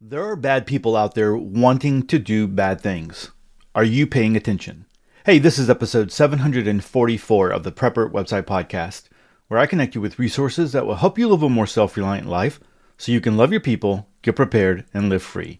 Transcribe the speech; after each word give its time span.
There 0.00 0.24
are 0.24 0.36
bad 0.36 0.64
people 0.64 0.94
out 0.94 1.16
there 1.16 1.36
wanting 1.36 2.06
to 2.06 2.20
do 2.20 2.46
bad 2.46 2.80
things. 2.80 3.32
Are 3.74 3.82
you 3.82 4.06
paying 4.06 4.36
attention? 4.36 4.86
Hey, 5.26 5.40
this 5.40 5.58
is 5.58 5.68
episode 5.68 6.12
744 6.12 7.50
of 7.50 7.64
the 7.64 7.72
Prepper 7.72 8.08
Website 8.08 8.44
Podcast, 8.44 9.08
where 9.48 9.58
I 9.58 9.66
connect 9.66 9.96
you 9.96 10.00
with 10.00 10.20
resources 10.20 10.70
that 10.70 10.86
will 10.86 10.94
help 10.94 11.18
you 11.18 11.26
live 11.26 11.42
a 11.42 11.48
more 11.48 11.66
self 11.66 11.96
reliant 11.96 12.28
life 12.28 12.60
so 12.96 13.10
you 13.10 13.20
can 13.20 13.36
love 13.36 13.50
your 13.50 13.60
people, 13.60 14.08
get 14.22 14.36
prepared, 14.36 14.84
and 14.94 15.08
live 15.08 15.24
free. 15.24 15.58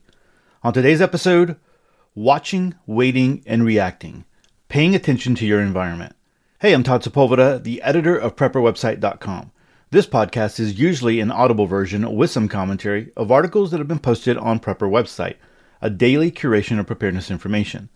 On 0.62 0.72
today's 0.72 1.00
episode, 1.00 1.56
watching, 2.14 2.76
waiting, 2.86 3.42
and 3.44 3.64
reacting, 3.64 4.24
paying 4.68 4.94
attention 4.94 5.34
to 5.34 5.46
your 5.46 5.60
environment. 5.60 6.14
Hey, 6.60 6.74
I'm 6.74 6.84
Todd 6.84 7.02
Sepulveda, 7.02 7.64
the 7.64 7.82
editor 7.82 8.16
of 8.16 8.36
PrepperWebsite.com. 8.36 9.50
This 9.90 10.06
podcast 10.06 10.60
is 10.60 10.78
usually 10.78 11.18
an 11.18 11.30
audible 11.30 11.64
version 11.64 12.14
with 12.14 12.30
some 12.30 12.46
commentary 12.46 13.10
of 13.16 13.32
articles 13.32 13.70
that 13.70 13.78
have 13.78 13.88
been 13.88 13.98
posted 13.98 14.36
on 14.36 14.60
Prepper 14.60 14.80
website, 14.80 15.36
a 15.80 15.88
daily 15.88 16.30
curation 16.30 16.78
of 16.78 16.86
preparedness 16.86 17.30
information. 17.30 17.88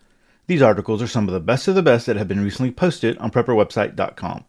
These 0.47 0.63
articles 0.63 1.03
are 1.03 1.07
some 1.07 1.29
of 1.29 1.35
the 1.35 1.41
best 1.41 1.69
of 1.69 1.75
the 1.75 1.83
best 1.83 2.07
that 2.07 2.17
have 2.17 2.29
been 2.29 2.43
recently 2.43 2.71
posted 2.71 3.19
on 3.19 3.31
prepperwebsite.com. 3.31 4.47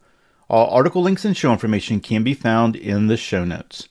All 0.50 0.74
article 0.74 1.02
links 1.02 1.26
and 1.26 1.36
show 1.36 1.52
information 1.52 2.00
can 2.00 2.24
be 2.24 2.34
found 2.34 2.78
in 2.78 3.08
the 3.08 3.18
show 3.18 3.44
notes. 3.44 3.90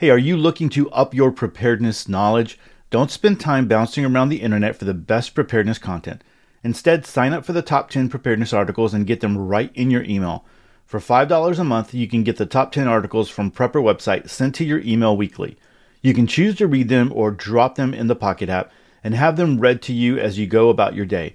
Hey, 0.00 0.10
are 0.10 0.18
you 0.18 0.36
looking 0.36 0.68
to 0.70 0.90
up 0.90 1.14
your 1.14 1.30
preparedness 1.30 2.08
knowledge? 2.08 2.58
Don't 2.90 3.12
spend 3.12 3.38
time 3.38 3.68
bouncing 3.68 4.04
around 4.04 4.30
the 4.30 4.42
internet 4.42 4.74
for 4.74 4.86
the 4.86 4.92
best 4.92 5.36
preparedness 5.36 5.78
content. 5.78 6.24
Instead, 6.64 7.06
sign 7.06 7.32
up 7.32 7.44
for 7.44 7.52
the 7.52 7.62
top 7.62 7.90
10 7.90 8.08
preparedness 8.08 8.52
articles 8.52 8.92
and 8.92 9.06
get 9.06 9.20
them 9.20 9.38
right 9.38 9.70
in 9.74 9.92
your 9.92 10.02
email. 10.02 10.44
For 10.92 11.00
$5 11.00 11.58
a 11.58 11.64
month, 11.64 11.94
you 11.94 12.06
can 12.06 12.22
get 12.22 12.36
the 12.36 12.44
top 12.44 12.70
10 12.70 12.86
articles 12.86 13.30
from 13.30 13.50
Prepper 13.50 13.82
website 13.82 14.28
sent 14.28 14.54
to 14.56 14.64
your 14.66 14.80
email 14.80 15.16
weekly. 15.16 15.56
You 16.02 16.12
can 16.12 16.26
choose 16.26 16.54
to 16.56 16.66
read 16.66 16.90
them 16.90 17.10
or 17.14 17.30
drop 17.30 17.76
them 17.76 17.94
in 17.94 18.08
the 18.08 18.14
Pocket 18.14 18.50
app 18.50 18.70
and 19.02 19.14
have 19.14 19.36
them 19.36 19.58
read 19.58 19.80
to 19.84 19.94
you 19.94 20.18
as 20.18 20.38
you 20.38 20.46
go 20.46 20.68
about 20.68 20.94
your 20.94 21.06
day. 21.06 21.34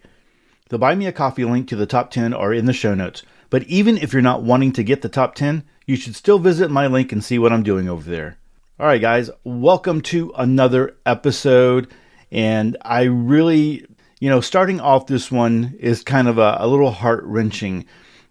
The 0.69 0.77
Buy 0.77 0.93
Me 0.93 1.07
a 1.07 1.11
Coffee 1.11 1.43
link 1.43 1.67
to 1.69 1.75
the 1.75 1.87
top 1.87 2.11
10 2.11 2.35
are 2.35 2.53
in 2.53 2.67
the 2.67 2.71
show 2.71 2.93
notes. 2.93 3.23
But 3.49 3.63
even 3.63 3.97
if 3.97 4.13
you're 4.13 4.21
not 4.21 4.43
wanting 4.43 4.73
to 4.73 4.83
get 4.83 5.01
the 5.01 5.09
top 5.09 5.33
10, 5.33 5.63
you 5.87 5.95
should 5.95 6.15
still 6.15 6.37
visit 6.37 6.69
my 6.69 6.85
link 6.85 7.11
and 7.11 7.23
see 7.23 7.39
what 7.39 7.51
I'm 7.51 7.63
doing 7.63 7.89
over 7.89 8.07
there. 8.07 8.37
All 8.79 8.85
right, 8.85 9.01
guys, 9.01 9.31
welcome 9.43 10.01
to 10.01 10.31
another 10.37 10.95
episode. 11.03 11.91
And 12.31 12.77
I 12.83 13.05
really, 13.05 13.87
you 14.19 14.29
know, 14.29 14.39
starting 14.39 14.79
off 14.79 15.07
this 15.07 15.31
one 15.31 15.75
is 15.79 16.03
kind 16.03 16.27
of 16.27 16.37
a, 16.37 16.57
a 16.59 16.67
little 16.67 16.91
heart 16.91 17.23
wrenching 17.23 17.87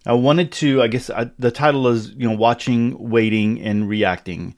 I 0.07 0.13
wanted 0.13 0.51
to, 0.53 0.81
I 0.81 0.87
guess 0.87 1.09
I, 1.09 1.29
the 1.37 1.51
title 1.51 1.87
is, 1.89 2.11
you 2.11 2.29
know, 2.29 2.35
watching, 2.35 3.09
waiting, 3.09 3.61
and 3.61 3.89
reacting. 3.89 4.55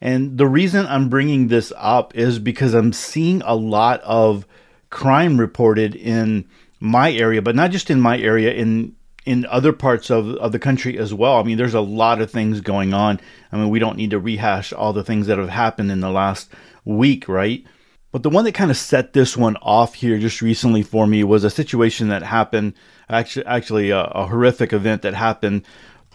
And 0.00 0.38
the 0.38 0.46
reason 0.46 0.86
I'm 0.86 1.08
bringing 1.08 1.48
this 1.48 1.72
up 1.76 2.16
is 2.16 2.38
because 2.38 2.74
I'm 2.74 2.92
seeing 2.92 3.40
a 3.42 3.54
lot 3.54 4.00
of 4.00 4.46
crime 4.90 5.38
reported 5.38 5.94
in 5.94 6.48
my 6.80 7.12
area, 7.12 7.42
but 7.42 7.56
not 7.56 7.70
just 7.70 7.90
in 7.90 8.00
my 8.00 8.18
area, 8.18 8.52
in 8.52 8.94
in 9.24 9.44
other 9.46 9.74
parts 9.74 10.10
of, 10.10 10.30
of 10.36 10.52
the 10.52 10.58
country 10.58 10.96
as 10.98 11.12
well. 11.12 11.34
I 11.34 11.42
mean, 11.42 11.58
there's 11.58 11.74
a 11.74 11.82
lot 11.82 12.22
of 12.22 12.30
things 12.30 12.62
going 12.62 12.94
on. 12.94 13.20
I 13.52 13.58
mean, 13.58 13.68
we 13.68 13.78
don't 13.78 13.98
need 13.98 14.10
to 14.12 14.18
rehash 14.18 14.72
all 14.72 14.94
the 14.94 15.04
things 15.04 15.26
that 15.26 15.36
have 15.36 15.50
happened 15.50 15.90
in 15.90 16.00
the 16.00 16.08
last 16.08 16.50
week, 16.86 17.28
right? 17.28 17.62
But 18.10 18.22
the 18.22 18.30
one 18.30 18.46
that 18.46 18.54
kind 18.54 18.70
of 18.70 18.78
set 18.78 19.12
this 19.12 19.36
one 19.36 19.56
off 19.56 19.92
here 19.92 20.18
just 20.18 20.40
recently 20.40 20.82
for 20.82 21.06
me 21.06 21.24
was 21.24 21.44
a 21.44 21.50
situation 21.50 22.08
that 22.08 22.22
happened, 22.22 22.72
actually, 23.08 23.46
actually 23.46 23.90
a, 23.90 24.00
a 24.00 24.26
horrific 24.26 24.72
event 24.72 25.02
that 25.02 25.14
happened 25.14 25.62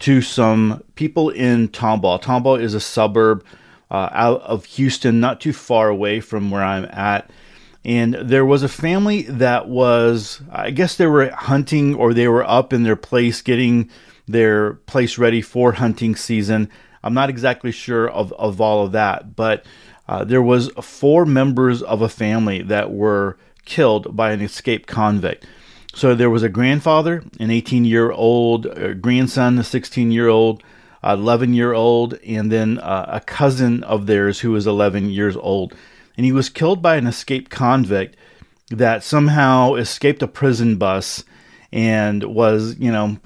to 0.00 0.20
some 0.20 0.82
people 0.94 1.30
in 1.30 1.68
Tomball. 1.68 2.20
Tomball 2.20 2.60
is 2.60 2.74
a 2.74 2.80
suburb 2.80 3.44
uh, 3.90 4.08
out 4.12 4.42
of 4.42 4.64
Houston, 4.64 5.20
not 5.20 5.40
too 5.40 5.52
far 5.52 5.88
away 5.88 6.20
from 6.20 6.50
where 6.50 6.62
I'm 6.62 6.86
at. 6.86 7.30
And 7.84 8.14
there 8.14 8.46
was 8.46 8.62
a 8.62 8.68
family 8.68 9.22
that 9.22 9.68
was, 9.68 10.40
I 10.50 10.70
guess 10.70 10.96
they 10.96 11.06
were 11.06 11.30
hunting 11.30 11.94
or 11.94 12.14
they 12.14 12.28
were 12.28 12.48
up 12.48 12.72
in 12.72 12.82
their 12.82 12.96
place 12.96 13.42
getting 13.42 13.90
their 14.26 14.74
place 14.74 15.18
ready 15.18 15.42
for 15.42 15.72
hunting 15.72 16.16
season. 16.16 16.70
I'm 17.02 17.14
not 17.14 17.28
exactly 17.28 17.70
sure 17.70 18.08
of, 18.08 18.32
of 18.32 18.60
all 18.60 18.86
of 18.86 18.92
that, 18.92 19.36
but 19.36 19.66
uh, 20.08 20.24
there 20.24 20.42
was 20.42 20.70
four 20.80 21.26
members 21.26 21.82
of 21.82 22.00
a 22.00 22.08
family 22.08 22.62
that 22.62 22.90
were 22.90 23.36
killed 23.66 24.16
by 24.16 24.32
an 24.32 24.40
escaped 24.40 24.88
convict. 24.88 25.46
So 25.94 26.14
there 26.14 26.30
was 26.30 26.42
a 26.42 26.48
grandfather, 26.48 27.22
an 27.38 27.50
18 27.50 27.84
year 27.84 28.10
old 28.10 28.66
grandson, 29.00 29.58
a 29.58 29.64
16 29.64 30.10
year 30.10 30.28
old, 30.28 30.62
11 31.02 31.54
year 31.54 31.72
old, 31.72 32.14
and 32.26 32.50
then 32.50 32.78
uh, 32.78 33.06
a 33.08 33.20
cousin 33.20 33.84
of 33.84 34.06
theirs 34.06 34.40
who 34.40 34.50
was 34.50 34.66
11 34.66 35.10
years 35.10 35.36
old. 35.36 35.74
And 36.16 36.24
he 36.26 36.32
was 36.32 36.48
killed 36.48 36.82
by 36.82 36.96
an 36.96 37.06
escaped 37.06 37.50
convict 37.50 38.16
that 38.70 39.02
somehow 39.02 39.74
escaped 39.74 40.22
a 40.22 40.28
prison 40.28 40.76
bus 40.76 41.24
and 41.72 42.22
was, 42.24 42.76
you 42.78 42.90
know, 42.90 43.18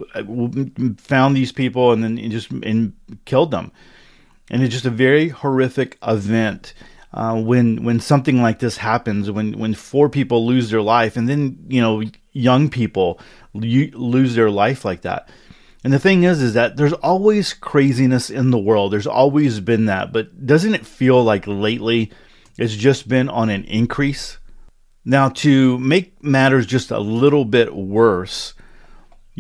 found 0.99 1.37
these 1.37 1.53
people 1.53 1.93
and 1.93 2.03
then 2.03 2.31
just 2.31 2.51
and 2.51 2.93
killed 3.25 3.51
them 3.51 3.73
and 4.51 4.63
it's 4.63 4.73
just 4.73 4.87
a 4.87 4.91
very 4.91 5.29
horrific 5.29 5.99
event 6.07 6.75
uh, 7.15 7.41
when 7.41 7.85
when 7.85 8.01
something 8.01 8.43
like 8.43 8.59
this 8.59 8.77
happens 8.77 9.31
when 9.31 9.59
when 9.59 9.75
four 9.75 10.09
people 10.09 10.47
lose 10.47 10.71
their 10.71 10.83
life 10.83 11.17
and 11.17 11.29
then 11.29 11.59
you 11.69 11.81
know 11.81 12.03
young 12.33 12.69
people 12.69 13.21
lose 13.55 14.35
their 14.35 14.51
life 14.51 14.85
like 14.85 15.03
that. 15.03 15.29
And 15.85 15.93
the 15.93 15.99
thing 15.99 16.25
is 16.25 16.43
is 16.43 16.55
that 16.55 16.77
there's 16.77 16.93
always 16.93 17.53
craziness 17.53 18.31
in 18.31 18.51
the 18.51 18.59
world. 18.59 18.93
There's 18.93 19.07
always 19.07 19.61
been 19.61 19.87
that. 19.87 20.13
But 20.13 20.47
doesn't 20.47 20.75
it 20.75 20.87
feel 20.87 21.23
like 21.23 21.47
lately 21.47 22.11
it's 22.59 22.75
just 22.75 23.09
been 23.09 23.29
on 23.29 23.49
an 23.49 23.65
increase? 23.65 24.39
Now 25.05 25.29
to 25.31 25.79
make 25.79 26.23
matters 26.23 26.67
just 26.67 26.91
a 26.91 26.99
little 26.99 27.45
bit 27.45 27.75
worse 27.75 28.55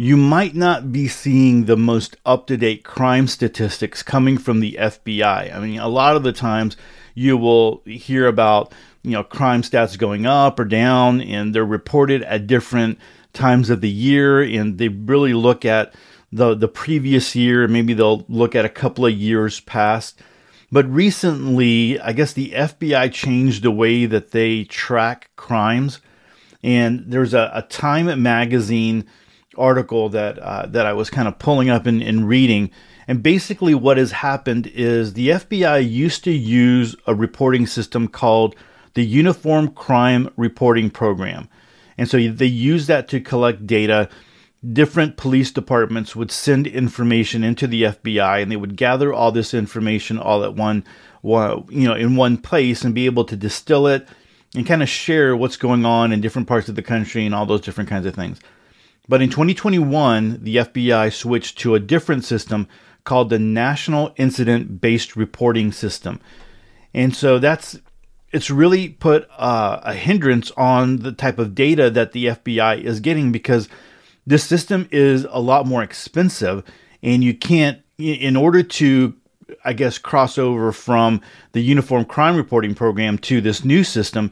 you 0.00 0.16
might 0.16 0.54
not 0.54 0.92
be 0.92 1.08
seeing 1.08 1.64
the 1.64 1.76
most 1.76 2.16
up 2.24 2.46
to 2.46 2.56
date 2.56 2.84
crime 2.84 3.26
statistics 3.26 4.00
coming 4.00 4.38
from 4.38 4.60
the 4.60 4.76
FBI. 4.78 5.52
I 5.52 5.58
mean, 5.58 5.80
a 5.80 5.88
lot 5.88 6.14
of 6.14 6.22
the 6.22 6.30
times 6.30 6.76
you 7.16 7.36
will 7.36 7.82
hear 7.84 8.28
about, 8.28 8.72
you 9.08 9.14
know, 9.14 9.24
crime 9.24 9.62
stats 9.62 9.98
going 9.98 10.26
up 10.26 10.60
or 10.60 10.64
down, 10.64 11.20
and 11.20 11.54
they're 11.54 11.64
reported 11.64 12.22
at 12.22 12.46
different 12.46 12.98
times 13.32 13.70
of 13.70 13.80
the 13.80 13.90
year, 13.90 14.42
and 14.42 14.78
they 14.78 14.88
really 14.88 15.32
look 15.32 15.64
at 15.64 15.94
the, 16.32 16.54
the 16.54 16.68
previous 16.68 17.34
year. 17.34 17.66
Maybe 17.66 17.94
they'll 17.94 18.24
look 18.28 18.54
at 18.54 18.64
a 18.64 18.70
couple 18.70 19.06
of 19.06 19.12
years 19.12 19.60
past. 19.60 20.20
But 20.70 20.90
recently, 20.90 21.98
I 21.98 22.12
guess 22.12 22.32
the 22.32 22.50
FBI 22.50 23.12
changed 23.12 23.62
the 23.62 23.70
way 23.70 24.04
that 24.04 24.32
they 24.32 24.64
track 24.64 25.30
crimes. 25.36 26.00
And 26.62 27.04
there's 27.06 27.32
a, 27.32 27.50
a 27.54 27.62
Time 27.62 28.22
magazine 28.22 29.06
article 29.56 30.08
that 30.10 30.38
uh, 30.38 30.66
that 30.66 30.86
I 30.86 30.92
was 30.92 31.10
kind 31.10 31.26
of 31.26 31.38
pulling 31.38 31.70
up 31.70 31.86
and, 31.86 32.02
and 32.02 32.28
reading. 32.28 32.70
And 33.06 33.22
basically, 33.22 33.74
what 33.74 33.96
has 33.96 34.12
happened 34.12 34.66
is 34.66 35.14
the 35.14 35.30
FBI 35.30 35.88
used 35.88 36.24
to 36.24 36.30
use 36.30 36.94
a 37.06 37.14
reporting 37.14 37.66
system 37.66 38.06
called 38.06 38.54
the 38.94 39.04
Uniform 39.04 39.68
Crime 39.68 40.30
Reporting 40.36 40.90
Program. 40.90 41.48
And 41.96 42.08
so 42.08 42.16
they 42.16 42.46
use 42.46 42.86
that 42.86 43.08
to 43.08 43.20
collect 43.20 43.66
data. 43.66 44.08
Different 44.72 45.16
police 45.16 45.50
departments 45.50 46.16
would 46.16 46.30
send 46.30 46.66
information 46.66 47.44
into 47.44 47.66
the 47.66 47.82
FBI 47.84 48.42
and 48.42 48.50
they 48.50 48.56
would 48.56 48.76
gather 48.76 49.12
all 49.12 49.32
this 49.32 49.54
information 49.54 50.18
all 50.18 50.44
at 50.44 50.54
one, 50.54 50.84
you 51.22 51.88
know, 51.88 51.94
in 51.94 52.16
one 52.16 52.38
place 52.38 52.82
and 52.82 52.94
be 52.94 53.06
able 53.06 53.24
to 53.24 53.36
distill 53.36 53.86
it 53.86 54.08
and 54.54 54.66
kind 54.66 54.82
of 54.82 54.88
share 54.88 55.36
what's 55.36 55.56
going 55.56 55.84
on 55.84 56.12
in 56.12 56.20
different 56.20 56.48
parts 56.48 56.68
of 56.68 56.74
the 56.74 56.82
country 56.82 57.26
and 57.26 57.34
all 57.34 57.46
those 57.46 57.60
different 57.60 57.90
kinds 57.90 58.06
of 58.06 58.14
things. 58.14 58.40
But 59.08 59.22
in 59.22 59.30
2021, 59.30 60.40
the 60.42 60.56
FBI 60.56 61.12
switched 61.12 61.58
to 61.60 61.74
a 61.74 61.80
different 61.80 62.24
system 62.24 62.68
called 63.04 63.30
the 63.30 63.38
National 63.38 64.12
Incident 64.16 64.80
Based 64.80 65.16
Reporting 65.16 65.72
System. 65.72 66.20
And 66.92 67.14
so 67.16 67.38
that's 67.38 67.78
it's 68.32 68.50
really 68.50 68.90
put 68.90 69.28
uh, 69.36 69.80
a 69.82 69.94
hindrance 69.94 70.50
on 70.56 70.98
the 70.98 71.12
type 71.12 71.38
of 71.38 71.54
data 71.54 71.90
that 71.90 72.12
the 72.12 72.26
FBI 72.26 72.82
is 72.82 73.00
getting 73.00 73.32
because 73.32 73.68
this 74.26 74.44
system 74.44 74.88
is 74.90 75.26
a 75.30 75.40
lot 75.40 75.66
more 75.66 75.82
expensive 75.82 76.62
and 77.02 77.24
you 77.24 77.34
can't 77.34 77.80
in 77.96 78.36
order 78.36 78.62
to 78.62 79.14
I 79.64 79.72
guess 79.72 79.96
cross 79.96 80.36
over 80.36 80.72
from 80.72 81.22
the 81.52 81.60
uniform 81.60 82.04
crime 82.04 82.36
reporting 82.36 82.74
program 82.74 83.16
to 83.18 83.40
this 83.40 83.64
new 83.64 83.82
system 83.82 84.30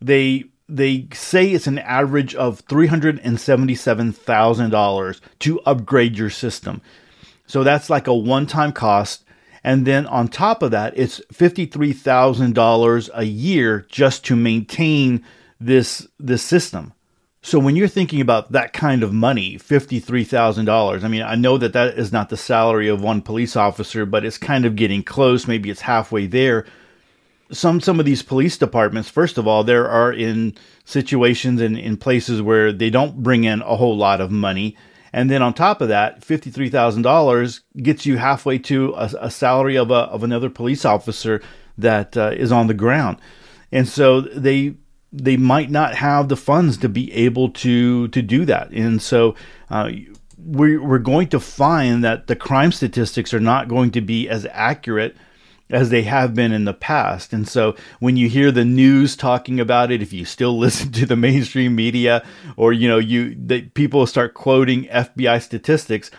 they 0.00 0.44
they 0.68 1.08
say 1.12 1.50
it's 1.50 1.66
an 1.66 1.78
average 1.78 2.34
of 2.34 2.64
$377,000 2.66 5.20
to 5.40 5.60
upgrade 5.60 6.16
your 6.16 6.30
system. 6.30 6.80
So 7.46 7.62
that's 7.62 7.90
like 7.90 8.06
a 8.06 8.14
one 8.14 8.46
time 8.46 8.72
cost. 8.72 9.23
And 9.64 9.86
then 9.86 10.06
on 10.06 10.28
top 10.28 10.62
of 10.62 10.70
that, 10.72 10.92
it's 10.96 11.20
$53,000 11.32 13.10
a 13.14 13.24
year 13.24 13.86
just 13.88 14.24
to 14.26 14.36
maintain 14.36 15.24
this, 15.58 16.06
this 16.18 16.42
system. 16.42 16.92
So 17.40 17.58
when 17.58 17.74
you're 17.74 17.88
thinking 17.88 18.20
about 18.20 18.52
that 18.52 18.72
kind 18.72 19.02
of 19.02 19.12
money, 19.12 19.56
$53,000, 19.56 21.02
I 21.02 21.08
mean, 21.08 21.22
I 21.22 21.34
know 21.34 21.58
that 21.58 21.72
that 21.72 21.98
is 21.98 22.12
not 22.12 22.28
the 22.28 22.36
salary 22.36 22.88
of 22.88 23.02
one 23.02 23.22
police 23.22 23.56
officer, 23.56 24.06
but 24.06 24.24
it's 24.24 24.38
kind 24.38 24.64
of 24.64 24.76
getting 24.76 25.02
close. 25.02 25.48
Maybe 25.48 25.70
it's 25.70 25.82
halfway 25.82 26.26
there 26.26 26.64
some 27.52 27.80
some 27.80 27.98
of 28.00 28.06
these 28.06 28.22
police 28.22 28.56
departments, 28.56 29.08
first 29.08 29.38
of 29.38 29.46
all, 29.46 29.64
there 29.64 29.88
are 29.88 30.12
in 30.12 30.54
situations 30.84 31.60
and 31.60 31.78
in 31.78 31.96
places 31.96 32.42
where 32.42 32.72
they 32.72 32.90
don't 32.90 33.22
bring 33.22 33.44
in 33.44 33.62
a 33.62 33.76
whole 33.76 33.96
lot 33.96 34.20
of 34.20 34.30
money. 34.30 34.76
And 35.14 35.30
then 35.30 35.42
on 35.42 35.54
top 35.54 35.80
of 35.80 35.86
that, 35.88 36.22
$53,000 36.22 37.60
gets 37.80 38.04
you 38.04 38.16
halfway 38.16 38.58
to 38.58 38.92
a, 38.94 39.10
a, 39.20 39.30
salary 39.30 39.76
of, 39.76 39.92
a, 39.92 40.10
of 40.10 40.24
another 40.24 40.50
police 40.50 40.84
officer 40.84 41.40
that 41.78 42.16
uh, 42.16 42.32
is 42.36 42.50
on 42.50 42.66
the 42.66 42.74
ground. 42.74 43.18
And 43.70 43.88
so 43.88 44.20
they 44.20 44.74
they 45.12 45.36
might 45.36 45.70
not 45.70 45.94
have 45.94 46.28
the 46.28 46.36
funds 46.36 46.76
to 46.78 46.88
be 46.88 47.12
able 47.12 47.50
to 47.50 48.08
to 48.08 48.22
do 48.22 48.44
that. 48.46 48.70
And 48.72 49.00
so 49.00 49.36
uh, 49.70 49.90
we're, 50.36 50.82
we're 50.82 50.98
going 50.98 51.28
to 51.28 51.38
find 51.38 52.02
that 52.02 52.26
the 52.26 52.34
crime 52.34 52.72
statistics 52.72 53.32
are 53.32 53.38
not 53.38 53.68
going 53.68 53.92
to 53.92 54.00
be 54.00 54.28
as 54.28 54.48
accurate 54.50 55.16
as 55.70 55.90
they 55.90 56.02
have 56.02 56.34
been 56.34 56.52
in 56.52 56.64
the 56.64 56.74
past. 56.74 57.32
And 57.32 57.48
so 57.48 57.74
when 57.98 58.16
you 58.16 58.28
hear 58.28 58.50
the 58.50 58.64
news 58.64 59.16
talking 59.16 59.58
about 59.58 59.90
it, 59.90 60.02
if 60.02 60.12
you 60.12 60.24
still 60.24 60.58
listen 60.58 60.92
to 60.92 61.06
the 61.06 61.16
mainstream 61.16 61.74
media 61.74 62.24
or 62.56 62.72
you 62.72 62.88
know 62.88 62.98
you 62.98 63.34
the, 63.34 63.62
people 63.62 64.06
start 64.06 64.34
quoting 64.34 64.84
FBI 64.84 65.40
statistics, 65.42 66.10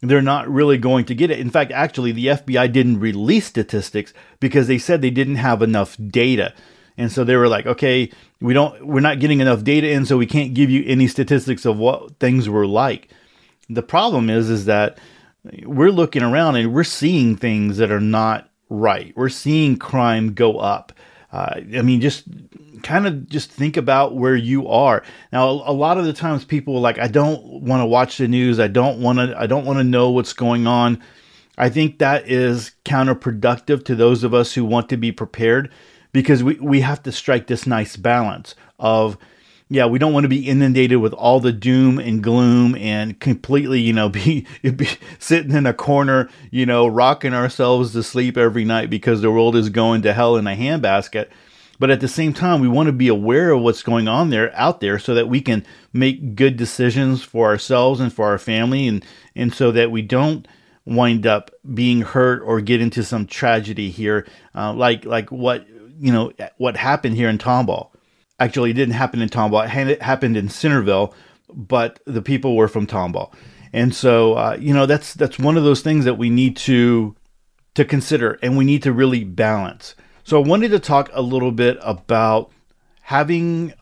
they're 0.00 0.22
not 0.22 0.48
really 0.48 0.78
going 0.78 1.04
to 1.06 1.14
get 1.14 1.30
it. 1.30 1.38
In 1.38 1.50
fact, 1.50 1.72
actually 1.72 2.12
the 2.12 2.26
FBI 2.26 2.72
didn't 2.72 3.00
release 3.00 3.46
statistics 3.46 4.12
because 4.40 4.66
they 4.66 4.78
said 4.78 5.00
they 5.00 5.10
didn't 5.10 5.36
have 5.36 5.62
enough 5.62 5.96
data. 6.08 6.54
And 6.98 7.10
so 7.10 7.24
they 7.24 7.36
were 7.36 7.48
like, 7.48 7.66
okay, 7.66 8.10
we 8.40 8.52
don't 8.52 8.86
we're 8.86 9.00
not 9.00 9.20
getting 9.20 9.40
enough 9.40 9.64
data 9.64 9.90
in 9.90 10.06
so 10.06 10.16
we 10.16 10.26
can't 10.26 10.54
give 10.54 10.70
you 10.70 10.84
any 10.86 11.08
statistics 11.08 11.64
of 11.64 11.76
what 11.76 12.18
things 12.18 12.48
were 12.48 12.66
like. 12.66 13.08
The 13.68 13.82
problem 13.82 14.30
is 14.30 14.50
is 14.50 14.66
that 14.66 14.98
we're 15.64 15.90
looking 15.90 16.22
around 16.22 16.56
and 16.56 16.72
we're 16.72 16.84
seeing 16.84 17.36
things 17.36 17.78
that 17.78 17.90
are 17.90 18.00
not 18.00 18.48
right. 18.72 19.12
We're 19.16 19.28
seeing 19.28 19.76
crime 19.76 20.34
go 20.34 20.58
up. 20.58 20.92
Uh, 21.32 21.60
I 21.76 21.82
mean, 21.82 22.00
just 22.00 22.24
kind 22.82 23.06
of 23.06 23.28
just 23.28 23.50
think 23.50 23.76
about 23.76 24.16
where 24.16 24.36
you 24.36 24.68
are 24.68 25.02
now. 25.32 25.48
A 25.48 25.72
lot 25.72 25.96
of 25.96 26.04
the 26.04 26.12
times, 26.12 26.44
people 26.44 26.80
like, 26.80 26.98
"I 26.98 27.08
don't 27.08 27.62
want 27.62 27.80
to 27.80 27.86
watch 27.86 28.18
the 28.18 28.28
news. 28.28 28.60
I 28.60 28.68
don't 28.68 29.00
want 29.00 29.18
to. 29.18 29.34
I 29.38 29.46
don't 29.46 29.64
want 29.64 29.78
to 29.78 29.84
know 29.84 30.10
what's 30.10 30.32
going 30.32 30.66
on." 30.66 31.00
I 31.56 31.68
think 31.68 31.98
that 31.98 32.28
is 32.28 32.72
counterproductive 32.84 33.84
to 33.84 33.94
those 33.94 34.24
of 34.24 34.34
us 34.34 34.54
who 34.54 34.64
want 34.64 34.88
to 34.88 34.96
be 34.96 35.12
prepared, 35.12 35.70
because 36.12 36.42
we 36.42 36.54
we 36.54 36.80
have 36.80 37.02
to 37.04 37.12
strike 37.12 37.46
this 37.46 37.66
nice 37.66 37.96
balance 37.96 38.54
of 38.78 39.16
yeah, 39.72 39.86
we 39.86 39.98
don't 39.98 40.12
want 40.12 40.24
to 40.24 40.28
be 40.28 40.46
inundated 40.46 40.98
with 40.98 41.14
all 41.14 41.40
the 41.40 41.52
doom 41.52 41.98
and 41.98 42.22
gloom 42.22 42.76
and 42.76 43.18
completely, 43.18 43.80
you 43.80 43.94
know, 43.94 44.08
be, 44.10 44.46
be 44.62 44.88
sitting 45.18 45.52
in 45.52 45.66
a 45.66 45.72
corner, 45.72 46.28
you 46.50 46.66
know, 46.66 46.86
rocking 46.86 47.32
ourselves 47.32 47.92
to 47.92 48.02
sleep 48.02 48.36
every 48.36 48.64
night 48.64 48.90
because 48.90 49.22
the 49.22 49.30
world 49.30 49.56
is 49.56 49.70
going 49.70 50.02
to 50.02 50.12
hell 50.12 50.36
in 50.36 50.46
a 50.46 50.54
handbasket. 50.54 51.28
But 51.78 51.90
at 51.90 52.00
the 52.00 52.08
same 52.08 52.32
time, 52.34 52.60
we 52.60 52.68
want 52.68 52.88
to 52.88 52.92
be 52.92 53.08
aware 53.08 53.50
of 53.50 53.62
what's 53.62 53.82
going 53.82 54.08
on 54.08 54.30
there 54.30 54.54
out 54.54 54.80
there 54.80 54.98
so 54.98 55.14
that 55.14 55.28
we 55.28 55.40
can 55.40 55.64
make 55.92 56.36
good 56.36 56.56
decisions 56.56 57.22
for 57.22 57.48
ourselves 57.48 57.98
and 57.98 58.12
for 58.12 58.26
our 58.26 58.38
family 58.38 58.86
and 58.86 59.04
and 59.34 59.52
so 59.52 59.72
that 59.72 59.90
we 59.90 60.02
don't 60.02 60.46
wind 60.84 61.26
up 61.26 61.50
being 61.74 62.02
hurt 62.02 62.42
or 62.42 62.60
get 62.60 62.80
into 62.80 63.02
some 63.02 63.26
tragedy 63.26 63.90
here, 63.90 64.26
uh, 64.54 64.72
like 64.72 65.04
like 65.04 65.32
what 65.32 65.66
you 65.98 66.12
know 66.12 66.30
what 66.58 66.76
happened 66.76 67.16
here 67.16 67.28
in 67.28 67.38
Tomball 67.38 67.91
Actually, 68.42 68.70
it 68.70 68.74
didn't 68.74 68.94
happen 68.94 69.22
in 69.22 69.28
Tomball. 69.28 69.64
It 69.64 70.02
happened 70.02 70.36
in 70.36 70.48
Centerville, 70.48 71.14
but 71.48 72.00
the 72.06 72.20
people 72.20 72.56
were 72.56 72.66
from 72.66 72.88
Tomball. 72.88 73.32
And 73.72 73.94
so, 73.94 74.34
uh, 74.34 74.56
you 74.58 74.74
know, 74.74 74.84
that's 74.84 75.14
that's 75.14 75.38
one 75.38 75.56
of 75.56 75.62
those 75.62 75.80
things 75.80 76.04
that 76.06 76.18
we 76.18 76.28
need 76.28 76.56
to 76.56 77.14
to 77.74 77.84
consider, 77.84 78.40
and 78.42 78.56
we 78.56 78.64
need 78.64 78.82
to 78.82 78.92
really 78.92 79.22
balance. 79.22 79.94
So, 80.24 80.42
I 80.42 80.44
wanted 80.44 80.72
to 80.72 80.80
talk 80.80 81.08
a 81.12 81.22
little 81.22 81.52
bit 81.52 81.78
about 81.82 82.50
having, 83.02 83.74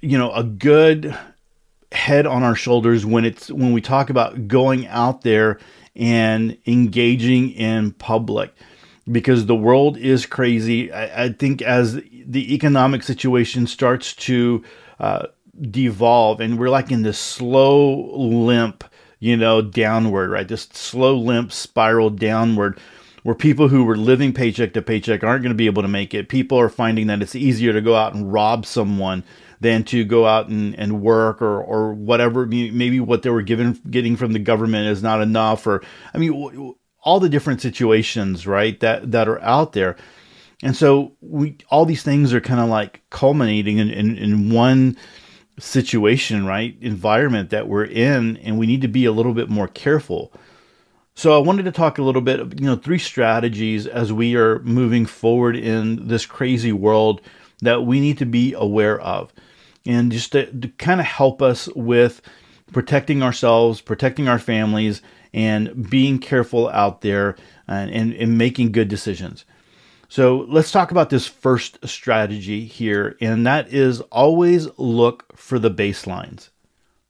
you 0.00 0.16
know, 0.16 0.32
a 0.32 0.42
good 0.42 1.14
head 1.92 2.26
on 2.26 2.42
our 2.42 2.54
shoulders 2.54 3.04
when 3.04 3.26
it's 3.26 3.50
when 3.50 3.74
we 3.74 3.82
talk 3.82 4.08
about 4.08 4.48
going 4.48 4.86
out 4.86 5.20
there 5.24 5.60
and 5.94 6.56
engaging 6.66 7.50
in 7.50 7.92
public 7.92 8.54
because 9.10 9.46
the 9.46 9.54
world 9.54 9.96
is 9.96 10.26
crazy. 10.26 10.92
I, 10.92 11.24
I 11.24 11.28
think 11.30 11.62
as 11.62 11.94
the 11.94 12.54
economic 12.54 13.02
situation 13.02 13.66
starts 13.66 14.14
to 14.14 14.64
uh, 14.98 15.26
devolve, 15.60 16.40
and 16.40 16.58
we're 16.58 16.70
like 16.70 16.90
in 16.90 17.02
this 17.02 17.18
slow 17.18 18.16
limp, 18.16 18.84
you 19.18 19.36
know, 19.36 19.62
downward, 19.62 20.30
right? 20.30 20.48
This 20.48 20.68
slow 20.72 21.16
limp 21.16 21.52
spiral 21.52 22.10
downward 22.10 22.80
where 23.22 23.34
people 23.34 23.68
who 23.68 23.84
were 23.84 23.96
living 23.96 24.32
paycheck 24.32 24.72
to 24.72 24.82
paycheck 24.82 25.24
aren't 25.24 25.42
going 25.42 25.50
to 25.50 25.56
be 25.56 25.66
able 25.66 25.82
to 25.82 25.88
make 25.88 26.14
it. 26.14 26.28
People 26.28 26.60
are 26.60 26.68
finding 26.68 27.08
that 27.08 27.22
it's 27.22 27.34
easier 27.34 27.72
to 27.72 27.80
go 27.80 27.96
out 27.96 28.14
and 28.14 28.32
rob 28.32 28.64
someone 28.64 29.24
than 29.60 29.82
to 29.82 30.04
go 30.04 30.26
out 30.26 30.48
and, 30.48 30.74
and 30.76 31.00
work 31.02 31.42
or, 31.42 31.60
or 31.60 31.92
whatever. 31.92 32.46
Maybe 32.46 33.00
what 33.00 33.22
they 33.22 33.30
were 33.30 33.42
given 33.42 33.80
getting 33.90 34.16
from 34.16 34.32
the 34.32 34.38
government 34.38 34.86
is 34.88 35.02
not 35.02 35.20
enough. 35.20 35.66
Or 35.66 35.82
I 36.14 36.18
mean, 36.18 36.74
all 37.06 37.20
the 37.20 37.28
different 37.28 37.62
situations, 37.62 38.46
right, 38.46 38.80
that, 38.80 39.12
that 39.12 39.28
are 39.28 39.40
out 39.40 39.72
there. 39.72 39.96
And 40.62 40.74
so 40.76 41.12
we 41.20 41.56
all 41.70 41.84
these 41.84 42.02
things 42.02 42.34
are 42.34 42.40
kind 42.40 42.60
of 42.60 42.68
like 42.68 43.02
culminating 43.10 43.78
in, 43.78 43.90
in, 43.90 44.16
in 44.18 44.50
one 44.50 44.96
situation, 45.58 46.44
right? 46.44 46.76
Environment 46.80 47.50
that 47.50 47.68
we're 47.68 47.84
in, 47.84 48.36
and 48.38 48.58
we 48.58 48.66
need 48.66 48.82
to 48.82 48.88
be 48.88 49.04
a 49.04 49.12
little 49.12 49.34
bit 49.34 49.48
more 49.48 49.68
careful. 49.68 50.32
So 51.14 51.34
I 51.34 51.38
wanted 51.38 51.64
to 51.66 51.72
talk 51.72 51.98
a 51.98 52.02
little 52.02 52.20
bit, 52.20 52.60
you 52.60 52.66
know, 52.66 52.76
three 52.76 52.98
strategies 52.98 53.86
as 53.86 54.12
we 54.12 54.34
are 54.34 54.58
moving 54.60 55.06
forward 55.06 55.56
in 55.56 56.08
this 56.08 56.26
crazy 56.26 56.72
world 56.72 57.20
that 57.60 57.86
we 57.86 58.00
need 58.00 58.18
to 58.18 58.26
be 58.26 58.52
aware 58.52 59.00
of. 59.00 59.32
And 59.86 60.10
just 60.10 60.32
to, 60.32 60.50
to 60.50 60.68
kind 60.68 61.00
of 61.00 61.06
help 61.06 61.40
us 61.40 61.68
with 61.76 62.20
protecting 62.72 63.22
ourselves, 63.22 63.80
protecting 63.80 64.28
our 64.28 64.40
families, 64.40 65.00
and 65.36 65.88
being 65.90 66.18
careful 66.18 66.68
out 66.70 67.02
there 67.02 67.36
and, 67.68 67.90
and, 67.90 68.14
and 68.14 68.38
making 68.38 68.72
good 68.72 68.88
decisions. 68.88 69.44
So 70.08 70.46
let's 70.48 70.72
talk 70.72 70.90
about 70.90 71.10
this 71.10 71.26
first 71.26 71.78
strategy 71.86 72.64
here, 72.64 73.16
and 73.20 73.46
that 73.46 73.68
is 73.72 74.00
always 74.00 74.66
look 74.78 75.36
for 75.36 75.58
the 75.58 75.70
baselines. 75.70 76.48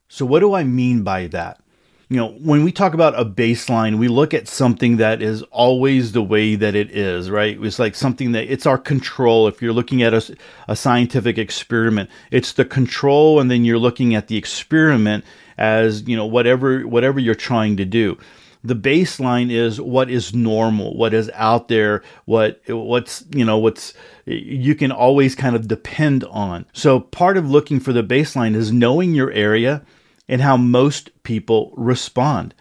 So, 0.09 0.25
what 0.25 0.39
do 0.39 0.53
I 0.53 0.63
mean 0.63 1.03
by 1.03 1.27
that? 1.27 1.61
You 2.09 2.17
know, 2.17 2.29
when 2.39 2.63
we 2.63 2.71
talk 2.71 2.93
about 2.93 3.19
a 3.19 3.25
baseline, 3.25 3.97
we 3.97 4.07
look 4.07 4.33
at 4.33 4.47
something 4.47 4.97
that 4.97 5.21
is 5.21 5.43
always 5.43 6.13
the 6.13 6.23
way 6.23 6.55
that 6.55 6.73
it 6.73 6.89
is, 6.91 7.29
right? 7.29 7.57
It's 7.61 7.79
like 7.79 7.95
something 7.95 8.31
that 8.31 8.51
it's 8.51 8.65
our 8.65 8.77
control. 8.77 9.47
If 9.47 9.61
you're 9.61 9.73
looking 9.73 10.01
at 10.01 10.13
a, 10.13 10.37
a 10.69 10.75
scientific 10.75 11.37
experiment, 11.37 12.09
it's 12.31 12.53
the 12.53 12.65
control, 12.65 13.39
and 13.39 13.51
then 13.51 13.63
you're 13.63 13.77
looking 13.77 14.15
at 14.15 14.27
the 14.27 14.37
experiment 14.37 15.23
as 15.57 16.07
you 16.07 16.15
know 16.15 16.25
whatever 16.25 16.81
whatever 16.87 17.19
you're 17.19 17.35
trying 17.35 17.77
to 17.77 17.85
do. 17.85 18.17
The 18.63 18.75
baseline 18.75 19.51
is 19.51 19.79
what 19.79 20.09
is 20.09 20.33
normal 20.33 20.97
what 20.97 21.13
is 21.13 21.29
out 21.33 21.67
there 21.67 22.03
what 22.25 22.61
what's 22.67 23.23
you 23.29 23.45
know 23.45 23.57
what's 23.57 23.93
you 24.25 24.75
can 24.75 24.91
always 24.91 25.35
kind 25.35 25.55
of 25.55 25.67
depend 25.67 26.23
on. 26.25 26.65
So 26.73 26.99
part 26.99 27.37
of 27.37 27.49
looking 27.49 27.79
for 27.79 27.93
the 27.93 28.03
baseline 28.03 28.55
is 28.55 28.71
knowing 28.71 29.13
your 29.13 29.31
area 29.31 29.83
and 30.27 30.41
how 30.41 30.57
most 30.57 31.11
people 31.23 31.73
respond. 31.77 32.53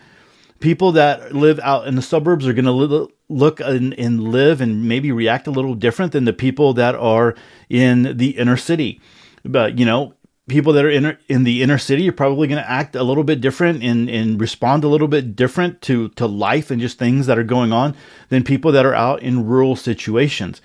People 0.60 0.92
that 0.92 1.34
live 1.34 1.60
out 1.60 1.86
in 1.86 1.96
the 1.96 2.02
suburbs 2.02 2.46
are 2.46 2.52
going 2.52 2.64
to 2.64 3.10
look 3.28 3.60
and, 3.60 3.92
and 3.94 4.22
live 4.22 4.60
and 4.60 4.88
maybe 4.88 5.12
react 5.12 5.46
a 5.46 5.50
little 5.50 5.74
different 5.74 6.12
than 6.12 6.24
the 6.24 6.32
people 6.32 6.72
that 6.74 6.94
are 6.94 7.34
in 7.68 8.16
the 8.16 8.30
inner 8.38 8.56
city. 8.56 9.00
But 9.44 9.78
you 9.78 9.84
know 9.84 10.14
people 10.48 10.72
that 10.72 10.84
are 10.84 10.90
in 10.90 11.16
in 11.28 11.44
the 11.44 11.62
inner 11.62 11.78
city 11.78 12.08
are 12.08 12.12
probably 12.12 12.46
going 12.46 12.62
to 12.62 12.70
act 12.70 12.94
a 12.94 13.02
little 13.02 13.24
bit 13.24 13.40
different 13.40 13.82
and, 13.82 14.08
and 14.08 14.40
respond 14.40 14.84
a 14.84 14.88
little 14.88 15.08
bit 15.08 15.34
different 15.34 15.82
to 15.82 16.08
to 16.10 16.26
life 16.26 16.70
and 16.70 16.80
just 16.80 16.98
things 16.98 17.26
that 17.26 17.38
are 17.38 17.44
going 17.44 17.72
on 17.72 17.94
than 18.28 18.44
people 18.44 18.72
that 18.72 18.86
are 18.86 18.94
out 18.94 19.22
in 19.22 19.46
rural 19.46 19.76
situations. 19.76 20.60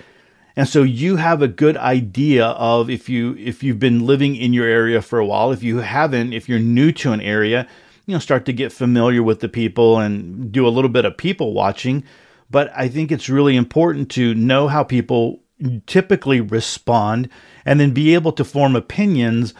And 0.55 0.67
so 0.67 0.83
you 0.83 1.15
have 1.15 1.41
a 1.41 1.47
good 1.47 1.77
idea 1.77 2.45
of 2.45 2.89
if 2.89 3.09
you 3.09 3.35
if 3.38 3.63
you've 3.63 3.79
been 3.79 4.05
living 4.05 4.35
in 4.35 4.53
your 4.53 4.67
area 4.67 5.01
for 5.01 5.17
a 5.19 5.25
while, 5.25 5.51
if 5.51 5.63
you 5.63 5.77
haven't, 5.77 6.33
if 6.33 6.47
you're 6.47 6.59
new 6.59 6.91
to 6.93 7.13
an 7.13 7.21
area, 7.21 7.67
you 8.05 8.13
know, 8.13 8.19
start 8.19 8.45
to 8.45 8.53
get 8.53 8.71
familiar 8.71 9.23
with 9.23 9.39
the 9.39 9.50
people 9.50 10.00
and 10.00 10.51
do 10.51 10.67
a 10.67 10.69
little 10.69 10.89
bit 10.89 11.05
of 11.05 11.17
people 11.17 11.53
watching. 11.53 12.03
But 12.50 12.71
I 12.75 12.89
think 12.89 13.11
it's 13.11 13.29
really 13.29 13.55
important 13.55 14.11
to 14.11 14.35
know 14.35 14.67
how 14.67 14.83
people 14.83 15.41
typically 15.86 16.41
respond 16.41 17.30
and 17.65 17.80
then 17.80 17.91
be 17.91 18.13
able 18.13 18.32
to 18.34 18.44
form 18.44 18.75
opinions 18.75 19.53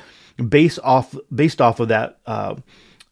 based 0.50 0.80
off 0.84 1.16
based 1.34 1.62
off 1.62 1.80
of 1.80 1.90
that 1.90 2.20
uh, 2.26 2.56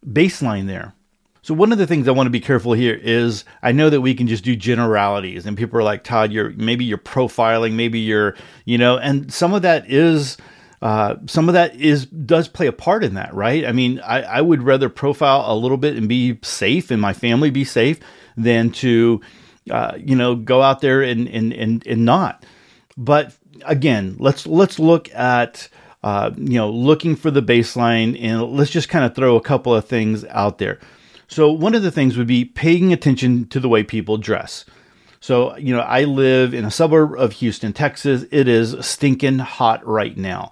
baseline 0.05 0.67
there. 0.67 0.93
So 1.41 1.53
one 1.53 1.71
of 1.71 1.77
the 1.77 1.87
things 1.87 2.07
I 2.07 2.11
want 2.11 2.27
to 2.27 2.31
be 2.31 2.39
careful 2.39 2.73
here 2.73 2.99
is 3.01 3.45
I 3.63 3.71
know 3.71 3.89
that 3.89 4.01
we 4.01 4.13
can 4.13 4.27
just 4.27 4.43
do 4.43 4.55
generalities 4.55 5.45
and 5.45 5.57
people 5.57 5.79
are 5.79 5.83
like 5.83 6.03
Todd 6.03 6.31
you're 6.31 6.51
maybe 6.51 6.85
you're 6.85 6.97
profiling 6.97 7.73
maybe 7.73 7.99
you're 7.99 8.35
you 8.65 8.77
know 8.77 8.97
and 8.97 9.33
some 9.33 9.53
of 9.53 9.61
that 9.61 9.89
is 9.89 10.37
uh, 10.81 11.15
some 11.27 11.49
of 11.49 11.53
that 11.53 11.75
is 11.75 12.05
does 12.05 12.47
play 12.47 12.67
a 12.67 12.71
part 12.71 13.03
in 13.03 13.15
that 13.15 13.33
right 13.33 13.65
I 13.65 13.71
mean 13.71 13.99
I, 14.01 14.21
I 14.21 14.41
would 14.41 14.63
rather 14.63 14.89
profile 14.89 15.45
a 15.47 15.55
little 15.55 15.77
bit 15.77 15.95
and 15.95 16.07
be 16.07 16.37
safe 16.43 16.91
and 16.91 17.01
my 17.01 17.13
family 17.13 17.49
be 17.49 17.63
safe 17.63 17.99
than 18.37 18.71
to 18.71 19.21
uh, 19.71 19.93
you 19.97 20.15
know 20.15 20.35
go 20.35 20.61
out 20.61 20.81
there 20.81 21.01
and 21.01 21.27
and 21.27 21.53
and, 21.53 21.87
and 21.87 22.05
not 22.05 22.45
but 22.99 23.33
again, 23.65 24.17
let's 24.19 24.45
let's 24.45 24.77
look 24.77 25.09
at 25.15 25.69
uh, 26.03 26.31
you 26.35 26.55
know 26.55 26.69
looking 26.69 27.15
for 27.15 27.31
the 27.31 27.41
baseline, 27.41 28.21
and 28.21 28.43
let's 28.43 28.69
just 28.69 28.89
kind 28.89 29.05
of 29.05 29.15
throw 29.15 29.37
a 29.37 29.41
couple 29.41 29.73
of 29.73 29.85
things 29.85 30.25
out 30.25 30.57
there. 30.57 30.79
So 31.29 31.49
one 31.51 31.75
of 31.75 31.81
the 31.81 31.91
things 31.91 32.17
would 32.17 32.27
be 32.27 32.43
paying 32.43 32.91
attention 32.91 33.47
to 33.47 33.59
the 33.59 33.69
way 33.69 33.83
people 33.83 34.17
dress. 34.17 34.65
So, 35.21 35.55
you 35.57 35.75
know, 35.75 35.81
I 35.81 36.05
live 36.05 36.53
in 36.53 36.65
a 36.65 36.71
suburb 36.71 37.13
of 37.19 37.33
Houston, 37.33 37.73
Texas. 37.73 38.25
It 38.31 38.47
is 38.47 38.75
stinking 38.85 39.39
hot 39.39 39.85
right 39.85 40.15
now. 40.17 40.51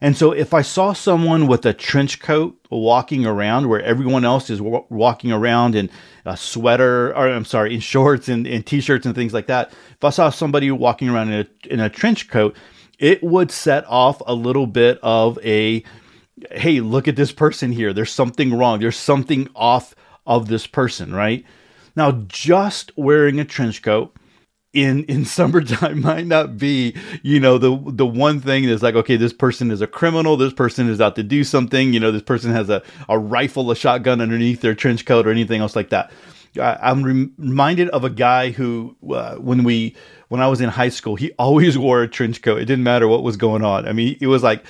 And 0.00 0.16
so 0.16 0.32
if 0.32 0.52
I 0.52 0.62
saw 0.62 0.92
someone 0.92 1.46
with 1.46 1.64
a 1.64 1.72
trench 1.72 2.20
coat 2.20 2.58
walking 2.70 3.24
around 3.24 3.68
where 3.68 3.82
everyone 3.82 4.24
else 4.24 4.50
is 4.50 4.58
w- 4.58 4.84
walking 4.90 5.32
around 5.32 5.74
in 5.74 5.90
a 6.24 6.36
sweater, 6.36 7.16
or 7.16 7.28
I'm 7.28 7.44
sorry, 7.44 7.74
in 7.74 7.80
shorts 7.80 8.28
and, 8.28 8.46
and 8.46 8.66
t-shirts 8.66 9.06
and 9.06 9.14
things 9.14 9.32
like 9.32 9.46
that, 9.46 9.70
if 9.70 10.04
I 10.04 10.10
saw 10.10 10.30
somebody 10.30 10.70
walking 10.70 11.08
around 11.08 11.30
in 11.30 11.40
a, 11.40 11.72
in 11.72 11.80
a 11.80 11.88
trench 11.88 12.28
coat, 12.28 12.56
it 12.98 13.22
would 13.22 13.50
set 13.50 13.84
off 13.86 14.20
a 14.26 14.34
little 14.34 14.66
bit 14.66 14.98
of 15.02 15.38
a, 15.42 15.82
hey, 16.50 16.80
look 16.80 17.08
at 17.08 17.16
this 17.16 17.32
person 17.32 17.72
here. 17.72 17.92
There's 17.92 18.12
something 18.12 18.54
wrong. 18.54 18.80
There's 18.80 18.96
something 18.96 19.48
off 19.54 19.94
of 20.26 20.48
this 20.48 20.66
person, 20.66 21.14
right? 21.14 21.44
Now, 21.94 22.12
just 22.28 22.92
wearing 22.96 23.40
a 23.40 23.44
trench 23.44 23.82
coat 23.82 24.14
in 24.76 25.04
in 25.04 25.24
summertime 25.24 26.00
might 26.02 26.26
not 26.26 26.58
be 26.58 26.94
you 27.22 27.40
know 27.40 27.56
the 27.56 27.82
the 27.86 28.06
one 28.06 28.38
thing 28.38 28.66
that's 28.66 28.82
like 28.82 28.94
okay 28.94 29.16
this 29.16 29.32
person 29.32 29.70
is 29.70 29.80
a 29.80 29.86
criminal 29.86 30.36
this 30.36 30.52
person 30.52 30.86
is 30.86 31.00
out 31.00 31.16
to 31.16 31.22
do 31.22 31.42
something 31.42 31.94
you 31.94 31.98
know 31.98 32.12
this 32.12 32.22
person 32.22 32.52
has 32.52 32.68
a, 32.68 32.82
a 33.08 33.18
rifle 33.18 33.70
a 33.70 33.74
shotgun 33.74 34.20
underneath 34.20 34.60
their 34.60 34.74
trench 34.74 35.06
coat 35.06 35.26
or 35.26 35.30
anything 35.30 35.62
else 35.62 35.74
like 35.74 35.88
that 35.88 36.12
I, 36.60 36.90
am 36.90 37.02
reminded 37.02 37.88
of 37.90 38.04
a 38.04 38.10
guy 38.10 38.50
who 38.50 38.96
uh, 39.10 39.36
when 39.36 39.64
we 39.64 39.96
when 40.28 40.42
I 40.42 40.48
was 40.48 40.60
in 40.60 40.68
high 40.68 40.90
school 40.90 41.16
he 41.16 41.32
always 41.38 41.78
wore 41.78 42.02
a 42.02 42.08
trench 42.08 42.42
coat 42.42 42.60
it 42.60 42.66
didn't 42.66 42.84
matter 42.84 43.08
what 43.08 43.22
was 43.22 43.38
going 43.38 43.64
on 43.64 43.88
I 43.88 43.94
mean 43.94 44.18
it 44.20 44.26
was 44.26 44.42
like 44.42 44.62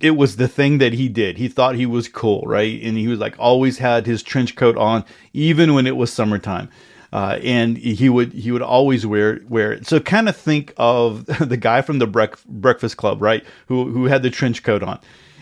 it 0.00 0.12
was 0.12 0.36
the 0.36 0.48
thing 0.48 0.78
that 0.78 0.94
he 0.94 1.10
did. 1.10 1.36
He 1.36 1.46
thought 1.46 1.74
he 1.74 1.84
was 1.84 2.08
cool, 2.08 2.42
right? 2.46 2.82
And 2.82 2.96
he 2.96 3.06
was 3.06 3.18
like 3.18 3.34
always 3.38 3.76
had 3.76 4.06
his 4.06 4.22
trench 4.22 4.56
coat 4.56 4.78
on, 4.78 5.04
even 5.34 5.74
when 5.74 5.86
it 5.86 5.94
was 5.94 6.10
summertime. 6.10 6.70
Uh, 7.12 7.38
and 7.42 7.76
he 7.76 8.08
would 8.08 8.32
he 8.32 8.52
would 8.52 8.62
always 8.62 9.04
wear 9.04 9.40
wear 9.48 9.72
it. 9.72 9.86
So 9.86 9.98
kind 9.98 10.28
of 10.28 10.36
think 10.36 10.72
of 10.76 11.26
the 11.48 11.56
guy 11.56 11.82
from 11.82 11.98
the 11.98 12.06
brec- 12.06 12.44
Breakfast 12.46 12.96
Club, 12.96 13.20
right? 13.20 13.44
Who 13.66 13.90
who 13.90 14.06
had 14.06 14.22
the 14.22 14.30
trench 14.30 14.62
coat 14.62 14.82
on. 14.82 15.00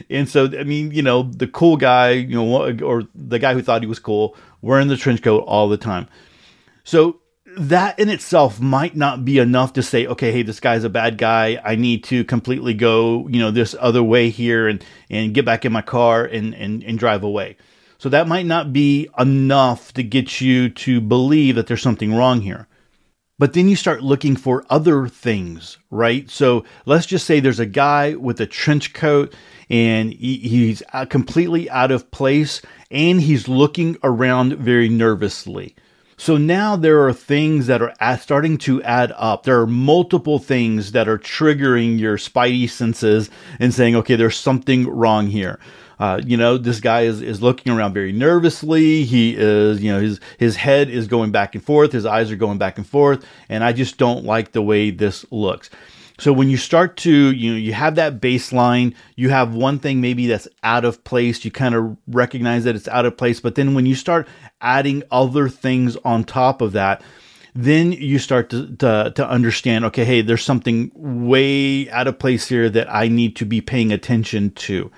And 0.09 0.29
so 0.29 0.47
I 0.59 0.65
mean, 0.65 0.93
you 0.93 1.03
know, 1.03 1.25
the 1.25 1.47
cool 1.47 1.77
guy, 1.77 2.13
you 2.13 2.37
know, 2.37 2.83
or 2.83 3.05
the 3.15 3.39
guy 3.39 3.55
who 3.55 3.63
thought 3.63 3.83
he 3.83 3.89
was 3.89 3.99
cool, 3.99 4.37
wearing 4.63 4.89
the 4.89 4.97
trench 4.97 5.23
coat 5.23 5.45
all 5.47 5.69
the 5.69 5.77
time. 5.77 6.09
So 6.85 7.21
that 7.57 7.99
in 7.99 8.09
itself 8.09 8.61
might 8.61 8.97
not 8.97 9.25
be 9.25 9.39
enough 9.39 9.73
to 9.75 9.83
say, 9.83 10.07
okay, 10.07 10.33
hey, 10.33 10.43
this 10.43 10.61
guy's 10.61 10.85
a 10.85 10.89
bad 10.89 11.19
guy. 11.19 11.61
I 11.65 11.75
need 11.75 12.05
to 12.05 12.25
completely 12.25 12.75
go, 12.75 13.27
you 13.29 13.41
know, 13.41 13.51
this 13.51 13.75
other 13.79 14.03
way 14.03 14.31
here 14.31 14.69
and, 14.69 14.85
and 15.11 15.35
get 15.35 15.45
back 15.45 15.65
in 15.65 15.73
my 15.73 15.83
car 15.83 16.25
and, 16.25 16.55
and, 16.55 16.83
and 16.85 16.99
drive 16.99 17.23
away. 17.25 17.57
So 17.99 18.09
that 18.09 18.29
might 18.29 18.47
not 18.47 18.73
be 18.73 19.09
enough 19.19 19.93
to 19.95 20.03
get 20.03 20.41
you 20.41 20.69
to 20.71 21.01
believe 21.01 21.57
that 21.57 21.67
there's 21.67 21.83
something 21.83 22.15
wrong 22.15 22.41
here. 22.43 22.69
But 23.41 23.53
then 23.53 23.69
you 23.69 23.77
start 23.77 24.03
looking 24.03 24.35
for 24.35 24.65
other 24.69 25.07
things, 25.07 25.79
right? 25.91 26.29
So 26.29 26.65
let's 26.87 27.07
just 27.07 27.27
say 27.27 27.39
there's 27.39 27.61
a 27.61 27.67
guy 27.67 28.15
with 28.15 28.41
a 28.41 28.47
trench 28.47 28.95
coat 28.95 29.35
and 29.71 30.13
he's 30.13 30.83
completely 31.09 31.71
out 31.71 31.91
of 31.91 32.11
place 32.11 32.63
and 32.91 33.21
he's 33.21 33.49
looking 33.49 33.97
around 34.03 34.55
very 34.55 34.89
nervously. 34.89 35.77
So 36.17 36.37
now 36.37 36.75
there 36.75 37.07
are 37.07 37.13
things 37.13 37.69
that 37.69 37.81
are 37.81 37.95
starting 38.19 38.59
to 38.59 38.83
add 38.83 39.13
up. 39.17 39.45
There 39.45 39.61
are 39.61 39.69
multiple 39.69 40.41
things 40.41 40.91
that 40.91 41.09
are 41.09 41.19
triggering 41.19 42.01
your 42.01 42.17
spidey 42.17 42.69
senses 42.69 43.31
and 43.61 43.73
saying, 43.73 43.95
okay, 43.95 44.17
there's 44.17 44.37
something 44.37 44.89
wrong 44.89 45.29
here. 45.29 45.61
Uh, 45.99 46.21
you 46.25 46.37
know, 46.37 46.57
this 46.57 46.81
guy 46.81 47.03
is, 47.03 47.21
is 47.21 47.43
looking 47.43 47.73
around 47.73 47.93
very 47.93 48.13
nervously. 48.13 49.05
He 49.05 49.35
is, 49.37 49.83
you 49.83 49.93
know, 49.93 50.01
his, 50.01 50.21
his 50.39 50.57
head 50.57 50.91
is 50.91 51.09
going 51.09 51.33
back 51.33 51.55
and 51.55 51.65
forth. 51.65 51.93
His 51.93 52.07
eyes 52.07 52.31
are 52.31 52.37
going 52.37 52.59
back 52.59 52.79
and 52.79 52.87
forth. 52.87 53.25
And 53.49 53.65
I 53.65 53.73
just 53.73 53.99
don't 53.99 54.25
like 54.25 54.53
the 54.53 54.63
way 54.63 54.91
this 54.91 55.27
looks. 55.31 55.71
So 56.21 56.33
when 56.33 56.51
you 56.51 56.57
start 56.57 56.97
to, 56.99 57.13
you 57.13 57.53
know, 57.53 57.57
you 57.57 57.73
have 57.73 57.95
that 57.95 58.21
baseline, 58.21 58.95
you 59.15 59.29
have 59.29 59.55
one 59.55 59.79
thing 59.79 60.01
maybe 60.01 60.27
that's 60.27 60.49
out 60.65 60.85
of 60.85 61.05
place, 61.05 61.45
you 61.45 61.53
kind 61.53 61.77
of 61.77 61.97
recognize 62.09 62.65
that 62.65 62.75
it's 62.75 62.89
out 62.89 63.07
of 63.07 63.17
place, 63.17 63.39
but 63.39 63.55
then 63.55 63.75
when 63.75 63.87
you 63.87 63.95
start 63.95 64.27
adding 64.61 65.05
other 65.13 65.49
things 65.49 65.97
on 66.05 66.25
top 66.25 66.61
of 66.61 66.73
that, 66.73 67.03
then 67.55 67.93
you 67.93 68.19
start 68.19 68.51
to, 68.51 68.67
to, 68.77 69.13
to 69.15 69.29
understand, 69.29 69.85
okay, 69.85 70.05
hey, 70.05 70.21
there's 70.21 70.45
something 70.45 70.91
way 70.95 71.89
out 71.91 72.09
of 72.09 72.19
place 72.19 72.49
here 72.49 72.69
that 72.69 72.93
I 72.93 73.07
need 73.07 73.37
to 73.37 73.47
be 73.47 73.61
paying 73.61 73.93
attention 73.93 74.51
to. 74.51 74.91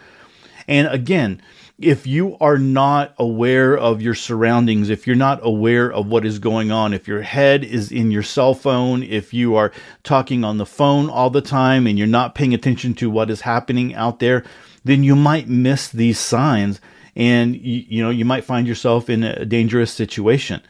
And 0.71 0.87
again, 0.87 1.43
if 1.81 2.07
you 2.07 2.37
are 2.41 2.59
not 2.59 3.13
aware 3.19 3.77
of 3.77 4.01
your 4.01 4.15
surroundings, 4.15 4.89
if 4.89 5.05
you're 5.05 5.17
not 5.17 5.41
aware 5.43 5.93
of 5.93 6.07
what 6.07 6.25
is 6.25 6.39
going 6.39 6.71
on, 6.71 6.95
if 6.95 7.09
your 7.09 7.23
head 7.23 7.65
is 7.65 7.91
in 7.91 8.13
your 8.13 8.23
cell 8.23 8.55
phone, 8.55 9.03
if 9.03 9.35
you 9.35 9.57
are 9.57 9.73
talking 10.05 10.45
on 10.45 10.59
the 10.59 10.67
phone 10.67 11.11
all 11.11 11.29
the 11.29 11.41
time 11.41 11.89
and 11.89 11.99
you're 11.99 12.07
not 12.07 12.37
paying 12.37 12.55
attention 12.55 12.95
to 12.95 13.11
what 13.11 13.31
is 13.31 13.41
happening 13.41 13.95
out 13.95 14.21
there, 14.21 14.45
then 14.85 15.03
you 15.03 15.17
might 15.17 15.49
miss 15.49 15.89
these 15.89 16.21
signs 16.21 16.81
and 17.17 17.57
you, 17.57 17.85
you 17.89 18.03
know 18.03 18.11
you 18.11 18.25
might 18.25 18.45
find 18.45 18.69
yourself 18.69 19.11
in 19.11 19.25
a 19.25 19.45
dangerous 19.45 19.91
situation. 19.93 20.63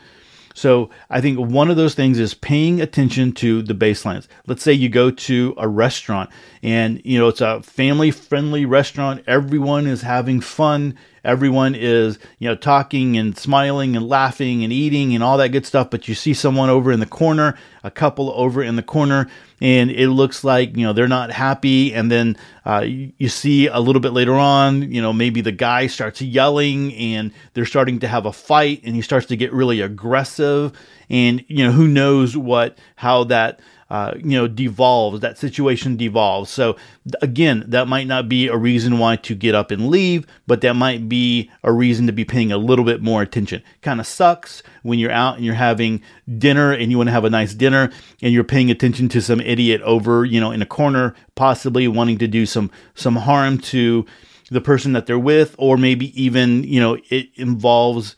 So 0.60 0.90
I 1.08 1.22
think 1.22 1.38
one 1.38 1.70
of 1.70 1.78
those 1.78 1.94
things 1.94 2.18
is 2.18 2.34
paying 2.34 2.82
attention 2.82 3.32
to 3.32 3.62
the 3.62 3.72
baselines. 3.72 4.28
Let's 4.46 4.62
say 4.62 4.74
you 4.74 4.90
go 4.90 5.10
to 5.10 5.54
a 5.56 5.66
restaurant 5.66 6.28
and 6.62 7.00
you 7.02 7.18
know 7.18 7.28
it's 7.28 7.40
a 7.40 7.62
family 7.62 8.10
friendly 8.10 8.66
restaurant. 8.66 9.24
Everyone 9.26 9.86
is 9.86 10.02
having 10.02 10.42
fun. 10.42 10.98
Everyone 11.24 11.74
is, 11.74 12.18
you 12.38 12.48
know, 12.48 12.56
talking 12.56 13.16
and 13.16 13.36
smiling 13.38 13.96
and 13.96 14.06
laughing 14.06 14.62
and 14.62 14.70
eating 14.70 15.14
and 15.14 15.24
all 15.24 15.38
that 15.38 15.48
good 15.48 15.64
stuff. 15.64 15.88
But 15.88 16.08
you 16.08 16.14
see 16.14 16.34
someone 16.34 16.68
over 16.68 16.92
in 16.92 17.00
the 17.00 17.06
corner, 17.06 17.56
a 17.82 17.90
couple 17.90 18.30
over 18.34 18.62
in 18.62 18.76
the 18.76 18.82
corner, 18.82 19.28
and 19.60 19.90
it 19.90 20.08
looks 20.08 20.42
like, 20.44 20.76
you 20.76 20.86
know, 20.86 20.92
they're 20.92 21.08
not 21.08 21.30
happy. 21.30 21.94
And 21.94 22.10
then 22.10 22.36
uh, 22.64 22.80
you, 22.86 23.12
you 23.18 23.28
see 23.28 23.66
a 23.66 23.78
little 23.78 24.00
bit 24.00 24.12
later 24.12 24.34
on, 24.34 24.90
you 24.92 25.02
know, 25.02 25.12
maybe 25.12 25.40
the 25.40 25.52
guy 25.52 25.86
starts 25.86 26.22
yelling 26.22 26.94
and 26.94 27.32
they're 27.54 27.66
starting 27.66 28.00
to 28.00 28.08
have 28.08 28.26
a 28.26 28.32
fight 28.32 28.82
and 28.84 28.94
he 28.94 29.02
starts 29.02 29.26
to 29.26 29.36
get 29.36 29.52
really 29.52 29.80
aggressive. 29.80 30.72
And, 31.08 31.44
you 31.48 31.64
know, 31.64 31.72
who 31.72 31.88
knows 31.88 32.36
what, 32.36 32.78
how 32.96 33.24
that, 33.24 33.60
uh, 33.90 34.14
you 34.16 34.38
know, 34.38 34.46
devolves, 34.46 35.18
that 35.20 35.36
situation 35.36 35.96
devolves. 35.96 36.48
So 36.48 36.76
again, 37.20 37.64
that 37.66 37.88
might 37.88 38.06
not 38.06 38.28
be 38.28 38.46
a 38.46 38.56
reason 38.56 38.98
why 38.98 39.16
to 39.16 39.34
get 39.34 39.54
up 39.54 39.72
and 39.72 39.88
leave, 39.88 40.26
but 40.46 40.60
that 40.60 40.74
might 40.74 41.08
be 41.08 41.50
a 41.64 41.72
reason 41.72 42.06
to 42.06 42.12
be 42.12 42.24
paying 42.24 42.52
a 42.52 42.56
little 42.56 42.84
bit 42.84 43.02
more 43.02 43.20
attention. 43.20 43.62
Kind 43.82 43.98
of 43.98 44.06
sucks 44.06 44.62
when 44.84 45.00
you're 45.00 45.10
out 45.10 45.36
and 45.36 45.44
you're 45.44 45.54
having 45.54 46.02
dinner 46.38 46.72
and 46.72 46.92
you 46.92 46.98
want 46.98 47.08
to 47.08 47.12
have 47.12 47.24
a 47.24 47.30
nice 47.30 47.52
dinner 47.52 47.90
and 48.22 48.32
you're 48.32 48.44
paying 48.44 48.70
attention 48.70 49.08
to 49.08 49.20
some 49.20 49.40
idiot 49.40 49.82
over, 49.82 50.24
you 50.24 50.40
know, 50.40 50.52
in 50.52 50.62
a 50.62 50.66
corner, 50.66 51.14
possibly 51.34 51.88
wanting 51.88 52.18
to 52.18 52.28
do 52.28 52.46
some 52.46 52.70
some 52.94 53.16
harm 53.16 53.58
to 53.58 54.06
the 54.52 54.60
person 54.60 54.92
that 54.92 55.06
they're 55.06 55.18
with, 55.18 55.54
or 55.58 55.76
maybe 55.76 56.20
even, 56.20 56.62
you 56.62 56.80
know, 56.80 56.96
it 57.08 57.28
involves 57.34 58.14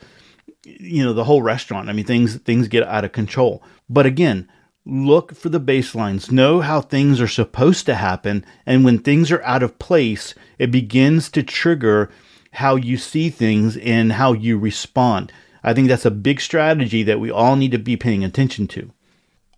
you 0.65 1.03
know 1.05 1.13
the 1.13 1.25
whole 1.25 1.43
restaurant. 1.43 1.89
I 1.89 1.93
mean, 1.93 2.05
things 2.05 2.37
things 2.37 2.69
get 2.69 2.87
out 2.87 3.05
of 3.05 3.13
control. 3.13 3.63
But 3.89 4.07
again, 4.07 4.49
Look 4.85 5.37
for 5.37 5.49
the 5.49 5.61
baselines. 5.61 6.33
Know 6.33 6.61
how 6.61 6.81
things 6.81 7.21
are 7.21 7.29
supposed 7.29 7.87
to 7.87 7.95
happen. 7.95 8.45
And 8.67 8.85
when 8.85 8.99
things 8.99 9.31
are 9.31 9.43
out 9.43 9.63
of 9.63 9.79
place, 9.79 10.35
it 10.59 10.73
begins 10.73 11.31
to 11.31 11.45
trigger 11.45 12.11
how 12.55 12.75
you 12.75 12.97
see 12.97 13.31
things 13.31 13.77
and 13.77 14.13
how 14.13 14.33
you 14.33 14.59
respond. 14.59 15.33
I 15.63 15.73
think 15.73 15.87
that's 15.87 16.05
a 16.05 16.11
big 16.11 16.41
strategy 16.41 17.05
that 17.05 17.21
we 17.21 17.31
all 17.31 17.55
need 17.55 17.71
to 17.71 17.79
be 17.79 17.97
paying 17.97 18.25
attention 18.25 18.67
to. 18.69 18.91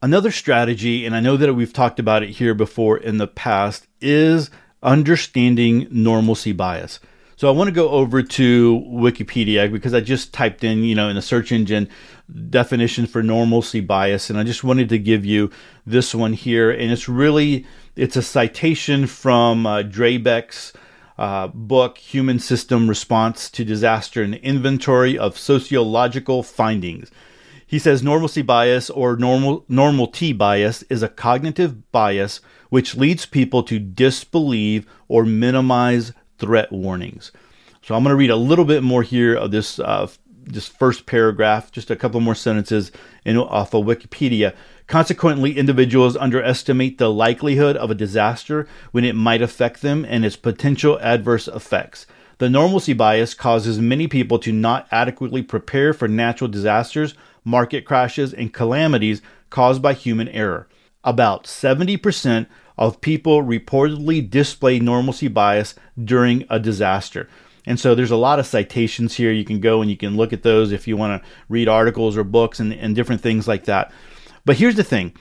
Another 0.03 0.31
strategy, 0.31 1.07
and 1.07 1.17
I 1.17 1.21
know 1.21 1.39
that 1.39 1.55
we've 1.55 1.73
talked 1.73 1.99
about 1.99 2.23
it 2.23 2.29
here 2.29 2.55
before 2.55 2.99
in 2.99 3.17
the 3.17 3.27
past, 3.27 3.87
is 4.03 4.51
understanding 4.83 5.89
normalcy 5.91 6.53
bias. 6.53 7.01
So 7.37 7.49
I 7.49 7.53
want 7.53 7.69
to 7.69 7.75
go 7.75 7.89
over 7.89 8.23
to 8.23 8.85
Wikipedia 8.87 9.73
because 9.73 9.95
I 9.95 10.01
just 10.01 10.33
typed 10.33 10.63
in, 10.63 10.85
you 10.85 10.95
know, 10.95 11.09
in 11.09 11.17
the 11.17 11.23
search 11.23 11.51
engine 11.51 11.89
definition 12.51 13.07
for 13.07 13.23
normalcy 13.23 13.81
bias, 13.81 14.31
and 14.31 14.39
I 14.39 14.45
just 14.45 14.65
wanted 14.65 14.89
to 14.89 14.99
give 14.99 15.25
you 15.25 15.51
this 15.87 16.15
one 16.15 16.33
here, 16.33 16.71
and 16.71 16.91
it's 16.91 17.09
really 17.09 17.67
it's 17.97 18.17
a 18.17 18.23
citation 18.23 19.07
from 19.07 19.67
uh, 19.67 19.83
Drabek's 19.83 20.73
uh, 21.19 21.49
book 21.49 21.99
Human 21.99 22.39
System 22.39 22.89
Response 22.89 23.51
to 23.51 23.65
Disaster: 23.65 24.23
An 24.23 24.35
Inventory 24.35 25.19
of 25.19 25.39
Sociological 25.39 26.43
Findings. 26.43 27.11
He 27.67 27.79
says 27.79 28.03
normalcy 28.03 28.43
bias 28.43 28.89
or 28.91 29.17
normal 29.17 29.65
normality 29.69 30.33
bias 30.33 30.83
is 30.85 31.03
a 31.03 31.09
cognitive 31.09 31.91
bias 31.93 32.41
which 32.71 32.97
leads 32.97 33.27
people 33.27 33.63
to 33.65 33.79
disbelieve 33.79 34.87
or 35.09 35.25
minimize 35.25 36.13
threat 36.39 36.73
warnings. 36.73 37.33
So 37.83 37.95
I'm 37.95 38.03
going 38.03 38.13
to 38.13 38.17
read 38.17 38.31
a 38.31 38.37
little 38.37 38.65
bit 38.65 38.83
more 38.83 39.03
here 39.03 39.35
of 39.35 39.51
this 39.51 39.79
uh, 39.79 40.09
just 40.51 40.77
first 40.79 41.07
paragraph, 41.07 41.71
just 41.73 41.91
a 41.91 41.97
couple 41.97 42.21
more 42.21 42.35
sentences 42.35 42.93
in, 43.25 43.37
off 43.37 43.75
of 43.75 43.85
Wikipedia. 43.85 44.55
Consequently, 44.87 45.57
individuals 45.57 46.17
underestimate 46.17 46.99
the 46.99 47.11
likelihood 47.11 47.77
of 47.77 47.91
a 47.91 47.95
disaster 47.95 48.69
when 48.93 49.05
it 49.05 49.15
might 49.15 49.43
affect 49.43 49.83
them 49.83 50.05
and 50.05 50.25
its 50.25 50.37
potential 50.37 50.99
adverse 51.01 51.49
effects. 51.49 52.07
The 52.39 52.51
normalcy 52.51 52.93
bias 52.93 53.33
causes 53.33 53.79
many 53.79 54.09
people 54.09 54.39
to 54.41 54.53
not 54.53 54.87
adequately 54.91 55.43
prepare 55.43 55.95
for 55.95 56.09
natural 56.09 56.49
disasters, 56.49 57.15
market 57.45 57.85
crashes, 57.85 58.35
and 58.35 58.53
calamities 58.53 59.23
caused 59.51 59.81
by 59.81 59.95
human 59.95 60.29
error. 60.29 60.69
About 61.05 61.45
70% 61.45 62.47
of 62.77 63.01
people 63.01 63.43
reportedly 63.43 64.29
display 64.29 64.81
normalcy 64.81 65.29
bias 65.29 65.75
during 66.03 66.45
a 66.51 66.59
disaster. 66.59 67.29
And 67.67 67.81
so 67.81 67.95
there's 67.95 68.11
a 68.11 68.17
lot 68.17 68.39
of 68.39 68.47
citations 68.47 69.15
here. 69.15 69.33
You 69.33 69.45
can 69.45 69.61
go 69.61 69.81
and 69.81 69.91
you 69.91 69.97
can 69.97 70.17
look 70.17 70.33
at 70.33 70.43
those 70.43 70.73
if 70.73 70.87
you 70.87 70.97
want 70.97 71.23
to 71.23 71.29
read 71.49 71.69
articles 71.69 72.17
or 72.17 72.25
books 72.25 72.61
and, 72.61 72.73
and 72.73 72.95
different 72.95 73.23
things 73.23 73.49
like 73.49 73.65
that. 73.65 73.93
But 74.45 74.57
here's 74.57 74.77
the 74.77 74.85
thing 74.85 75.15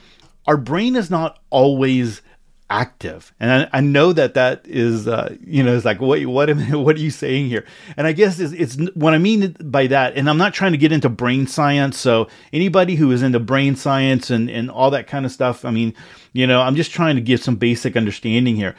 our 0.45 0.57
brain 0.57 0.95
is 0.95 1.09
not 1.09 1.39
always 1.49 2.21
active. 2.69 3.33
And 3.39 3.69
I, 3.71 3.77
I 3.77 3.81
know 3.81 4.13
that 4.13 4.33
that 4.33 4.65
is, 4.65 5.07
uh, 5.07 5.35
you 5.45 5.63
know, 5.63 5.75
it's 5.75 5.85
like, 5.85 6.01
what, 6.01 6.25
what, 6.25 6.49
am, 6.49 6.59
what 6.83 6.95
are 6.95 6.99
you 6.99 7.11
saying 7.11 7.47
here? 7.47 7.65
And 7.95 8.07
I 8.07 8.13
guess 8.13 8.39
it's, 8.39 8.53
it's 8.53 8.91
what 8.95 9.13
I 9.13 9.19
mean 9.19 9.55
by 9.59 9.87
that. 9.87 10.17
And 10.17 10.29
I'm 10.29 10.39
not 10.39 10.53
trying 10.53 10.71
to 10.71 10.77
get 10.77 10.91
into 10.91 11.07
brain 11.07 11.45
science. 11.45 11.99
So 11.99 12.27
anybody 12.51 12.95
who 12.95 13.11
is 13.11 13.21
into 13.21 13.39
brain 13.39 13.75
science 13.75 14.29
and, 14.29 14.49
and 14.49 14.71
all 14.71 14.89
that 14.91 15.07
kind 15.07 15.25
of 15.25 15.31
stuff, 15.31 15.65
I 15.65 15.71
mean, 15.71 15.93
you 16.33 16.47
know, 16.47 16.61
I'm 16.61 16.75
just 16.75 16.91
trying 16.91 17.15
to 17.15 17.21
give 17.21 17.43
some 17.43 17.55
basic 17.55 17.95
understanding 17.95 18.55
here. 18.55 18.75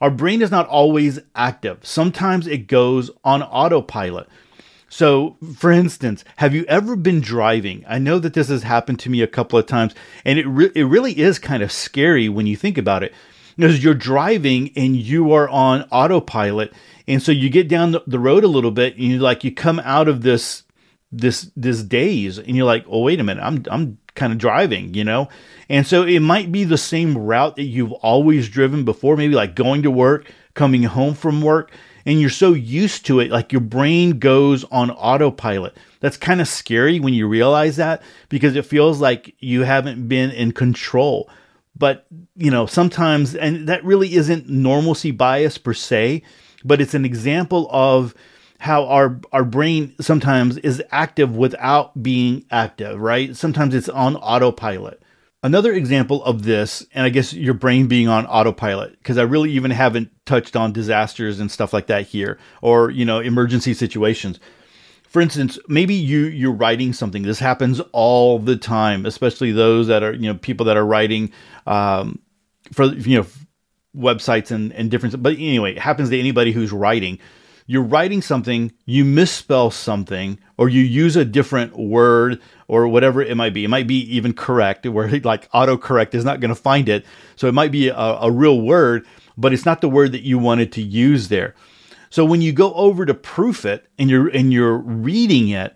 Our 0.00 0.10
brain 0.10 0.42
is 0.42 0.50
not 0.50 0.68
always 0.68 1.20
active. 1.34 1.78
Sometimes 1.82 2.46
it 2.46 2.66
goes 2.66 3.10
on 3.24 3.42
autopilot. 3.42 4.28
So, 4.88 5.36
for 5.56 5.72
instance, 5.72 6.24
have 6.36 6.54
you 6.54 6.64
ever 6.66 6.94
been 6.94 7.20
driving? 7.20 7.84
I 7.88 7.98
know 7.98 8.20
that 8.20 8.34
this 8.34 8.48
has 8.48 8.62
happened 8.62 9.00
to 9.00 9.10
me 9.10 9.22
a 9.22 9.26
couple 9.26 9.58
of 9.58 9.66
times, 9.66 9.92
and 10.24 10.38
it 10.38 10.46
re- 10.46 10.70
it 10.74 10.84
really 10.84 11.18
is 11.18 11.40
kind 11.40 11.64
of 11.64 11.72
scary 11.72 12.28
when 12.28 12.46
you 12.46 12.56
think 12.56 12.78
about 12.78 13.02
it, 13.02 13.12
because 13.56 13.82
you're 13.82 13.94
driving 13.94 14.70
and 14.76 14.94
you 14.94 15.32
are 15.32 15.48
on 15.48 15.82
autopilot, 15.90 16.72
and 17.08 17.20
so 17.20 17.32
you 17.32 17.50
get 17.50 17.66
down 17.66 17.96
the 18.06 18.18
road 18.20 18.44
a 18.44 18.48
little 18.48 18.70
bit, 18.70 18.94
and 18.94 19.02
you 19.02 19.18
like 19.18 19.42
you 19.42 19.52
come 19.52 19.80
out 19.80 20.06
of 20.06 20.22
this 20.22 20.62
this 21.10 21.50
this 21.56 21.82
daze, 21.82 22.38
and 22.38 22.54
you're 22.56 22.66
like, 22.66 22.84
oh 22.88 23.00
wait 23.00 23.18
a 23.18 23.24
minute, 23.24 23.42
I'm 23.42 23.64
I'm 23.72 23.98
kind 24.14 24.32
of 24.32 24.38
driving, 24.38 24.94
you 24.94 25.04
know, 25.04 25.28
and 25.68 25.86
so 25.86 26.02
it 26.02 26.20
might 26.20 26.52
be 26.52 26.64
the 26.64 26.78
same 26.78 27.16
route 27.16 27.56
that 27.56 27.64
you've 27.64 27.92
always 27.92 28.48
driven 28.48 28.84
before, 28.84 29.16
maybe 29.16 29.34
like 29.34 29.54
going 29.54 29.82
to 29.82 29.90
work, 29.90 30.30
coming 30.54 30.84
home 30.84 31.14
from 31.14 31.42
work 31.42 31.70
and 32.06 32.20
you're 32.20 32.30
so 32.30 32.52
used 32.52 33.06
to 33.06 33.20
it, 33.20 33.30
like 33.30 33.52
your 33.52 33.60
brain 33.60 34.18
goes 34.18 34.64
on 34.64 34.90
autopilot. 34.90 35.76
That's 36.00 36.16
kind 36.16 36.40
of 36.40 36.48
scary 36.48 37.00
when 37.00 37.14
you 37.14 37.26
realize 37.26 37.76
that 37.76 38.02
because 38.28 38.56
it 38.56 38.66
feels 38.66 39.00
like 39.00 39.34
you 39.38 39.62
haven't 39.62 40.08
been 40.08 40.30
in 40.30 40.52
control. 40.52 41.30
But, 41.76 42.06
you 42.36 42.50
know, 42.50 42.66
sometimes, 42.66 43.34
and 43.34 43.68
that 43.68 43.84
really 43.84 44.14
isn't 44.14 44.48
normalcy 44.48 45.10
bias 45.10 45.58
per 45.58 45.74
se, 45.74 46.22
but 46.62 46.80
it's 46.80 46.94
an 46.94 47.04
example 47.04 47.68
of 47.70 48.14
how 48.60 48.86
our 48.86 49.20
our 49.32 49.44
brain 49.44 49.94
sometimes 50.00 50.56
is 50.58 50.82
active 50.90 51.36
without 51.36 52.02
being 52.02 52.44
active, 52.50 52.98
right? 52.98 53.36
Sometimes 53.36 53.74
it's 53.74 53.88
on 53.88 54.16
autopilot. 54.16 55.02
Another 55.42 55.74
example 55.74 56.24
of 56.24 56.44
this, 56.44 56.86
and 56.94 57.04
I 57.04 57.10
guess 57.10 57.34
your 57.34 57.52
brain 57.52 57.86
being 57.86 58.08
on 58.08 58.24
autopilot, 58.24 58.96
because 58.98 59.18
I 59.18 59.22
really 59.24 59.50
even 59.50 59.70
haven't 59.70 60.10
touched 60.24 60.56
on 60.56 60.72
disasters 60.72 61.38
and 61.38 61.50
stuff 61.50 61.74
like 61.74 61.88
that 61.88 62.06
here, 62.06 62.38
or 62.62 62.90
you 62.90 63.04
know, 63.04 63.20
emergency 63.20 63.74
situations. 63.74 64.40
For 65.06 65.20
instance, 65.20 65.58
maybe 65.68 65.94
you 65.94 66.20
you're 66.20 66.50
writing 66.50 66.94
something. 66.94 67.22
This 67.22 67.38
happens 67.38 67.80
all 67.92 68.38
the 68.38 68.56
time, 68.56 69.04
especially 69.04 69.52
those 69.52 69.88
that 69.88 70.02
are 70.02 70.14
you 70.14 70.32
know 70.32 70.38
people 70.38 70.64
that 70.66 70.78
are 70.78 70.86
writing 70.86 71.30
um, 71.66 72.20
for 72.72 72.86
you 72.86 73.18
know 73.18 73.26
websites 73.94 74.50
and 74.50 74.72
and 74.72 74.90
different. 74.90 75.22
But 75.22 75.34
anyway, 75.34 75.72
it 75.72 75.78
happens 75.78 76.08
to 76.08 76.18
anybody 76.18 76.52
who's 76.52 76.72
writing 76.72 77.18
you're 77.66 77.82
writing 77.82 78.20
something, 78.20 78.72
you 78.84 79.04
misspell 79.04 79.70
something, 79.70 80.38
or 80.58 80.68
you 80.68 80.82
use 80.82 81.16
a 81.16 81.24
different 81.24 81.78
word 81.78 82.40
or 82.68 82.86
whatever 82.88 83.22
it 83.22 83.36
might 83.36 83.54
be. 83.54 83.64
It 83.64 83.68
might 83.68 83.86
be 83.86 84.00
even 84.16 84.34
correct, 84.34 84.86
where 84.86 85.08
like 85.24 85.50
autocorrect 85.52 86.14
is 86.14 86.24
not 86.24 86.40
going 86.40 86.50
to 86.50 86.60
find 86.60 86.88
it. 86.88 87.06
So 87.36 87.48
it 87.48 87.54
might 87.54 87.72
be 87.72 87.88
a, 87.88 87.96
a 87.96 88.30
real 88.30 88.60
word, 88.60 89.06
but 89.36 89.52
it's 89.52 89.64
not 89.64 89.80
the 89.80 89.88
word 89.88 90.12
that 90.12 90.22
you 90.22 90.38
wanted 90.38 90.72
to 90.72 90.82
use 90.82 91.28
there. 91.28 91.54
So 92.10 92.24
when 92.24 92.42
you 92.42 92.52
go 92.52 92.72
over 92.74 93.06
to 93.06 93.14
proof 93.14 93.64
it 93.64 93.86
and 93.98 94.08
you're 94.08 94.28
and 94.28 94.52
you're 94.52 94.76
reading 94.76 95.48
it, 95.48 95.74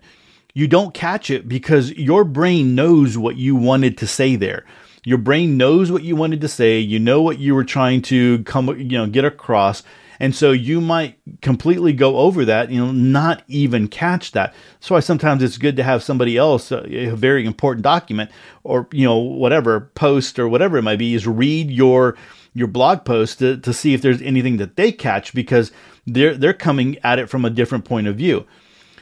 you 0.53 0.67
don't 0.67 0.93
catch 0.93 1.29
it 1.29 1.49
because 1.49 1.91
your 1.93 2.23
brain 2.23 2.75
knows 2.75 3.17
what 3.17 3.35
you 3.35 3.55
wanted 3.55 3.97
to 3.97 4.07
say 4.07 4.35
there. 4.35 4.65
Your 5.03 5.17
brain 5.17 5.57
knows 5.57 5.91
what 5.91 6.03
you 6.03 6.15
wanted 6.15 6.41
to 6.41 6.47
say. 6.47 6.79
You 6.79 6.99
know 6.99 7.21
what 7.21 7.39
you 7.39 7.55
were 7.55 7.63
trying 7.63 8.01
to 8.03 8.43
come, 8.43 8.69
you 8.79 8.97
know, 8.97 9.07
get 9.07 9.25
across 9.25 9.83
and 10.19 10.35
so 10.35 10.51
you 10.51 10.81
might 10.81 11.17
completely 11.41 11.93
go 11.93 12.17
over 12.17 12.43
that, 12.45 12.69
you 12.69 12.83
know, 12.83 12.91
not 12.91 13.43
even 13.47 13.87
catch 13.87 14.33
that. 14.33 14.53
That's 14.73 14.89
why 14.89 14.99
sometimes 14.99 15.41
it's 15.41 15.57
good 15.57 15.77
to 15.77 15.83
have 15.83 16.03
somebody 16.03 16.37
else, 16.37 16.71
uh, 16.71 16.85
a 16.89 17.11
very 17.11 17.45
important 17.45 17.83
document 17.83 18.29
or, 18.63 18.87
you 18.91 19.05
know, 19.05 19.17
whatever 19.17 19.91
post 19.95 20.37
or 20.37 20.47
whatever 20.47 20.77
it 20.77 20.83
might 20.83 20.99
be, 20.99 21.13
is 21.13 21.25
read 21.25 21.71
your 21.71 22.17
your 22.53 22.67
blog 22.67 23.05
post 23.05 23.39
to, 23.39 23.57
to 23.57 23.71
see 23.71 23.93
if 23.93 24.01
there's 24.01 24.21
anything 24.21 24.57
that 24.57 24.75
they 24.75 24.91
catch 24.91 25.33
because 25.33 25.71
they're 26.05 26.35
they're 26.35 26.53
coming 26.53 26.97
at 27.03 27.19
it 27.19 27.29
from 27.29 27.45
a 27.45 27.49
different 27.49 27.85
point 27.85 28.07
of 28.07 28.15
view. 28.15 28.45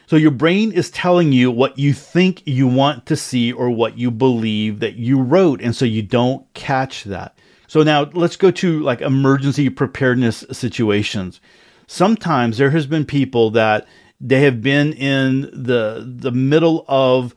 So 0.06 0.16
your 0.16 0.32
brain 0.32 0.72
is 0.72 0.90
telling 0.90 1.34
you 1.34 1.52
what 1.52 1.78
you 1.78 1.92
think 1.94 2.42
you 2.46 2.66
want 2.66 3.06
to 3.08 3.18
see 3.18 3.52
or 3.52 3.70
what 3.70 3.98
you 3.98 4.10
believe 4.10 4.80
that 4.80 4.96
you 4.96 5.22
wrote. 5.22 5.62
And 5.62 5.76
so 5.76 5.84
you 5.84 6.02
don't 6.02 6.46
catch 6.54 7.04
that. 7.06 7.38
So 7.68 7.84
now 7.84 8.10
let's 8.14 8.38
go 8.38 8.50
to 8.52 8.80
like 8.80 9.02
emergency 9.02 9.70
preparedness 9.70 10.46
situations. 10.52 11.40
Sometimes 11.86 12.58
there 12.58 12.72
has 12.72 12.88
been 12.88 13.06
people 13.06 13.52
that 13.52 13.88
they 14.20 14.42
have 14.42 14.62
been 14.62 14.94
in 14.94 15.42
the 15.42 16.04
the 16.06 16.32
middle 16.32 16.86
of 16.88 17.36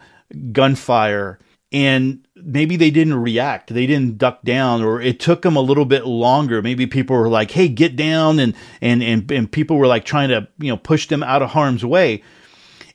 gunfire 0.52 1.38
and 1.72 2.26
maybe 2.36 2.76
they 2.76 2.90
didn't 2.90 3.14
react 3.14 3.72
they 3.72 3.86
didn't 3.86 4.18
duck 4.18 4.42
down 4.42 4.82
or 4.82 5.00
it 5.00 5.20
took 5.20 5.42
them 5.42 5.56
a 5.56 5.60
little 5.60 5.84
bit 5.84 6.06
longer 6.06 6.62
maybe 6.62 6.86
people 6.86 7.16
were 7.16 7.28
like 7.28 7.50
hey 7.50 7.68
get 7.68 7.96
down 7.96 8.38
and 8.38 8.54
and 8.80 9.02
and, 9.02 9.30
and 9.30 9.52
people 9.52 9.76
were 9.76 9.86
like 9.86 10.04
trying 10.04 10.28
to 10.28 10.46
you 10.58 10.68
know 10.68 10.76
push 10.76 11.06
them 11.08 11.22
out 11.22 11.42
of 11.42 11.50
harm's 11.50 11.84
way 11.84 12.22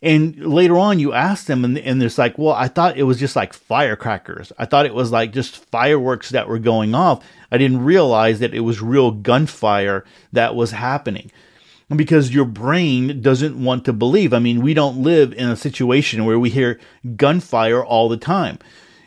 and 0.02 0.38
later 0.46 0.78
on, 0.78 1.00
you 1.00 1.14
ask 1.14 1.46
them, 1.46 1.64
and, 1.64 1.78
and 1.78 2.02
it's 2.04 2.18
like, 2.18 2.38
well, 2.38 2.54
I 2.54 2.68
thought 2.68 2.98
it 2.98 3.04
was 3.04 3.20
just 3.20 3.36
like 3.36 3.54
firecrackers. 3.54 4.52
I 4.58 4.66
thought 4.66 4.86
it 4.86 4.94
was 4.94 5.12
like 5.12 5.32
just 5.32 5.66
fireworks 5.72 6.30
that 6.30 6.48
were 6.48 6.60
going 6.60 6.94
off. 6.94 7.24
I 7.52 7.58
didn't 7.58 7.84
realize 7.84 8.40
that 8.40 8.54
it 8.54 8.62
was 8.62 8.82
real 8.82 9.12
gunfire 9.12 10.04
that 10.34 10.56
was 10.56 10.72
happening 10.72 11.32
because 11.96 12.34
your 12.34 12.46
brain 12.46 13.22
doesn't 13.22 13.64
want 13.64 13.86
to 13.86 13.94
believe. 13.94 14.34
I 14.34 14.40
mean, 14.40 14.62
we 14.62 14.74
don't 14.74 15.04
live 15.04 15.34
in 15.34 15.50
a 15.50 15.56
situation 15.56 16.26
where 16.26 16.40
we 16.40 16.50
hear 16.50 16.80
gunfire 17.16 17.84
all 17.84 18.10
the 18.10 18.18
time. 18.18 18.60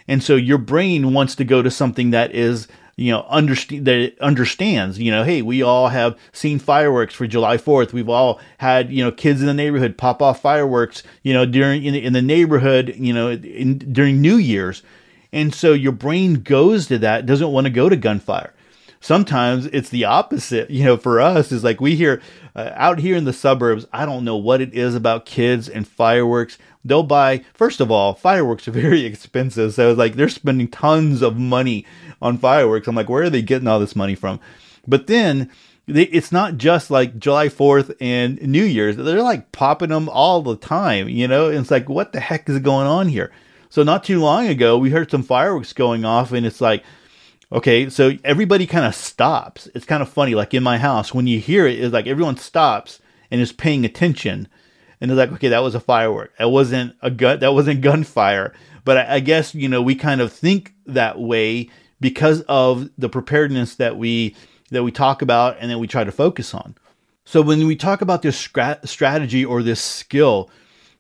And 0.07 0.23
so 0.23 0.37
your 0.37 0.59
brain 0.59 1.13
wants 1.13 1.35
to 1.37 1.45
go 1.45 1.61
to 1.61 1.71
something 1.71 2.11
that 2.11 2.35
is 2.35 2.69
you 2.99 3.13
know 3.13 3.25
understand 3.29 3.87
that 3.87 4.13
understands 4.21 4.99
you 4.99 5.11
know 5.11 5.23
hey 5.23 5.41
we 5.41 5.63
all 5.63 5.89
have 5.89 6.19
seen 6.33 6.59
fireworks 6.59 7.15
for 7.15 7.27
july 7.27 7.57
4th 7.57 7.93
we've 7.93 8.09
all 8.09 8.41
had 8.59 8.91
you 8.91 9.05
know 9.05 9.13
kids 9.13 9.41
in 9.41 9.47
the 9.47 9.55
neighborhood 9.55 9.97
pop 9.97 10.21
off 10.21 10.43
fireworks 10.43 11.05
you 11.23 11.33
know 11.33 11.47
during 11.47 11.85
in, 11.85 11.95
in 11.95 12.13
the 12.13 12.21
neighborhood 12.23 12.95
you 12.97 13.13
know 13.13 13.31
in, 13.31 13.79
during 13.79 14.21
new 14.21 14.37
year's. 14.37 14.83
And 15.33 15.55
so 15.55 15.75
your 15.75 15.93
brain 15.93 16.35
goes 16.37 16.87
to 16.87 16.99
that 16.99 17.27
doesn't 17.27 17.53
want 17.53 17.67
to 17.67 17.71
go 17.71 17.89
to 17.89 17.97
gunfire 17.97 18.55
sometimes 19.01 19.67
it's 19.67 19.91
the 19.91 20.05
opposite 20.05 20.71
you 20.71 20.85
know 20.85 20.97
for 20.97 21.21
us 21.21 21.53
is 21.53 21.63
like 21.63 21.81
we 21.81 21.95
hear 21.95 22.21
uh, 22.57 22.71
out 22.75 22.99
here 22.99 23.17
in 23.17 23.25
the 23.25 23.33
suburbs 23.33 23.87
i 23.93 24.05
don't 24.05 24.25
know 24.25 24.37
what 24.37 24.61
it 24.61 24.75
is 24.75 24.95
about 24.95 25.25
kids 25.25 25.69
and 25.69 25.87
fireworks 25.87 26.59
they'll 26.85 27.03
buy 27.03 27.45
first 27.55 27.81
of 27.81 27.91
all 27.91 28.15
fireworks 28.15 28.67
are 28.67 28.73
very 28.73 29.05
expensive 29.05 29.73
so 29.75 29.91
it's 29.91 29.99
like 29.99 30.15
they're 30.15 30.29
spending 30.29 30.69
tons 30.69 31.23
of 31.23 31.37
money 31.37 31.87
on 32.21 32.39
fireworks. 32.39 32.89
I'm 32.89 32.95
like, 32.95 33.09
where 33.09 33.25
are 33.25 33.31
they 33.31 33.43
getting 33.43 33.69
all 33.69 33.81
this 33.81 33.97
money 33.97 34.15
from? 34.15 34.41
But 34.87 35.07
then 35.07 35.51
it's 35.87 36.33
not 36.33 36.59
just 36.59 36.91
like 36.91 37.19
July 37.19 37.49
4th 37.49 37.95
and 38.01 38.41
New 38.43 38.65
Year's. 38.65 38.97
They're 38.97 39.23
like 39.23 39.53
popping 39.53 39.89
them 39.89 40.09
all 40.09 40.43
the 40.43 40.57
time, 40.57 41.09
you 41.09 41.27
know? 41.27 41.49
It's 41.49 41.71
like, 41.71 41.89
what 41.89 42.13
the 42.13 42.21
heck 42.21 42.49
is 42.49 42.59
going 42.59 42.87
on 42.87 43.09
here? 43.09 43.33
So 43.71 43.83
not 43.83 44.05
too 44.05 44.21
long 44.21 44.47
ago, 44.49 44.77
we 44.77 44.91
heard 44.91 45.11
some 45.11 45.23
fireworks 45.23 45.73
going 45.73 46.05
off, 46.05 46.33
and 46.33 46.47
it's 46.47 46.61
like, 46.61 46.85
okay, 47.53 47.89
so 47.89 48.13
everybody 48.25 48.67
kind 48.67 48.87
of 48.87 48.95
stops. 48.95 49.69
It's 49.75 49.87
kind 49.87 50.03
of 50.03 50.09
funny. 50.09 50.35
Like 50.35 50.55
in 50.55 50.63
my 50.63 50.79
house, 50.79 51.15
when 51.15 51.27
you 51.27 51.41
hear 51.41 51.67
it, 51.67 51.79
it's 51.79 51.93
like 51.93 52.07
everyone 52.07 52.37
stops 52.37 53.01
and 53.31 53.41
is 53.41 53.53
paying 53.53 53.85
attention. 53.85 54.49
And 55.01 55.11
it's 55.11 55.19
like, 55.19 55.33
okay, 55.33 55.49
that 55.49 55.63
was 55.63 55.75
a 55.75 55.81
firework. 55.81 56.37
That 56.39 56.51
wasn't 56.51 56.97
a 57.03 57.11
gun. 57.11 57.41
That 57.41 57.55
wasn't 57.55 57.81
gunfire. 57.83 58.55
But 58.85 58.99
I, 58.99 59.17
I 59.17 59.21
guess 59.21 59.55
you 59.55 59.69
know 59.69 59.83
we 59.83 59.95
kind 59.95 60.21
of 60.21 60.33
think 60.33 60.75
that 60.87 61.19
way 61.19 61.71
because 62.01 62.43
of 62.43 62.91
the 62.99 63.09
preparedness 63.09 63.77
that 63.77 63.97
we 63.97 64.37
that 64.71 64.83
we 64.83 64.91
talk 64.91 65.23
about 65.23 65.57
and 65.61 65.71
that 65.71 65.79
we 65.79 65.87
try 65.87 66.05
to 66.05 66.13
focus 66.13 66.55
on. 66.55 66.75
So 67.25 67.43
when 67.43 67.67
we 67.67 67.77
talk 67.77 68.01
about 68.01 68.23
this 68.23 68.39
strategy 68.39 69.45
or 69.45 69.63
this 69.63 69.83
skill, 69.83 70.51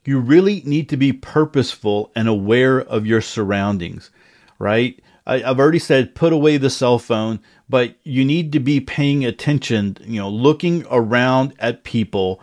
you 0.04 0.18
really 0.18 0.62
need 0.64 0.88
to 0.90 0.96
be 0.96 1.12
purposeful 1.12 2.10
and 2.14 2.28
aware 2.28 2.80
of 2.80 3.06
your 3.06 3.20
surroundings, 3.20 4.10
right? 4.58 5.00
I, 5.28 5.38
have 5.38 5.60
already 5.60 5.78
said 5.78 6.14
put 6.14 6.32
away 6.32 6.56
the 6.56 6.70
cell 6.70 6.98
phone, 6.98 7.40
but 7.68 7.94
you 8.02 8.24
need 8.24 8.52
to 8.52 8.60
be 8.60 8.80
paying 8.80 9.24
attention, 9.24 9.98
you 10.00 10.20
know, 10.20 10.28
looking 10.28 10.84
around 10.90 11.54
at 11.58 11.84
people, 11.84 12.40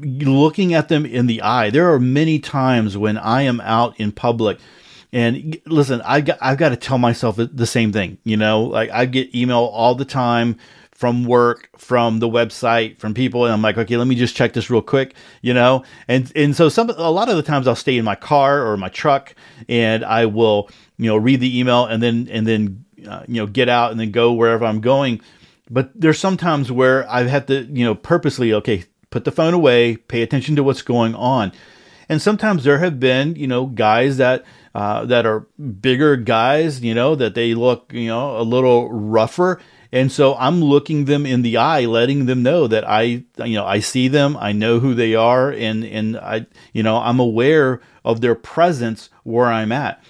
looking 0.00 0.74
at 0.74 0.88
them 0.88 1.06
in 1.06 1.26
the 1.26 1.42
eye. 1.42 1.70
There 1.70 1.92
are 1.92 2.00
many 2.00 2.38
times 2.38 2.96
when 2.96 3.18
I 3.18 3.42
am 3.42 3.60
out 3.60 4.00
in 4.00 4.10
public 4.10 4.58
and 5.12 5.60
listen, 5.66 6.00
I 6.04 6.20
got, 6.20 6.38
I've 6.40 6.58
got 6.58 6.68
to 6.68 6.76
tell 6.76 6.98
myself 6.98 7.36
the 7.36 7.66
same 7.66 7.92
thing. 7.92 8.18
You 8.24 8.36
know, 8.36 8.62
like 8.62 8.90
I 8.90 9.06
get 9.06 9.34
email 9.34 9.58
all 9.58 9.94
the 9.94 10.04
time 10.04 10.56
from 11.00 11.24
work, 11.24 11.70
from 11.78 12.18
the 12.18 12.28
website, 12.28 12.98
from 12.98 13.14
people, 13.14 13.46
and 13.46 13.54
I'm 13.54 13.62
like, 13.62 13.78
okay, 13.78 13.96
let 13.96 14.06
me 14.06 14.14
just 14.14 14.36
check 14.36 14.52
this 14.52 14.68
real 14.68 14.82
quick, 14.82 15.14
you 15.40 15.54
know. 15.54 15.82
And 16.08 16.30
and 16.36 16.54
so 16.54 16.68
some 16.68 16.90
a 16.90 17.10
lot 17.10 17.30
of 17.30 17.36
the 17.36 17.42
times 17.42 17.66
I'll 17.66 17.74
stay 17.74 17.96
in 17.96 18.04
my 18.04 18.16
car 18.16 18.66
or 18.66 18.76
my 18.76 18.90
truck, 18.90 19.34
and 19.66 20.04
I 20.04 20.26
will 20.26 20.68
you 20.98 21.06
know 21.06 21.16
read 21.16 21.40
the 21.40 21.58
email 21.58 21.86
and 21.86 22.02
then 22.02 22.28
and 22.30 22.46
then 22.46 22.84
uh, 23.08 23.24
you 23.26 23.36
know 23.36 23.46
get 23.46 23.70
out 23.70 23.92
and 23.92 23.98
then 23.98 24.10
go 24.10 24.34
wherever 24.34 24.66
I'm 24.66 24.82
going. 24.82 25.22
But 25.70 25.90
there's 25.98 26.18
sometimes 26.18 26.70
where 26.70 27.10
I've 27.10 27.28
had 27.28 27.46
to 27.46 27.62
you 27.62 27.86
know 27.86 27.94
purposely 27.94 28.52
okay 28.52 28.84
put 29.08 29.24
the 29.24 29.32
phone 29.32 29.54
away, 29.54 29.96
pay 29.96 30.20
attention 30.20 30.54
to 30.56 30.62
what's 30.62 30.82
going 30.82 31.14
on, 31.14 31.50
and 32.10 32.20
sometimes 32.20 32.64
there 32.64 32.78
have 32.78 33.00
been 33.00 33.36
you 33.36 33.46
know 33.46 33.64
guys 33.64 34.18
that 34.18 34.44
uh, 34.74 35.06
that 35.06 35.24
are 35.24 35.46
bigger 35.80 36.16
guys, 36.16 36.82
you 36.82 36.94
know, 36.94 37.14
that 37.14 37.34
they 37.34 37.54
look, 37.54 37.90
you 37.92 38.06
know, 38.06 38.38
a 38.38 38.42
little 38.42 38.92
rougher. 38.92 39.60
And 39.92 40.12
so 40.12 40.36
I'm 40.36 40.62
looking 40.62 41.06
them 41.06 41.26
in 41.26 41.42
the 41.42 41.56
eye, 41.56 41.84
letting 41.84 42.26
them 42.26 42.42
know 42.42 42.66
that 42.68 42.88
I, 42.88 43.24
you 43.44 43.54
know, 43.54 43.66
I 43.66 43.80
see 43.80 44.08
them, 44.08 44.36
I 44.36 44.52
know 44.52 44.78
who 44.78 44.94
they 44.94 45.14
are, 45.14 45.50
and 45.50 45.84
and 45.84 46.16
I, 46.16 46.46
you 46.72 46.82
know, 46.82 46.98
I'm 46.98 47.18
aware 47.18 47.80
of 48.04 48.20
their 48.20 48.34
presence 48.34 49.10
where 49.24 49.46
I'm 49.46 49.72
at. 49.72 50.02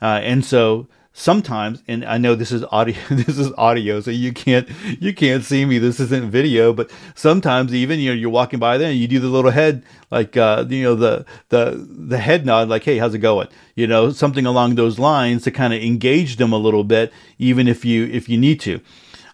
Uh, 0.00 0.20
and 0.22 0.44
so 0.44 0.88
sometimes 1.14 1.82
and 1.86 2.06
i 2.06 2.16
know 2.16 2.34
this 2.34 2.50
is 2.50 2.64
audio 2.72 2.96
this 3.10 3.36
is 3.36 3.52
audio 3.58 4.00
so 4.00 4.10
you 4.10 4.32
can't 4.32 4.66
you 4.98 5.12
can't 5.12 5.44
see 5.44 5.64
me 5.66 5.78
this 5.78 6.00
isn't 6.00 6.30
video 6.30 6.72
but 6.72 6.90
sometimes 7.14 7.74
even 7.74 8.00
you 8.00 8.08
know 8.08 8.14
you're 8.14 8.30
walking 8.30 8.58
by 8.58 8.78
there 8.78 8.90
and 8.90 8.98
you 8.98 9.06
do 9.06 9.20
the 9.20 9.28
little 9.28 9.50
head 9.50 9.84
like 10.10 10.38
uh 10.38 10.64
you 10.70 10.82
know 10.82 10.94
the 10.94 11.24
the 11.50 11.86
the 11.90 12.16
head 12.16 12.46
nod 12.46 12.68
like 12.68 12.82
hey 12.84 12.96
how's 12.96 13.12
it 13.12 13.18
going 13.18 13.46
you 13.74 13.86
know 13.86 14.10
something 14.10 14.46
along 14.46 14.74
those 14.74 14.98
lines 14.98 15.42
to 15.42 15.50
kind 15.50 15.74
of 15.74 15.82
engage 15.82 16.36
them 16.36 16.50
a 16.50 16.56
little 16.56 16.84
bit 16.84 17.12
even 17.38 17.68
if 17.68 17.84
you 17.84 18.06
if 18.06 18.26
you 18.26 18.38
need 18.38 18.58
to 18.58 18.80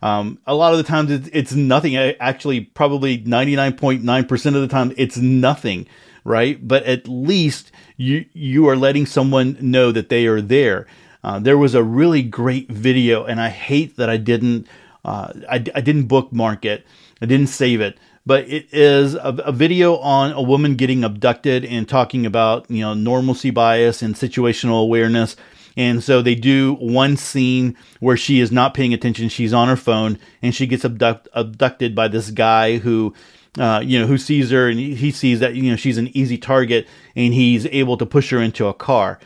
um, 0.02 0.38
a 0.46 0.54
lot 0.54 0.72
of 0.72 0.78
the 0.78 0.84
times 0.84 1.10
it's, 1.10 1.28
it's 1.32 1.52
nothing 1.52 1.96
actually 1.96 2.60
probably 2.60 3.18
99.9% 3.18 4.46
of 4.54 4.60
the 4.60 4.68
time 4.68 4.92
it's 4.96 5.16
nothing 5.16 5.86
right 6.24 6.66
but 6.66 6.82
at 6.84 7.08
least 7.08 7.72
you 7.96 8.24
you 8.32 8.68
are 8.68 8.76
letting 8.76 9.06
someone 9.06 9.56
know 9.60 9.92
that 9.92 10.08
they 10.08 10.26
are 10.26 10.40
there 10.40 10.86
uh, 11.24 11.38
there 11.38 11.58
was 11.58 11.74
a 11.74 11.82
really 11.82 12.22
great 12.22 12.68
video, 12.68 13.24
and 13.24 13.40
I 13.40 13.48
hate 13.48 13.96
that 13.96 14.08
I 14.08 14.16
didn't 14.16 14.66
uh, 15.04 15.32
I, 15.48 15.56
I 15.56 15.80
didn't 15.80 16.06
bookmark 16.06 16.64
it. 16.64 16.86
I 17.20 17.26
didn't 17.26 17.48
save 17.48 17.80
it, 17.80 17.98
but 18.26 18.48
it 18.48 18.72
is 18.72 19.14
a, 19.14 19.34
a, 19.44 19.52
video 19.52 19.96
on 19.98 20.32
a 20.32 20.42
woman 20.42 20.76
getting 20.76 21.02
abducted 21.04 21.64
and 21.64 21.88
talking 21.88 22.26
about 22.26 22.70
you 22.70 22.80
know 22.80 22.94
normalcy 22.94 23.50
bias 23.50 24.02
and 24.02 24.14
situational 24.14 24.82
awareness. 24.82 25.36
And 25.76 26.02
so 26.02 26.22
they 26.22 26.34
do 26.34 26.74
one 26.74 27.16
scene 27.16 27.76
where 28.00 28.16
she 28.16 28.40
is 28.40 28.50
not 28.50 28.74
paying 28.74 28.92
attention. 28.92 29.28
She's 29.28 29.52
on 29.52 29.68
her 29.68 29.76
phone 29.76 30.18
and 30.42 30.54
she 30.54 30.66
gets 30.66 30.84
abduct, 30.84 31.28
abducted 31.32 31.94
by 31.94 32.08
this 32.08 32.30
guy 32.30 32.78
who, 32.78 33.14
uh, 33.58 33.82
you 33.84 33.98
know, 33.98 34.06
who 34.06 34.18
sees 34.18 34.50
her 34.50 34.68
and 34.68 34.78
he 34.78 35.10
sees 35.10 35.40
that, 35.40 35.54
you 35.54 35.70
know, 35.70 35.76
she's 35.76 35.98
an 35.98 36.16
easy 36.16 36.38
target 36.38 36.86
and 37.14 37.34
he's 37.34 37.66
able 37.66 37.96
to 37.96 38.06
push 38.06 38.30
her 38.30 38.40
into 38.40 38.66
a 38.66 38.74
car. 38.74 39.20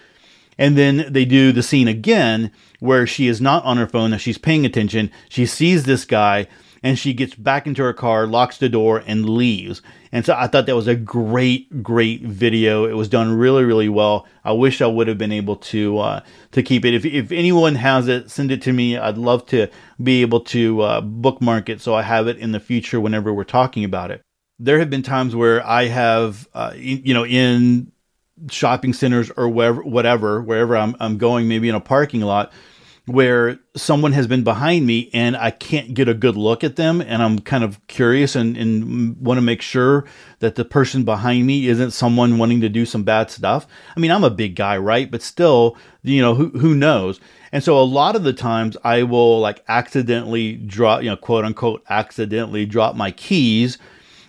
And 0.59 0.77
then 0.77 1.07
they 1.09 1.25
do 1.25 1.53
the 1.53 1.63
scene 1.63 1.89
again 1.89 2.53
where 2.81 3.07
she 3.07 3.29
is 3.29 3.41
not 3.41 3.65
on 3.65 3.79
her 3.79 3.87
phone, 3.87 4.11
that 4.11 4.21
she's 4.21 4.39
paying 4.39 4.67
attention. 4.67 5.11
She 5.29 5.47
sees 5.47 5.85
this 5.85 6.05
guy 6.05 6.47
and 6.83 6.99
she 6.99 7.13
gets 7.15 7.35
back 7.35 7.67
into 7.67 7.83
her 7.83 7.93
car, 7.93 8.27
locks 8.27 8.59
the 8.59 8.69
door, 8.69 9.03
and 9.07 9.29
leaves. 9.29 9.83
And 10.15 10.27
so 10.27 10.35
I 10.37 10.47
thought 10.47 10.67
that 10.67 10.77
was 10.77 10.89
a 10.89 10.95
great, 10.95 11.83
great 11.83 12.21
video. 12.21 12.85
It 12.85 12.93
was 12.93 13.09
done 13.09 13.33
really, 13.33 13.65
really 13.65 13.89
well. 13.89 14.27
I 14.45 14.53
wish 14.53 14.83
I 14.83 14.87
would 14.87 15.09
have 15.09 15.17
been 15.17 15.33
able 15.33 15.57
to 15.57 15.99
uh, 15.99 16.21
to 16.53 16.63
keep 16.63 16.85
it. 16.85 16.93
If, 16.93 17.07
if 17.07 17.33
anyone 17.33 17.77
has 17.77 18.09
it, 18.09 18.31
send 18.31 18.51
it 18.51 18.61
to 18.63 18.75
me. 18.75 18.99
I'd 18.99 19.17
love 19.17 19.47
to 19.47 19.69
be 20.03 20.21
able 20.21 20.41
to 20.41 20.83
uh, 20.83 21.01
bookmark 21.01 21.71
it 21.71 21.81
so 21.81 21.95
I 21.95 22.03
have 22.03 22.29
it 22.29 22.37
in 22.37 22.53
the 22.53 22.61
future 22.61 23.01
whenever 23.01 23.33
we're 23.33 23.45
talking 23.45 23.85
about 23.85 24.11
it. 24.11 24.21
There 24.59 24.79
have 24.79 24.91
been 24.91 25.03
times 25.03 25.35
where 25.35 25.67
I 25.67 25.87
have, 25.87 26.47
uh, 26.53 26.75
you 26.77 27.15
know, 27.15 27.25
in 27.25 27.91
shopping 28.51 28.93
centers 28.93 29.31
or 29.31 29.49
wherever, 29.49 29.83
whatever, 29.83 30.43
wherever 30.43 30.77
I'm, 30.77 30.95
I'm 31.01 31.17
going, 31.17 31.49
maybe 31.49 31.69
in 31.69 31.75
a 31.75 31.81
parking 31.81 32.21
lot, 32.21 32.53
where 33.07 33.59
someone 33.75 34.13
has 34.13 34.29
been 34.29 34.45
behind 34.45 34.87
me 34.87 35.11
and 35.13 35.37
I 35.37 35.51
can't 35.51 35.93
get 35.93 36.09
a 36.09 36.15
good 36.15 36.37
look 36.37 36.63
at 36.63 36.77
them. 36.77 37.01
And 37.01 37.21
I'm 37.21 37.41
kind 37.41 37.65
of 37.65 37.85
curious 37.89 38.37
and, 38.37 38.57
and 38.57 39.17
want 39.17 39.39
to 39.39 39.43
make 39.43 39.61
sure 39.61 40.05
that 40.39 40.55
the 40.55 40.65
person 40.65 41.03
behind 41.03 41.47
me 41.47 41.67
isn't 41.67 41.91
someone 41.91 42.39
wanting 42.39 42.61
to 42.61 42.69
do 42.69 42.87
some 42.87 43.03
bad 43.03 43.31
stuff. 43.31 43.67
I 43.97 44.01
mean, 44.01 44.13
I'm 44.13 44.23
a 44.23 44.31
big 44.31 44.55
guy, 44.55 44.79
right? 44.79 45.11
But 45.11 45.23
still, 45.23 45.77
you 46.03 46.23
know, 46.23 46.35
who, 46.35 46.51
who 46.51 46.77
knows? 46.77 47.19
And 47.51 47.65
so 47.65 47.77
a 47.77 47.83
lot 47.83 48.15
of 48.15 48.23
the 48.23 48.33
times 48.33 48.77
I 48.85 49.03
will 49.03 49.41
like 49.41 49.65
accidentally 49.67 50.55
drop, 50.55 51.03
you 51.03 51.11
know, 51.11 51.17
quote 51.17 51.45
unquote, 51.45 51.83
accidentally 51.89 52.67
drop 52.67 52.95
my 52.95 53.11
keys. 53.11 53.79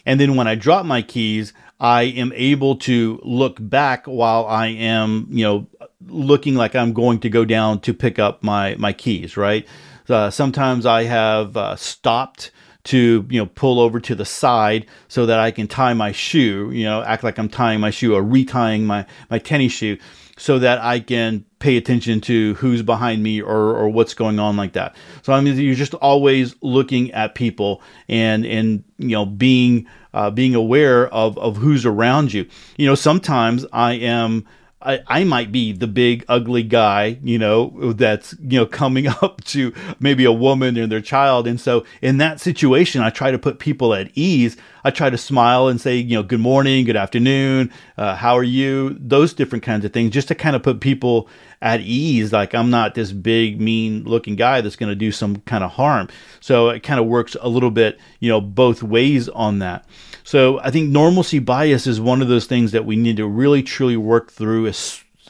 And 0.06 0.20
then 0.20 0.36
when 0.36 0.48
I 0.48 0.56
drop 0.56 0.86
my 0.86 1.02
keys, 1.04 1.54
I 1.84 2.04
am 2.04 2.32
able 2.34 2.78
to 2.78 3.20
look 3.24 3.58
back 3.60 4.06
while 4.06 4.46
I 4.46 4.68
am, 4.68 5.28
you 5.30 5.44
know, 5.44 5.68
looking 6.08 6.56
like 6.56 6.76
I'm 6.76 6.94
going 6.94 7.20
to 7.20 7.30
go 7.30 7.44
down 7.44 7.82
to 7.82 7.94
pick 7.94 8.18
up 8.18 8.42
my 8.42 8.76
my 8.76 8.94
keys. 8.94 9.36
Right. 9.36 9.68
Uh, 10.08 10.30
sometimes 10.30 10.86
I 10.86 11.04
have 11.04 11.56
uh, 11.58 11.76
stopped 11.76 12.52
to 12.86 13.26
you 13.30 13.40
know 13.40 13.46
pull 13.46 13.80
over 13.80 14.00
to 14.00 14.16
the 14.16 14.26
side 14.26 14.86
so 15.10 15.26
that 15.26 15.40
I 15.40 15.52
can 15.52 15.68
tie 15.68 15.94
my 15.94 16.14
shoe. 16.14 16.72
You 16.72 16.86
know, 16.86 17.04
act 17.04 17.24
like 17.24 17.38
I'm 17.38 17.50
tying 17.50 17.82
my 17.82 17.92
shoe 17.92 18.16
or 18.16 18.24
retying 18.24 18.84
my 18.84 19.06
my 19.30 19.40
tennis 19.40 19.74
shoe 19.74 19.98
so 20.38 20.60
that 20.60 20.80
I 20.80 21.00
can 21.00 21.46
pay 21.60 21.78
attention 21.78 22.20
to 22.22 22.56
who's 22.56 22.82
behind 22.82 23.22
me 23.22 23.42
or, 23.42 23.76
or 23.76 23.88
what's 23.90 24.14
going 24.14 24.40
on 24.40 24.58
like 24.58 24.74
that. 24.74 24.96
So 25.22 25.34
I 25.34 25.42
mean, 25.42 25.58
you're 25.58 25.76
just 25.76 25.94
always 25.96 26.56
looking 26.62 27.12
at 27.12 27.36
people 27.36 27.82
and 28.08 28.46
and 28.46 28.84
you 28.98 29.10
know 29.10 29.26
being 29.26 29.88
uh, 30.14 30.30
being 30.30 30.56
aware 30.56 31.08
of 31.08 31.38
of 31.38 31.58
who's 31.58 31.86
around 31.86 32.34
you. 32.34 32.46
You 32.78 32.88
know, 32.88 32.96
sometimes 32.96 33.66
I 33.72 33.94
am 33.94 34.46
I, 34.86 35.02
I 35.08 35.24
might 35.24 35.52
be 35.52 35.72
the 35.72 35.88
big 35.88 36.26
ugly 36.28 36.64
guy, 36.64 37.18
you 37.24 37.40
know, 37.40 37.94
that's, 37.94 38.36
you 38.40 38.60
know, 38.60 38.66
coming 38.66 39.08
up 39.22 39.44
to 39.46 39.74
maybe 40.00 40.26
a 40.26 40.32
woman 40.32 40.78
and 40.78 40.92
their 40.92 41.02
child. 41.02 41.48
And 41.48 41.60
so 41.60 41.86
in 42.02 42.18
that 42.18 42.40
situation, 42.40 43.02
I 43.02 43.10
try 43.10 43.32
to 43.32 43.40
put 43.40 43.60
people 43.60 43.94
at 43.94 44.12
ease. 44.16 44.58
I 44.84 44.92
try 44.92 45.10
to 45.10 45.18
smile 45.18 45.70
and 45.70 45.80
say, 45.80 45.96
you 45.96 46.16
know, 46.16 46.24
good 46.24 46.42
morning, 46.42 46.86
good 46.86 46.98
afternoon, 46.98 47.72
uh, 47.98 48.16
how 48.16 48.38
are 48.38 48.44
you? 48.44 48.98
Those 49.00 49.34
different 49.34 49.64
kinds 49.64 49.86
of 49.86 49.94
things 49.94 50.12
just 50.12 50.28
to 50.28 50.36
kind 50.36 50.56
of 50.56 50.64
put 50.64 50.82
people 50.82 51.30
at 51.62 51.80
ease. 51.82 52.34
Like 52.34 52.54
I'm 52.54 52.70
not 52.70 52.94
this 52.94 53.12
big, 53.12 53.62
mean 53.62 54.04
looking 54.04 54.36
guy 54.36 54.62
that's 54.62 54.76
going 54.76 54.90
to 54.90 54.96
do 54.96 55.12
some 55.12 55.38
kind 55.42 55.64
of 55.64 55.72
harm. 55.72 56.10
So 56.42 56.70
it 56.70 56.84
kind 56.84 57.00
of 57.00 57.06
works 57.06 57.38
a 57.42 57.48
little 57.48 57.72
bit, 57.72 57.98
you 58.20 58.30
know, 58.30 58.42
both 58.42 58.84
ways 58.84 59.30
on 59.30 59.60
that. 59.60 59.86
So 60.24 60.60
I 60.60 60.72
think 60.72 60.90
normalcy 60.90 61.40
bias 61.40 61.86
is 61.86 62.00
one 62.00 62.22
of 62.22 62.28
those 62.28 62.46
things 62.46 62.72
that 62.72 62.86
we 62.86 62.96
need 62.96 63.18
to 63.18 63.28
really 63.28 63.62
truly 63.62 63.98
work 63.98 64.32
through, 64.32 64.72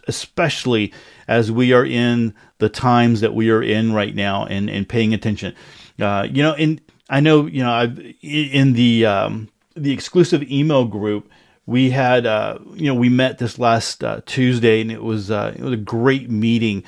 especially 0.08 0.94
as 1.28 1.52
we 1.52 1.74
are 1.74 1.86
in 1.86 2.34
the 2.60 2.70
times 2.70 3.22
that 3.22 3.34
we 3.34 3.50
are 3.50 3.62
in 3.62 3.94
right 3.94 4.14
now 4.14 4.46
and, 4.46 4.70
and 4.70 4.88
paying 4.88 5.14
attention. 5.14 5.56
Uh, 6.00 6.28
you 6.30 6.44
know, 6.44 6.54
and 6.54 6.80
I 7.10 7.20
know, 7.20 7.46
you 7.48 7.64
know, 7.64 7.72
I've 7.72 8.00
in 8.22 8.74
the, 8.74 9.06
um, 9.06 9.50
the 9.76 9.92
exclusive 9.92 10.44
email 10.44 10.86
group, 10.86 11.30
we 11.66 11.90
had, 11.90 12.26
uh, 12.26 12.60
you 12.76 12.88
know, 12.88 12.96
we 12.96 13.10
met 13.10 13.38
this 13.38 13.58
last 13.58 14.04
uh, 14.04 14.22
Tuesday 14.26 14.82
and 14.82 14.92
it 14.92 15.02
was, 15.02 15.32
uh, 15.32 15.54
it 15.56 15.62
was 15.62 15.74
a 15.74 15.78
great 15.78 16.30
meeting 16.30 16.84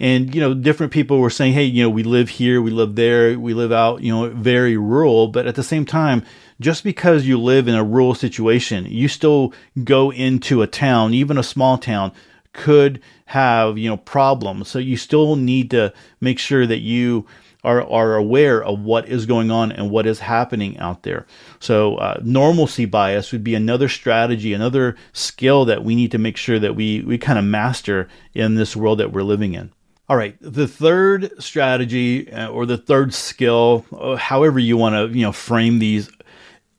and 0.00 0.34
you 0.34 0.40
know 0.40 0.54
different 0.54 0.92
people 0.92 1.18
were 1.18 1.30
saying 1.30 1.52
hey 1.52 1.64
you 1.64 1.82
know 1.82 1.90
we 1.90 2.02
live 2.02 2.28
here 2.28 2.60
we 2.60 2.70
live 2.70 2.96
there 2.96 3.38
we 3.38 3.54
live 3.54 3.72
out 3.72 4.02
you 4.02 4.12
know 4.12 4.28
very 4.30 4.76
rural 4.76 5.28
but 5.28 5.46
at 5.46 5.54
the 5.54 5.62
same 5.62 5.86
time 5.86 6.24
just 6.60 6.84
because 6.84 7.26
you 7.26 7.38
live 7.38 7.68
in 7.68 7.74
a 7.74 7.84
rural 7.84 8.14
situation, 8.14 8.86
you 8.86 9.08
still 9.08 9.52
go 9.82 10.10
into 10.10 10.62
a 10.62 10.66
town, 10.66 11.14
even 11.14 11.38
a 11.38 11.42
small 11.42 11.78
town 11.78 12.12
could 12.52 13.00
have, 13.26 13.76
you 13.76 13.88
know, 13.88 13.96
problems. 13.96 14.68
So 14.68 14.78
you 14.78 14.96
still 14.96 15.36
need 15.36 15.70
to 15.72 15.92
make 16.20 16.38
sure 16.38 16.66
that 16.66 16.78
you 16.78 17.26
are, 17.64 17.82
are 17.90 18.14
aware 18.14 18.62
of 18.62 18.80
what 18.80 19.08
is 19.08 19.26
going 19.26 19.50
on 19.50 19.72
and 19.72 19.90
what 19.90 20.06
is 20.06 20.20
happening 20.20 20.78
out 20.78 21.02
there. 21.02 21.26
So 21.58 21.96
uh, 21.96 22.20
normalcy 22.22 22.84
bias 22.84 23.32
would 23.32 23.42
be 23.42 23.54
another 23.54 23.88
strategy, 23.88 24.52
another 24.52 24.96
skill 25.12 25.64
that 25.64 25.82
we 25.82 25.94
need 25.94 26.12
to 26.12 26.18
make 26.18 26.36
sure 26.36 26.58
that 26.58 26.76
we, 26.76 27.00
we 27.00 27.18
kind 27.18 27.38
of 27.38 27.44
master 27.44 28.08
in 28.34 28.54
this 28.54 28.76
world 28.76 28.98
that 28.98 29.12
we're 29.12 29.22
living 29.22 29.54
in. 29.54 29.72
All 30.06 30.16
right, 30.16 30.36
the 30.42 30.68
third 30.68 31.32
strategy 31.42 32.30
uh, 32.30 32.48
or 32.48 32.66
the 32.66 32.76
third 32.76 33.14
skill, 33.14 33.86
uh, 33.90 34.16
however 34.16 34.58
you 34.58 34.76
want 34.76 34.94
to, 34.94 35.18
you 35.18 35.24
know, 35.24 35.32
frame 35.32 35.78
these 35.78 36.10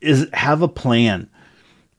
is 0.02 0.28
have 0.34 0.62
a 0.62 0.68
plan. 0.68 1.30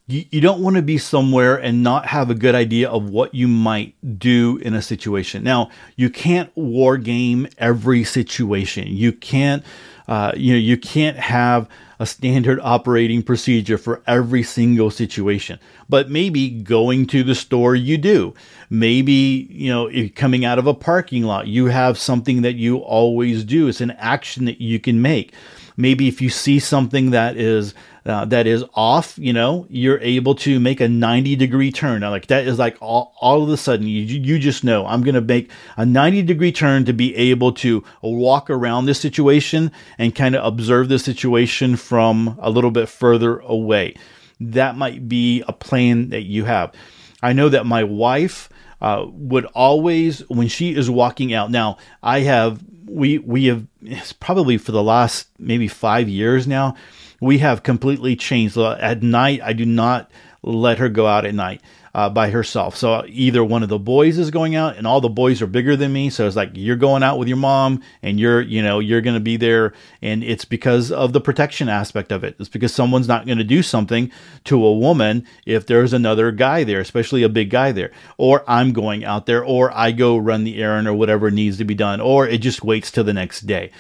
you, 0.06 0.24
you 0.30 0.40
don't 0.40 0.60
want 0.60 0.76
to 0.76 0.82
be 0.82 0.98
somewhere 0.98 1.56
and 1.56 1.82
not 1.82 2.06
have 2.06 2.30
a 2.30 2.34
good 2.34 2.54
idea 2.54 2.88
of 2.88 3.10
what 3.10 3.34
you 3.34 3.48
might 3.48 3.94
do 4.18 4.58
in 4.58 4.74
a 4.74 4.82
situation. 4.82 5.42
Now, 5.42 5.70
you 5.96 6.10
can't 6.10 6.54
war 6.56 6.96
game 6.96 7.48
every 7.58 8.04
situation. 8.04 8.86
You 8.88 9.12
can't, 9.12 9.64
uh, 10.06 10.32
you 10.36 10.52
know, 10.52 10.58
you 10.58 10.76
can't 10.76 11.16
have 11.16 11.68
a 11.98 12.06
standard 12.06 12.60
operating 12.62 13.22
procedure 13.22 13.78
for 13.78 14.02
every 14.06 14.42
single 14.42 14.90
situation. 14.90 15.58
But 15.88 16.10
maybe 16.10 16.50
going 16.50 17.06
to 17.06 17.24
the 17.24 17.34
store, 17.34 17.74
you 17.74 17.96
do. 17.96 18.34
Maybe, 18.68 19.48
you 19.50 19.72
know, 19.72 19.90
coming 20.14 20.44
out 20.44 20.58
of 20.58 20.66
a 20.66 20.74
parking 20.74 21.22
lot, 21.22 21.48
you 21.48 21.66
have 21.66 21.98
something 21.98 22.42
that 22.42 22.56
you 22.56 22.76
always 22.78 23.44
do. 23.44 23.66
It's 23.66 23.80
an 23.80 23.92
action 23.92 24.44
that 24.44 24.60
you 24.60 24.78
can 24.78 25.00
make. 25.00 25.32
Maybe 25.76 26.08
if 26.08 26.20
you 26.22 26.30
see 26.30 26.58
something 26.58 27.10
that 27.10 27.36
is 27.36 27.74
uh, 28.06 28.24
that 28.26 28.46
is 28.46 28.64
off, 28.74 29.18
you 29.18 29.32
know, 29.32 29.66
you're 29.68 29.98
able 30.00 30.34
to 30.36 30.60
make 30.60 30.80
a 30.80 30.88
90 30.88 31.34
degree 31.36 31.72
turn. 31.72 32.00
Now, 32.00 32.10
like 32.10 32.28
that 32.28 32.46
is 32.46 32.58
like 32.58 32.76
all, 32.80 33.14
all 33.20 33.42
of 33.42 33.48
a 33.48 33.56
sudden 33.56 33.86
you, 33.86 34.02
you 34.02 34.38
just 34.38 34.62
know 34.62 34.86
I'm 34.86 35.02
going 35.02 35.16
to 35.16 35.20
make 35.20 35.50
a 35.76 35.84
90 35.84 36.22
degree 36.22 36.52
turn 36.52 36.84
to 36.84 36.92
be 36.92 37.14
able 37.16 37.52
to 37.54 37.82
walk 38.02 38.48
around 38.48 38.86
this 38.86 39.00
situation 39.00 39.72
and 39.98 40.14
kind 40.14 40.36
of 40.36 40.44
observe 40.44 40.88
the 40.88 40.98
situation 40.98 41.76
from 41.76 42.38
a 42.40 42.48
little 42.48 42.70
bit 42.70 42.88
further 42.88 43.38
away. 43.38 43.96
That 44.40 44.76
might 44.76 45.08
be 45.08 45.42
a 45.48 45.52
plan 45.52 46.10
that 46.10 46.22
you 46.22 46.44
have. 46.44 46.72
I 47.22 47.32
know 47.32 47.48
that 47.48 47.66
my 47.66 47.82
wife 47.82 48.48
uh, 48.80 49.06
would 49.08 49.46
always, 49.46 50.20
when 50.28 50.48
she 50.48 50.74
is 50.74 50.90
walking 50.90 51.32
out, 51.32 51.50
now 51.50 51.78
I 52.02 52.20
have, 52.20 52.62
we, 52.86 53.18
we 53.18 53.46
have, 53.46 53.66
it's 53.82 54.12
probably 54.12 54.58
for 54.58 54.72
the 54.72 54.82
last 54.82 55.28
maybe 55.38 55.68
five 55.68 56.08
years 56.08 56.46
now, 56.46 56.74
we 57.20 57.38
have 57.38 57.62
completely 57.62 58.16
changed. 58.16 58.56
At 58.56 59.02
night, 59.02 59.40
I 59.42 59.52
do 59.52 59.64
not 59.64 60.10
let 60.42 60.78
her 60.78 60.88
go 60.88 61.06
out 61.06 61.24
at 61.24 61.34
night 61.34 61.60
uh, 61.96 62.10
by 62.10 62.28
herself. 62.28 62.76
So 62.76 63.06
either 63.08 63.42
one 63.42 63.62
of 63.62 63.70
the 63.70 63.78
boys 63.78 64.18
is 64.18 64.30
going 64.30 64.54
out, 64.54 64.76
and 64.76 64.86
all 64.86 65.00
the 65.00 65.08
boys 65.08 65.40
are 65.40 65.46
bigger 65.46 65.76
than 65.76 65.94
me. 65.94 66.10
So 66.10 66.26
it's 66.26 66.36
like 66.36 66.50
you're 66.52 66.76
going 66.76 67.02
out 67.02 67.18
with 67.18 67.26
your 67.26 67.38
mom, 67.38 67.82
and 68.02 68.20
you're 68.20 68.42
you 68.42 68.62
know 68.62 68.80
you're 68.80 69.00
going 69.00 69.14
to 69.14 69.20
be 69.20 69.38
there, 69.38 69.72
and 70.02 70.22
it's 70.22 70.44
because 70.44 70.92
of 70.92 71.14
the 71.14 71.22
protection 71.22 71.70
aspect 71.70 72.12
of 72.12 72.22
it. 72.22 72.36
It's 72.38 72.50
because 72.50 72.74
someone's 72.74 73.08
not 73.08 73.24
going 73.24 73.38
to 73.38 73.44
do 73.44 73.62
something 73.62 74.12
to 74.44 74.62
a 74.62 74.76
woman 74.76 75.26
if 75.46 75.66
there's 75.66 75.94
another 75.94 76.30
guy 76.32 76.64
there, 76.64 76.80
especially 76.80 77.22
a 77.22 77.30
big 77.30 77.48
guy 77.48 77.72
there, 77.72 77.92
or 78.18 78.44
I'm 78.46 78.74
going 78.74 79.02
out 79.02 79.24
there, 79.24 79.42
or 79.42 79.74
I 79.74 79.90
go 79.92 80.18
run 80.18 80.44
the 80.44 80.62
errand 80.62 80.86
or 80.86 80.92
whatever 80.92 81.30
needs 81.30 81.56
to 81.58 81.64
be 81.64 81.74
done, 81.74 82.02
or 82.02 82.28
it 82.28 82.42
just 82.42 82.62
waits 82.62 82.90
till 82.90 83.04
the 83.04 83.14
next 83.14 83.46
day 83.46 83.72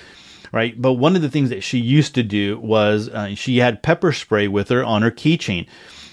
right? 0.52 0.80
But 0.80 0.94
one 0.94 1.16
of 1.16 1.22
the 1.22 1.28
things 1.28 1.50
that 1.50 1.62
she 1.64 1.78
used 1.78 2.14
to 2.14 2.22
do 2.22 2.58
was 2.60 3.10
uh, 3.10 3.34
she 3.34 3.58
had 3.58 3.82
pepper 3.82 4.12
spray 4.12 4.48
with 4.48 4.68
her 4.70 4.82
on 4.82 5.02
her 5.02 5.10
keychain. 5.10 5.66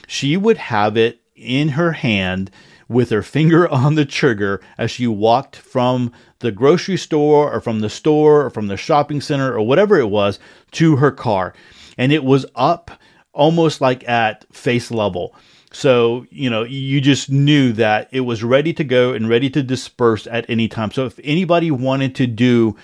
She 0.08 0.36
would 0.36 0.58
have 0.58 0.98
it 0.98 1.23
in 1.44 1.70
her 1.70 1.94
hand 1.94 2.50
with 2.88 3.10
her 3.10 3.24
finger 3.24 3.68
on 3.72 3.96
the 3.96 4.06
trigger 4.06 4.62
as 4.78 4.92
she 4.92 5.08
walked 5.08 5.56
from 5.56 6.12
the 6.40 6.52
grocery 6.52 6.98
store 6.98 7.52
or 7.54 7.62
from 7.62 7.80
the 7.80 7.90
store 7.90 8.46
or 8.46 8.50
from 8.50 8.68
the 8.68 8.78
shopping 8.78 9.22
center 9.22 9.54
or 9.54 9.62
whatever 9.62 9.98
it 9.98 10.10
was 10.10 10.40
to 10.72 10.98
her 10.98 11.12
car. 11.12 11.54
And 11.98 12.12
it 12.12 12.24
was 12.24 12.46
up 12.56 12.92
almost 13.34 13.82
like 13.82 14.08
at 14.08 14.46
face 14.54 14.92
level. 14.92 15.36
So, 15.72 16.26
you 16.30 16.50
know, 16.50 16.64
you 16.64 17.02
just 17.02 17.32
knew 17.32 17.74
that 17.74 18.08
it 18.12 18.22
was 18.22 18.44
ready 18.44 18.74
to 18.74 18.84
go 18.84 19.14
and 19.14 19.28
ready 19.28 19.50
to 19.52 19.64
disperse 19.64 20.28
at 20.28 20.48
any 20.48 20.68
time. 20.68 20.92
So, 20.92 21.06
if 21.06 21.20
anybody 21.24 21.72
wanted 21.72 22.14
to 22.16 22.28
do 22.28 22.76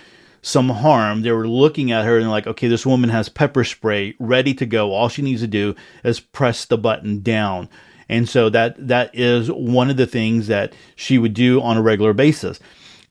some 0.41 0.69
harm. 0.69 1.21
They 1.21 1.31
were 1.31 1.47
looking 1.47 1.91
at 1.91 2.05
her 2.05 2.17
and 2.17 2.29
like, 2.29 2.47
okay, 2.47 2.67
this 2.67 2.85
woman 2.85 3.09
has 3.09 3.29
pepper 3.29 3.63
spray 3.63 4.15
ready 4.19 4.53
to 4.55 4.65
go. 4.65 4.91
All 4.91 5.09
she 5.09 5.21
needs 5.21 5.41
to 5.41 5.47
do 5.47 5.75
is 6.03 6.19
press 6.19 6.65
the 6.65 6.77
button 6.77 7.21
down. 7.21 7.69
And 8.09 8.27
so 8.27 8.49
that 8.49 8.75
that 8.87 9.11
is 9.13 9.51
one 9.51 9.89
of 9.89 9.97
the 9.97 10.07
things 10.07 10.47
that 10.47 10.73
she 10.95 11.17
would 11.17 11.33
do 11.33 11.61
on 11.61 11.77
a 11.77 11.81
regular 11.81 12.13
basis. 12.13 12.59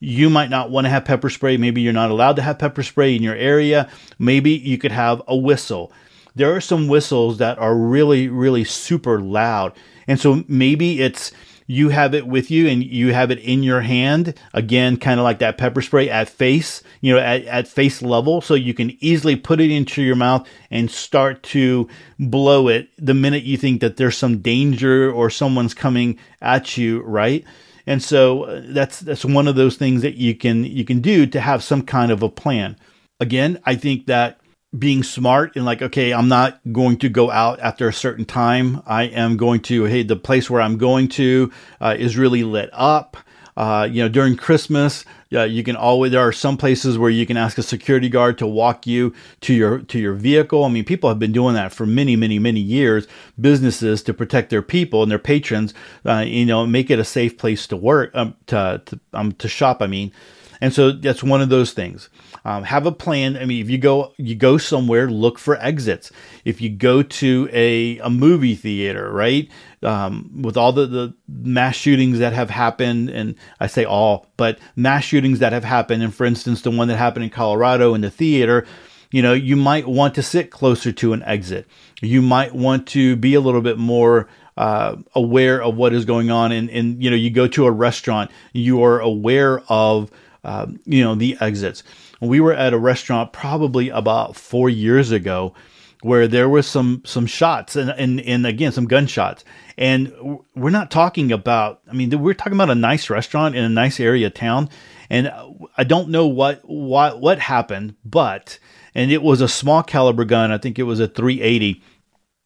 You 0.00 0.28
might 0.28 0.50
not 0.50 0.70
want 0.70 0.84
to 0.84 0.90
have 0.90 1.04
pepper 1.04 1.30
spray. 1.30 1.56
Maybe 1.56 1.80
you're 1.80 1.92
not 1.92 2.10
allowed 2.10 2.36
to 2.36 2.42
have 2.42 2.58
pepper 2.58 2.82
spray 2.82 3.16
in 3.16 3.22
your 3.22 3.34
area. 3.34 3.88
Maybe 4.18 4.50
you 4.50 4.78
could 4.78 4.92
have 4.92 5.22
a 5.26 5.36
whistle. 5.36 5.92
There 6.34 6.54
are 6.54 6.60
some 6.60 6.88
whistles 6.88 7.38
that 7.38 7.58
are 7.58 7.74
really, 7.74 8.28
really 8.28 8.64
super 8.64 9.20
loud. 9.20 9.72
And 10.06 10.20
so 10.20 10.44
maybe 10.46 11.00
it's 11.00 11.32
you 11.70 11.90
have 11.90 12.14
it 12.14 12.26
with 12.26 12.50
you 12.50 12.66
and 12.66 12.82
you 12.82 13.12
have 13.12 13.30
it 13.30 13.38
in 13.38 13.62
your 13.62 13.82
hand. 13.82 14.34
Again 14.52 14.96
kind 14.96 15.20
of 15.20 15.24
like 15.24 15.38
that 15.38 15.58
pepper 15.58 15.82
spray 15.82 16.10
at 16.10 16.28
face 16.28 16.82
you 17.00 17.14
know 17.14 17.20
at, 17.20 17.44
at 17.44 17.68
face 17.68 18.02
level. 18.02 18.40
So 18.40 18.54
you 18.54 18.74
can 18.74 18.96
easily 19.00 19.36
put 19.36 19.60
it 19.60 19.70
into 19.70 20.02
your 20.02 20.16
mouth 20.16 20.48
and 20.70 20.90
start 20.90 21.44
to 21.44 21.86
blow 22.18 22.66
it 22.66 22.88
the 22.98 23.14
minute 23.14 23.44
you 23.44 23.56
think 23.56 23.80
that 23.82 23.98
there's 23.98 24.16
some 24.16 24.38
danger 24.38 25.12
or 25.12 25.30
someone's 25.30 25.74
coming 25.74 26.18
at 26.40 26.76
you 26.76 27.02
right? 27.02 27.44
And 27.86 28.02
so 28.02 28.44
uh, 28.44 28.62
that's 28.64 29.00
that's 29.00 29.24
one 29.24 29.46
of 29.46 29.54
those 29.54 29.76
things 29.76 30.02
that 30.02 30.16
you 30.16 30.34
can 30.34 30.64
you 30.64 30.84
can 30.84 31.00
do 31.00 31.26
to 31.26 31.40
have 31.40 31.62
some 31.62 31.82
kind 31.82 32.10
of 32.10 32.22
a 32.22 32.28
plan. 32.28 32.76
Again 33.20 33.60
i 33.66 33.74
think 33.74 34.06
that 34.06 34.37
being 34.76 35.02
smart 35.02 35.56
and 35.56 35.64
like, 35.64 35.80
okay, 35.80 36.12
I'm 36.12 36.28
not 36.28 36.60
going 36.72 36.98
to 36.98 37.08
go 37.08 37.30
out 37.30 37.60
after 37.60 37.88
a 37.88 37.92
certain 37.92 38.24
time. 38.24 38.82
I 38.86 39.04
am 39.04 39.36
going 39.36 39.60
to, 39.62 39.84
hey, 39.84 40.02
the 40.02 40.16
place 40.16 40.50
where 40.50 40.60
I'm 40.60 40.76
going 40.76 41.08
to 41.08 41.50
uh, 41.80 41.96
is 41.98 42.18
really 42.18 42.44
lit 42.44 42.70
up. 42.72 43.16
Uh, 43.56 43.88
you 43.90 44.00
know, 44.00 44.08
during 44.08 44.36
Christmas, 44.36 45.04
uh, 45.32 45.42
you 45.42 45.64
can 45.64 45.74
always 45.74 46.12
there 46.12 46.20
are 46.20 46.30
some 46.30 46.56
places 46.56 46.96
where 46.96 47.10
you 47.10 47.26
can 47.26 47.36
ask 47.36 47.58
a 47.58 47.62
security 47.62 48.08
guard 48.08 48.38
to 48.38 48.46
walk 48.46 48.86
you 48.86 49.12
to 49.40 49.52
your 49.52 49.80
to 49.80 49.98
your 49.98 50.14
vehicle. 50.14 50.64
I 50.64 50.68
mean, 50.68 50.84
people 50.84 51.08
have 51.08 51.18
been 51.18 51.32
doing 51.32 51.54
that 51.54 51.72
for 51.72 51.84
many, 51.84 52.14
many, 52.14 52.38
many 52.38 52.60
years. 52.60 53.08
Businesses 53.40 54.00
to 54.04 54.14
protect 54.14 54.50
their 54.50 54.62
people 54.62 55.02
and 55.02 55.10
their 55.10 55.18
patrons, 55.18 55.74
uh, 56.06 56.24
you 56.24 56.46
know, 56.46 56.66
make 56.66 56.88
it 56.88 57.00
a 57.00 57.04
safe 57.04 57.36
place 57.36 57.66
to 57.66 57.76
work, 57.76 58.12
um, 58.14 58.36
to 58.46 58.80
to, 58.86 59.00
um, 59.12 59.32
to 59.32 59.48
shop. 59.48 59.82
I 59.82 59.88
mean, 59.88 60.12
and 60.60 60.72
so 60.72 60.92
that's 60.92 61.24
one 61.24 61.42
of 61.42 61.48
those 61.48 61.72
things. 61.72 62.10
Um, 62.48 62.64
have 62.64 62.86
a 62.86 62.92
plan. 62.92 63.36
I 63.36 63.44
mean, 63.44 63.60
if 63.60 63.68
you 63.68 63.76
go 63.76 64.14
you 64.16 64.34
go 64.34 64.56
somewhere, 64.56 65.10
look 65.10 65.38
for 65.38 65.56
exits. 65.56 66.10
If 66.46 66.62
you 66.62 66.70
go 66.70 67.02
to 67.02 67.46
a, 67.52 67.98
a 67.98 68.08
movie 68.08 68.54
theater, 68.54 69.12
right, 69.12 69.50
um, 69.82 70.40
with 70.40 70.56
all 70.56 70.72
the, 70.72 70.86
the 70.86 71.14
mass 71.28 71.74
shootings 71.74 72.20
that 72.20 72.32
have 72.32 72.48
happened, 72.48 73.10
and 73.10 73.34
I 73.60 73.66
say 73.66 73.84
all, 73.84 74.28
but 74.38 74.58
mass 74.76 75.04
shootings 75.04 75.40
that 75.40 75.52
have 75.52 75.64
happened, 75.64 76.02
and 76.02 76.14
for 76.14 76.24
instance, 76.24 76.62
the 76.62 76.70
one 76.70 76.88
that 76.88 76.96
happened 76.96 77.24
in 77.24 77.30
Colorado 77.30 77.92
in 77.92 78.00
the 78.00 78.10
theater, 78.10 78.66
you 79.10 79.20
know, 79.20 79.34
you 79.34 79.54
might 79.54 79.86
want 79.86 80.14
to 80.14 80.22
sit 80.22 80.50
closer 80.50 80.90
to 80.90 81.12
an 81.12 81.22
exit. 81.24 81.66
You 82.00 82.22
might 82.22 82.54
want 82.54 82.86
to 82.88 83.14
be 83.16 83.34
a 83.34 83.42
little 83.42 83.60
bit 83.60 83.76
more 83.76 84.26
uh, 84.56 84.96
aware 85.14 85.62
of 85.62 85.76
what 85.76 85.92
is 85.92 86.06
going 86.06 86.30
on. 86.30 86.52
And, 86.52 86.70
and, 86.70 87.02
you 87.02 87.10
know, 87.10 87.16
you 87.16 87.28
go 87.28 87.46
to 87.48 87.66
a 87.66 87.70
restaurant, 87.70 88.30
you 88.54 88.82
are 88.84 89.00
aware 89.00 89.62
of 89.68 90.10
uh, 90.44 90.66
you 90.86 91.04
know, 91.04 91.14
the 91.14 91.36
exits. 91.40 91.82
We 92.20 92.40
were 92.40 92.54
at 92.54 92.72
a 92.72 92.78
restaurant 92.78 93.32
probably 93.32 93.88
about 93.88 94.36
four 94.36 94.68
years 94.68 95.10
ago 95.10 95.54
where 96.02 96.28
there 96.28 96.48
was 96.48 96.66
some 96.66 97.02
some 97.04 97.26
shots 97.26 97.76
and, 97.76 97.90
and 97.90 98.20
and 98.20 98.46
again 98.46 98.72
some 98.72 98.86
gunshots. 98.86 99.44
And 99.76 100.12
we're 100.54 100.70
not 100.70 100.90
talking 100.90 101.32
about 101.32 101.80
i 101.88 101.92
mean 101.92 102.10
we're 102.20 102.34
talking 102.34 102.54
about 102.54 102.70
a 102.70 102.74
nice 102.74 103.10
restaurant 103.10 103.56
in 103.56 103.64
a 103.64 103.68
nice 103.68 104.00
area 104.00 104.30
town. 104.30 104.68
And 105.10 105.32
i 105.76 105.84
don't 105.84 106.08
know 106.08 106.26
what 106.26 106.60
what 106.64 107.20
what 107.20 107.38
happened 107.38 107.96
but 108.04 108.58
and 108.94 109.12
it 109.12 109.22
was 109.22 109.40
a 109.40 109.48
small 109.48 109.82
caliber 109.82 110.24
gun. 110.24 110.50
I 110.50 110.58
think 110.58 110.78
it 110.78 110.84
was 110.84 111.00
a 111.00 111.08
380 111.08 111.82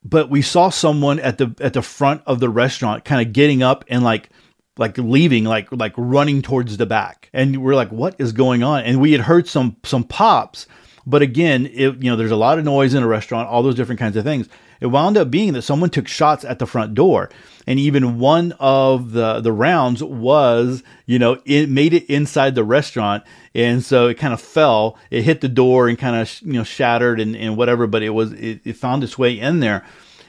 but 0.04 0.30
we 0.30 0.42
saw 0.42 0.68
someone 0.68 1.20
at 1.20 1.38
the 1.38 1.54
at 1.60 1.74
the 1.74 1.82
front 1.82 2.22
of 2.26 2.40
the 2.40 2.48
restaurant 2.48 3.04
kind 3.04 3.26
of 3.26 3.32
getting 3.32 3.62
up 3.62 3.84
and 3.88 4.02
like 4.02 4.30
like 4.78 4.96
leaving, 4.98 5.44
like 5.44 5.70
like 5.70 5.94
running 5.96 6.42
towards 6.42 6.76
the 6.76 6.86
back, 6.86 7.28
and 7.32 7.62
we're 7.62 7.74
like, 7.74 7.90
"What 7.90 8.16
is 8.18 8.32
going 8.32 8.62
on?" 8.62 8.84
And 8.84 9.00
we 9.00 9.12
had 9.12 9.22
heard 9.22 9.46
some 9.48 9.76
some 9.84 10.04
pops, 10.04 10.66
but 11.06 11.22
again, 11.22 11.66
it, 11.66 12.02
you 12.02 12.10
know, 12.10 12.16
there's 12.16 12.30
a 12.30 12.36
lot 12.36 12.58
of 12.58 12.64
noise 12.64 12.94
in 12.94 13.02
a 13.02 13.06
restaurant, 13.06 13.48
all 13.48 13.62
those 13.62 13.74
different 13.74 13.98
kinds 13.98 14.16
of 14.16 14.24
things. 14.24 14.48
It 14.80 14.86
wound 14.86 15.16
up 15.16 15.30
being 15.30 15.52
that 15.52 15.62
someone 15.62 15.90
took 15.90 16.08
shots 16.08 16.44
at 16.44 16.58
the 16.58 16.66
front 16.66 16.94
door, 16.94 17.30
and 17.66 17.78
even 17.78 18.18
one 18.18 18.52
of 18.58 19.12
the 19.12 19.40
the 19.40 19.52
rounds 19.52 20.02
was, 20.02 20.82
you 21.06 21.18
know, 21.18 21.40
it 21.44 21.68
made 21.68 21.92
it 21.94 22.06
inside 22.06 22.54
the 22.54 22.64
restaurant, 22.64 23.22
and 23.54 23.84
so 23.84 24.08
it 24.08 24.14
kind 24.18 24.34
of 24.34 24.40
fell. 24.40 24.98
It 25.10 25.22
hit 25.22 25.40
the 25.40 25.48
door 25.48 25.88
and 25.88 25.98
kind 25.98 26.16
of 26.16 26.40
you 26.42 26.54
know 26.54 26.64
shattered 26.64 27.20
and, 27.20 27.36
and 27.36 27.56
whatever, 27.56 27.86
but 27.86 28.02
it 28.02 28.10
was 28.10 28.32
it, 28.32 28.60
it 28.64 28.76
found 28.76 29.04
its 29.04 29.18
way 29.18 29.38
in 29.38 29.60
there. 29.60 29.84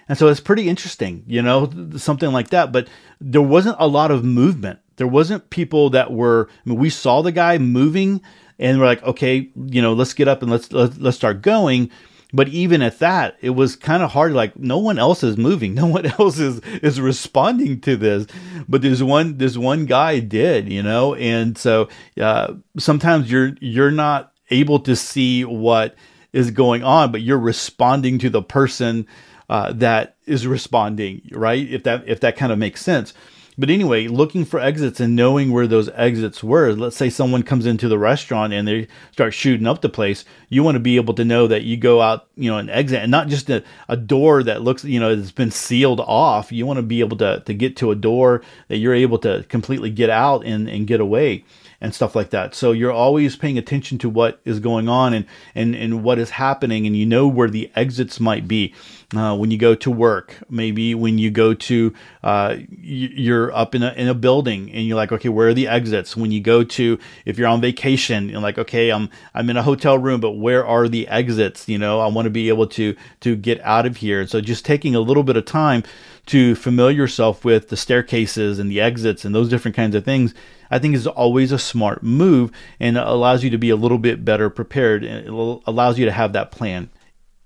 And 0.08 0.18
so 0.18 0.28
it's 0.28 0.40
pretty 0.40 0.68
interesting, 0.68 1.24
you 1.28 1.42
know, 1.42 1.70
something 1.98 2.32
like 2.32 2.50
that. 2.50 2.72
But 2.72 2.88
there 3.22 3.42
wasn't 3.42 3.78
a 3.80 3.88
lot 3.88 4.12
of 4.12 4.24
movement. 4.24 4.80
There 4.98 5.08
wasn't 5.08 5.50
people 5.50 5.90
that 5.92 6.12
were, 6.12 6.50
I 6.50 6.70
mean, 6.70 6.80
we 6.80 6.90
saw 6.90 7.22
the 7.22 7.32
guy 7.32 7.58
moving 7.58 8.22
and 8.60 8.80
we're 8.80 8.86
like, 8.86 9.04
okay, 9.04 9.50
you 9.56 9.82
know, 9.82 9.94
let's 9.94 10.14
get 10.14 10.28
up 10.28 10.42
and 10.42 10.52
let's, 10.52 10.72
let's, 10.72 10.98
let's 10.98 11.18
start 11.18 11.42
going. 11.42 11.90
But 12.36 12.50
even 12.50 12.82
at 12.82 13.00
that, 13.00 13.38
it 13.42 13.52
was 13.52 13.76
kind 13.76 14.04
of 14.04 14.12
hard. 14.12 14.34
Like 14.34 14.58
no 14.58 14.78
one 14.78 15.00
else 15.00 15.24
is 15.24 15.38
moving. 15.38 15.76
No 15.84 15.88
one 15.88 16.06
else 16.06 16.38
is, 16.40 16.60
is 16.82 17.00
responding 17.00 17.82
to 17.82 17.96
this. 17.96 18.28
But 18.68 18.82
there's 18.82 19.02
one, 19.02 19.38
there's 19.38 19.58
one 19.58 19.86
guy 19.86 20.20
did, 20.20 20.72
you 20.72 20.84
know? 20.84 21.16
And 21.16 21.58
so, 21.58 21.90
uh, 22.20 22.56
sometimes 22.78 23.32
you're, 23.32 23.54
you're 23.62 23.92
not 23.92 24.34
able 24.50 24.80
to 24.82 24.96
see 24.96 25.46
what, 25.46 25.96
is 26.34 26.50
going 26.50 26.84
on, 26.84 27.12
but 27.12 27.22
you're 27.22 27.38
responding 27.38 28.18
to 28.20 28.30
the 28.30 28.42
person 28.42 29.08
uh, 29.50 29.74
that 29.74 30.16
is 30.26 30.48
responding, 30.48 31.22
right? 31.32 31.68
If 31.70 31.84
that 31.84 32.04
if 32.08 32.20
that 32.22 32.36
kind 32.36 32.52
of 32.52 32.58
makes 32.58 32.82
sense. 32.82 33.14
But 33.58 33.70
anyway, 33.70 34.08
looking 34.08 34.46
for 34.46 34.60
exits 34.60 35.00
and 35.00 35.16
knowing 35.16 35.52
where 35.52 35.68
those 35.68 35.90
exits 35.90 36.44
were. 36.44 36.74
Let's 36.74 36.98
say 36.98 37.10
someone 37.10 37.44
comes 37.44 37.66
into 37.66 37.88
the 37.88 38.00
restaurant 38.00 38.52
and 38.52 38.68
they 38.68 38.88
start 39.12 39.34
shooting 39.34 39.68
up 39.68 39.82
the 39.82 39.90
place. 39.90 40.26
You 40.50 40.64
want 40.64 40.76
to 40.76 40.80
be 40.80 40.96
able 40.96 41.14
to 41.16 41.26
know 41.26 41.46
that 41.48 41.62
you 41.62 41.78
go 41.78 42.02
out, 42.02 42.28
you 42.36 42.50
know, 42.50 42.58
an 42.58 42.70
exit 42.70 43.02
and 43.02 43.12
not 43.12 43.28
just 43.28 43.50
a, 43.50 43.64
a 43.88 43.96
door 43.96 44.42
that 44.44 44.64
looks, 44.64 44.84
you 44.84 45.00
know, 45.00 45.12
it's 45.12 45.32
been 45.32 45.52
sealed 45.52 46.00
off. 46.00 46.52
You 46.52 46.66
want 46.66 46.78
to 46.78 46.84
be 46.84 47.02
able 47.02 47.18
to, 47.18 47.42
to 47.46 47.54
get 47.54 47.78
to 47.78 47.92
a 47.92 47.96
door 47.96 48.42
that 48.70 48.78
you're 48.78 48.96
able 48.96 49.20
to 49.20 49.46
completely 49.50 49.92
get 49.92 50.10
out 50.10 50.44
and, 50.46 50.68
and 50.68 50.88
get 50.88 51.00
away 51.00 51.46
and 51.84 51.94
stuff 51.94 52.16
like 52.16 52.30
that. 52.30 52.56
So 52.56 52.72
you're 52.72 52.94
always 52.94 53.36
paying 53.36 53.58
attention 53.58 53.98
to 54.00 54.10
what 54.10 54.40
is 54.46 54.62
going 54.62 54.88
on 54.88 55.14
and, 55.14 55.26
and, 55.54 55.76
and 55.76 56.02
what 56.02 56.18
is 56.18 56.30
happening, 56.32 56.88
and 56.88 56.96
you 56.96 57.06
know 57.06 57.28
where 57.28 57.50
the 57.50 57.70
exits 57.76 58.22
might 58.22 58.48
be. 58.48 58.74
Uh, 59.14 59.36
when 59.36 59.52
you 59.52 59.60
go 59.60 59.76
to 59.76 59.92
work, 59.92 60.38
maybe 60.50 60.96
when 60.96 61.20
you 61.20 61.30
go 61.30 61.54
to, 61.54 61.94
uh, 62.24 62.56
you're 62.80 63.54
up 63.54 63.76
in 63.76 63.84
a, 63.84 63.92
in 63.94 64.08
a 64.08 64.14
building 64.16 64.72
and 64.72 64.88
you're 64.88 64.96
like, 64.96 65.12
okay, 65.12 65.30
where 65.30 65.50
are 65.50 65.54
the 65.54 65.68
exits? 65.68 66.18
When 66.18 66.32
you 66.32 66.42
go 66.42 66.64
to, 66.64 66.98
if 67.26 67.38
you're 67.38 67.48
on 67.48 67.62
vacation, 67.62 68.30
you're 68.30 68.42
like, 68.42 68.58
okay, 68.58 68.92
I'm, 68.92 69.10
I'm 69.36 69.50
in 69.52 69.58
a 69.58 69.62
hotel 69.62 70.00
room, 70.00 70.20
but 70.20 70.32
where 70.32 70.66
are 70.66 70.88
the 70.88 71.08
exits? 71.10 71.68
You 71.68 71.78
know, 71.78 72.00
I 72.00 72.08
want 72.08 72.26
to 72.26 72.32
be 72.32 72.48
able 72.48 72.66
to, 72.68 72.96
to 73.20 73.36
get 73.36 73.62
out 73.62 73.86
of 73.86 73.98
here. 73.98 74.26
So 74.26 74.42
just 74.42 74.66
taking 74.66 74.96
a 74.96 75.00
little 75.00 75.24
bit 75.24 75.38
of 75.38 75.46
time 75.46 75.84
to 76.28 76.56
familiar 76.56 76.96
yourself 76.96 77.44
with 77.44 77.70
the 77.70 77.78
staircases 77.78 78.60
and 78.60 78.72
the 78.72 78.80
exits 78.80 79.26
and 79.26 79.36
those 79.36 79.50
different 79.50 79.76
kinds 79.76 79.96
of 79.96 80.06
things 80.06 80.34
I 80.74 80.80
think 80.80 80.96
is 80.96 81.06
always 81.06 81.52
a 81.52 81.60
smart 81.60 82.02
move 82.02 82.52
and 82.80 82.98
allows 82.98 83.44
you 83.44 83.52
to 83.52 83.60
be 83.60 83.70
a 83.70 83.76
little 83.76 84.00
bit 84.00 84.26
better 84.26 84.50
prepared 84.50 85.04
and 85.04 85.28
it 85.28 85.62
allows 85.68 86.00
you 86.00 86.06
to 86.06 86.12
have 86.12 86.34
that 86.34 86.52
plan. 86.52 86.90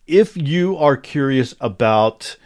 If 0.05 0.37
you 0.37 0.77
are 0.77 0.95
curious 0.95 1.53
about 1.59 2.37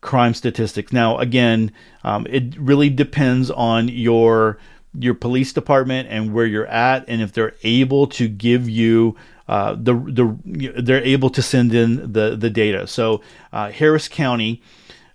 crime 0.00 0.34
statistics, 0.34 0.92
now 0.92 1.18
again, 1.18 1.70
um, 2.02 2.26
it 2.28 2.58
really 2.58 2.90
depends 2.90 3.50
on 3.50 3.86
your 3.86 4.58
your 4.98 5.14
police 5.14 5.52
department 5.52 6.08
and 6.10 6.32
where 6.32 6.46
you're 6.46 6.66
at, 6.66 7.04
and 7.08 7.20
if 7.22 7.32
they're 7.32 7.54
able 7.62 8.06
to 8.06 8.28
give 8.28 8.68
you 8.68 9.16
uh, 9.46 9.74
the 9.78 9.94
the 9.94 10.82
they're 10.82 11.04
able 11.04 11.30
to 11.30 11.42
send 11.42 11.74
in 11.74 12.12
the 12.12 12.36
the 12.36 12.50
data. 12.50 12.88
So 12.88 13.20
uh, 13.52 13.70
Harris 13.70 14.08
County, 14.08 14.62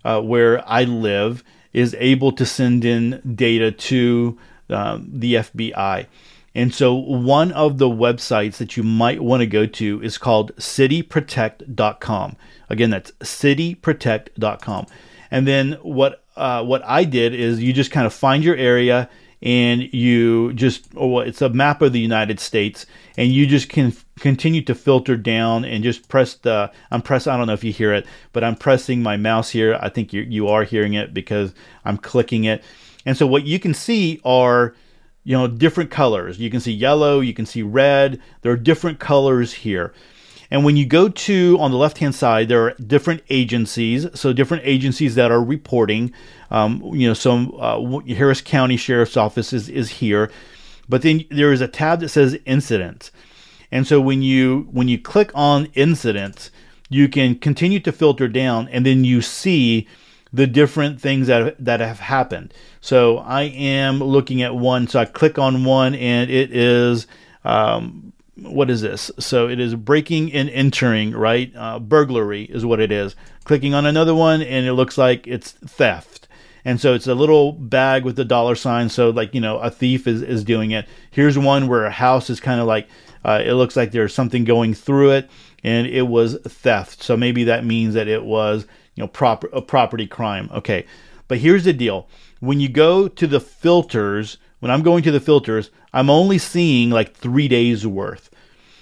uh, 0.04 0.22
where 0.22 0.68
I 0.68 0.84
live, 0.84 1.44
is 1.74 1.96
able 2.00 2.32
to 2.34 2.46
send 2.46 2.84
in 2.86 3.22
data 3.36 3.72
to 3.72 4.38
uh, 4.70 5.00
the 5.02 5.36
FBI. 5.36 6.08
And 6.56 6.74
so, 6.74 6.96
one 6.96 7.52
of 7.52 7.78
the 7.78 7.90
websites 7.90 8.58
that 8.58 8.76
you 8.76 8.84
might 8.84 9.22
want 9.22 9.42
to 9.42 9.48
go 9.48 9.66
to 9.66 10.02
is 10.02 10.18
called 10.18 10.56
cityprotect.com. 10.56 12.36
Again, 12.70 12.90
that's 12.90 13.12
cityprotect.com. 13.12 14.88
And 15.32 15.48
then, 15.48 15.74
what 15.84 16.24
uh, 16.36 16.64
what 16.64 16.84
I 16.86 17.04
did 17.04 17.36
is 17.36 17.62
you 17.62 17.72
just 17.72 17.92
kind 17.92 18.08
of 18.08 18.14
find 18.14 18.44
your 18.44 18.56
area 18.56 19.10
and 19.42 19.94
you 19.94 20.54
just, 20.54 20.88
oh, 20.96 21.20
it's 21.20 21.42
a 21.42 21.50
map 21.50 21.82
of 21.82 21.94
the 21.94 22.00
United 22.00 22.40
States, 22.40 22.86
and 23.18 23.32
you 23.32 23.48
just 23.48 23.70
can 23.70 23.94
continue 24.20 24.62
to 24.64 24.76
filter 24.76 25.16
down 25.16 25.64
and 25.64 25.84
just 25.84 26.10
press 26.10 26.36
the. 26.36 26.72
I'm 26.92 27.02
press. 27.02 27.28
I 27.28 27.38
don't 27.38 27.48
know 27.48 27.54
if 27.54 27.64
you 27.64 27.72
hear 27.72 27.94
it, 27.94 28.06
but 28.34 28.44
I'm 28.44 28.56
pressing 28.56 29.02
my 29.02 29.18
mouse 29.18 29.50
here. 29.50 29.78
I 29.82 29.90
think 29.90 30.14
you 30.14 30.22
you 30.22 30.48
are 30.48 30.64
hearing 30.64 30.94
it 30.94 31.14
because 31.14 31.54
I'm 31.86 31.98
clicking 31.98 32.44
it 32.44 32.64
and 33.06 33.18
so 33.18 33.26
what 33.26 33.46
you 33.46 33.60
can 33.60 33.74
see 33.74 34.22
are 34.24 34.76
you 35.24 35.38
know 35.38 35.48
different 35.48 35.92
colors. 35.92 36.40
You 36.40 36.50
can 36.50 36.60
see 36.60 36.72
yellow, 36.72 37.20
you 37.20 37.34
can 37.34 37.46
see 37.46 37.62
red. 37.62 38.22
There 38.42 38.52
are 38.52 38.58
different 38.58 39.00
colors 39.00 39.54
here. 39.54 39.94
And 40.52 40.66
when 40.66 40.78
you 40.78 40.86
go 40.86 41.10
to 41.10 41.58
on 41.60 41.72
the 41.72 41.78
left 41.78 42.00
hand 42.00 42.16
side, 42.16 42.48
there 42.48 42.66
are 42.66 42.74
different 42.76 43.22
agencies. 43.30 44.08
So 44.16 44.34
different 44.34 44.64
agencies 44.66 45.16
that 45.16 45.32
are 45.32 45.44
reporting. 45.44 46.12
Um, 46.50 46.82
you 46.94 47.08
know, 47.08 47.14
some 47.14 47.54
uh, 47.60 48.00
Harris 48.08 48.42
County 48.42 48.78
Sheriff's 48.78 49.18
Office 49.18 49.54
is, 49.54 49.70
is 49.70 49.90
here, 49.90 50.32
but 50.88 51.04
then 51.04 51.26
there 51.30 51.54
is 51.54 51.62
a 51.62 51.68
tab 51.68 52.00
that 52.00 52.10
says 52.10 52.38
incidents. 52.46 53.12
And 53.72 53.86
so 53.86 54.02
when 54.02 54.22
you 54.24 54.68
when 54.72 54.88
you 54.88 54.98
click 54.98 55.32
on 55.36 55.68
incidents, 55.76 56.50
you 56.90 57.08
can 57.08 57.36
continue 57.36 57.80
to 57.82 57.92
filter 57.92 58.28
down, 58.28 58.68
and 58.70 58.84
then 58.86 59.04
you 59.04 59.22
see 59.22 59.88
the 60.34 60.48
different 60.48 61.00
things 61.00 61.28
that 61.28 61.64
that 61.64 61.80
have 61.80 62.00
happened. 62.00 62.52
So 62.82 63.20
I 63.20 63.44
am 63.44 64.00
looking 64.00 64.42
at 64.42 64.56
one. 64.56 64.88
So 64.88 65.00
I 65.00 65.06
click 65.06 65.38
on 65.38 65.66
one, 65.66 65.94
and 65.94 66.32
it 66.32 66.52
is 66.52 67.06
um, 67.44 68.12
what 68.44 68.70
is 68.70 68.82
this? 68.82 69.12
So 69.20 69.48
it 69.48 69.60
is 69.60 69.76
breaking 69.76 70.34
and 70.34 70.50
entering, 70.50 71.12
right? 71.12 71.52
Uh, 71.56 71.80
burglary 71.80 72.44
is 72.44 72.66
what 72.66 72.80
it 72.80 72.92
is. 72.92 73.16
Clicking 73.44 73.74
on 73.74 73.86
another 73.86 74.16
one, 74.16 74.42
and 74.42 74.66
it 74.66 74.74
looks 74.74 74.98
like 74.98 75.28
it's 75.28 75.52
theft. 75.52 76.28
And 76.66 76.80
so 76.80 76.94
it's 76.94 77.08
a 77.08 77.16
little 77.16 77.54
bag 77.54 78.04
with 78.04 78.16
the 78.16 78.26
dollar 78.26 78.56
sign. 78.56 78.90
So 78.90 79.10
like 79.10 79.34
you 79.34 79.42
know, 79.42 79.60
a 79.60 79.72
thief 79.72 80.08
is 80.08 80.22
is 80.22 80.44
doing 80.44 80.72
it. 80.72 80.88
Here's 81.12 81.38
one 81.38 81.68
where 81.68 81.86
a 81.86 81.92
house 81.92 82.30
is 82.30 82.40
kind 82.40 82.60
of 82.60 82.68
like 82.68 82.88
uh, 83.24 83.42
it 83.44 83.54
looks 83.54 83.76
like 83.76 83.92
there's 83.92 84.14
something 84.14 84.44
going 84.44 84.74
through 84.74 85.12
it, 85.12 85.30
and 85.64 85.88
it 85.88 86.04
was 86.04 86.38
theft. 86.44 87.04
So 87.04 87.18
maybe 87.18 87.46
that 87.46 87.66
means 87.66 87.94
that 87.94 88.08
it 88.08 88.24
was 88.24 88.66
you 88.96 89.04
know, 89.04 89.08
proper 89.08 89.50
a 89.54 89.62
property 89.62 90.08
crime. 90.08 90.50
Okay, 90.54 90.86
but 91.28 91.40
here's 91.40 91.64
the 91.64 91.74
deal: 91.74 92.08
when 92.40 92.60
you 92.60 92.70
go 92.70 93.08
to 93.08 93.28
the 93.28 93.40
filters, 93.40 94.38
when 94.60 94.72
I'm 94.72 94.82
going 94.82 95.04
to 95.04 95.12
the 95.12 95.20
filters, 95.20 95.72
I'm 95.94 96.10
only 96.10 96.38
seeing 96.38 96.90
like 96.90 97.16
three 97.16 97.48
days 97.48 97.86
worth. 97.86 98.30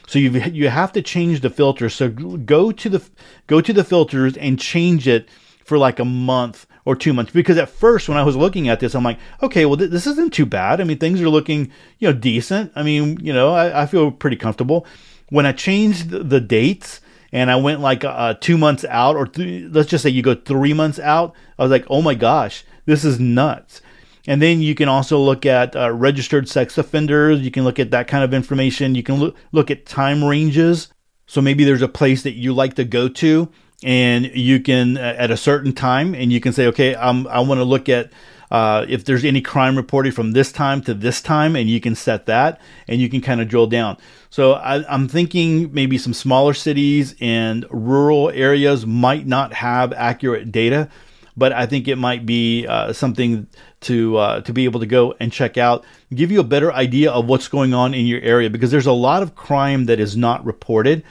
So 0.07 0.19
you 0.19 0.31
you 0.31 0.69
have 0.69 0.93
to 0.93 1.01
change 1.01 1.41
the 1.41 1.49
filter. 1.49 1.89
So 1.89 2.09
go 2.09 2.71
to 2.71 2.89
the 2.89 3.03
go 3.47 3.61
to 3.61 3.73
the 3.73 3.83
filters 3.83 4.37
and 4.37 4.59
change 4.59 5.07
it 5.07 5.27
for 5.63 5.77
like 5.77 5.99
a 5.99 6.05
month 6.05 6.65
or 6.85 6.95
two 6.95 7.13
months. 7.13 7.33
Because 7.33 7.57
at 7.57 7.69
first, 7.69 8.07
when 8.07 8.17
I 8.17 8.23
was 8.23 8.37
looking 8.37 8.69
at 8.69 8.79
this, 8.79 8.95
I'm 8.95 9.03
like, 9.03 9.19
okay, 9.43 9.65
well 9.65 9.75
th- 9.75 9.91
this 9.91 10.07
isn't 10.07 10.33
too 10.33 10.45
bad. 10.45 10.79
I 10.79 10.85
mean, 10.85 10.97
things 10.97 11.21
are 11.21 11.29
looking 11.29 11.71
you 11.99 12.07
know 12.07 12.17
decent. 12.17 12.71
I 12.75 12.83
mean, 12.83 13.19
you 13.21 13.33
know, 13.33 13.53
I, 13.53 13.83
I 13.83 13.85
feel 13.85 14.11
pretty 14.11 14.37
comfortable. 14.37 14.87
When 15.29 15.45
I 15.45 15.51
changed 15.51 16.09
the 16.09 16.39
dates 16.39 17.01
and 17.33 17.51
I 17.51 17.57
went 17.57 17.81
like 17.81 18.05
uh, 18.05 18.35
two 18.39 18.57
months 18.57 18.85
out, 18.85 19.17
or 19.17 19.27
th- 19.27 19.69
let's 19.73 19.89
just 19.89 20.03
say 20.03 20.09
you 20.09 20.21
go 20.21 20.35
three 20.35 20.73
months 20.73 20.99
out, 20.99 21.35
I 21.59 21.63
was 21.63 21.71
like, 21.71 21.85
oh 21.89 22.01
my 22.01 22.15
gosh, 22.15 22.63
this 22.85 23.03
is 23.03 23.19
nuts. 23.19 23.81
And 24.27 24.41
then 24.41 24.61
you 24.61 24.75
can 24.75 24.89
also 24.89 25.17
look 25.17 25.45
at 25.45 25.75
uh, 25.75 25.91
registered 25.91 26.49
sex 26.49 26.77
offenders. 26.77 27.41
You 27.41 27.49
can 27.49 27.63
look 27.63 27.79
at 27.79 27.91
that 27.91 28.07
kind 28.07 28.23
of 28.23 28.33
information. 28.33 28.93
You 28.93 29.03
can 29.03 29.15
look 29.15 29.35
look 29.51 29.71
at 29.71 29.85
time 29.85 30.23
ranges. 30.23 30.89
So 31.25 31.41
maybe 31.41 31.63
there's 31.63 31.81
a 31.81 31.87
place 31.87 32.23
that 32.23 32.33
you 32.33 32.53
like 32.53 32.75
to 32.75 32.85
go 32.85 33.09
to, 33.09 33.49
and 33.83 34.25
you 34.33 34.59
can 34.61 34.97
uh, 34.97 35.15
at 35.17 35.31
a 35.31 35.37
certain 35.37 35.73
time, 35.73 36.13
and 36.13 36.31
you 36.31 36.39
can 36.39 36.53
say, 36.53 36.67
okay, 36.67 36.95
I'm, 36.95 37.27
I 37.27 37.39
want 37.39 37.59
to 37.59 37.65
look 37.65 37.89
at 37.89 38.11
uh, 38.49 38.85
if 38.87 39.03
there's 39.03 39.25
any 39.25 39.41
crime 39.41 39.75
reported 39.75 40.15
from 40.15 40.31
this 40.31 40.51
time 40.51 40.81
to 40.83 40.93
this 40.93 41.21
time, 41.21 41.55
and 41.55 41.69
you 41.69 41.79
can 41.79 41.95
set 41.95 42.25
that 42.27 42.61
and 42.87 43.01
you 43.01 43.09
can 43.09 43.21
kind 43.21 43.41
of 43.41 43.47
drill 43.47 43.67
down. 43.67 43.97
So 44.29 44.53
I, 44.53 44.93
am 44.93 45.07
thinking 45.07 45.73
maybe 45.73 45.97
some 45.97 46.13
smaller 46.13 46.53
cities 46.53 47.15
and 47.19 47.65
rural 47.69 48.29
areas 48.29 48.85
might 48.85 49.27
not 49.27 49.53
have 49.53 49.91
accurate 49.93 50.51
data, 50.51 50.89
but 51.37 51.53
I 51.53 51.67
think 51.67 51.87
it 51.87 51.97
might 51.97 52.25
be 52.25 52.65
uh, 52.67 52.91
something 52.91 53.47
to 53.81 54.17
uh, 54.17 54.41
to 54.41 54.51
be 54.51 54.65
able 54.65 54.79
to 54.79 54.87
go 54.87 55.13
and 55.19 55.31
check 55.31 55.57
out, 55.57 55.85
give 56.13 56.31
you 56.31 56.39
a 56.39 56.43
better 56.43 56.73
idea 56.73 57.11
of 57.11 57.27
what's 57.27 57.47
going 57.47 57.73
on 57.73 57.93
in 57.93 58.07
your 58.07 58.21
area 58.21 58.49
because 58.49 58.71
there's 58.71 58.87
a 58.87 58.91
lot 58.91 59.21
of 59.21 59.35
crime 59.35 59.85
that 59.85 59.99
is 59.99 60.17
not 60.17 60.43
reported 60.43 61.03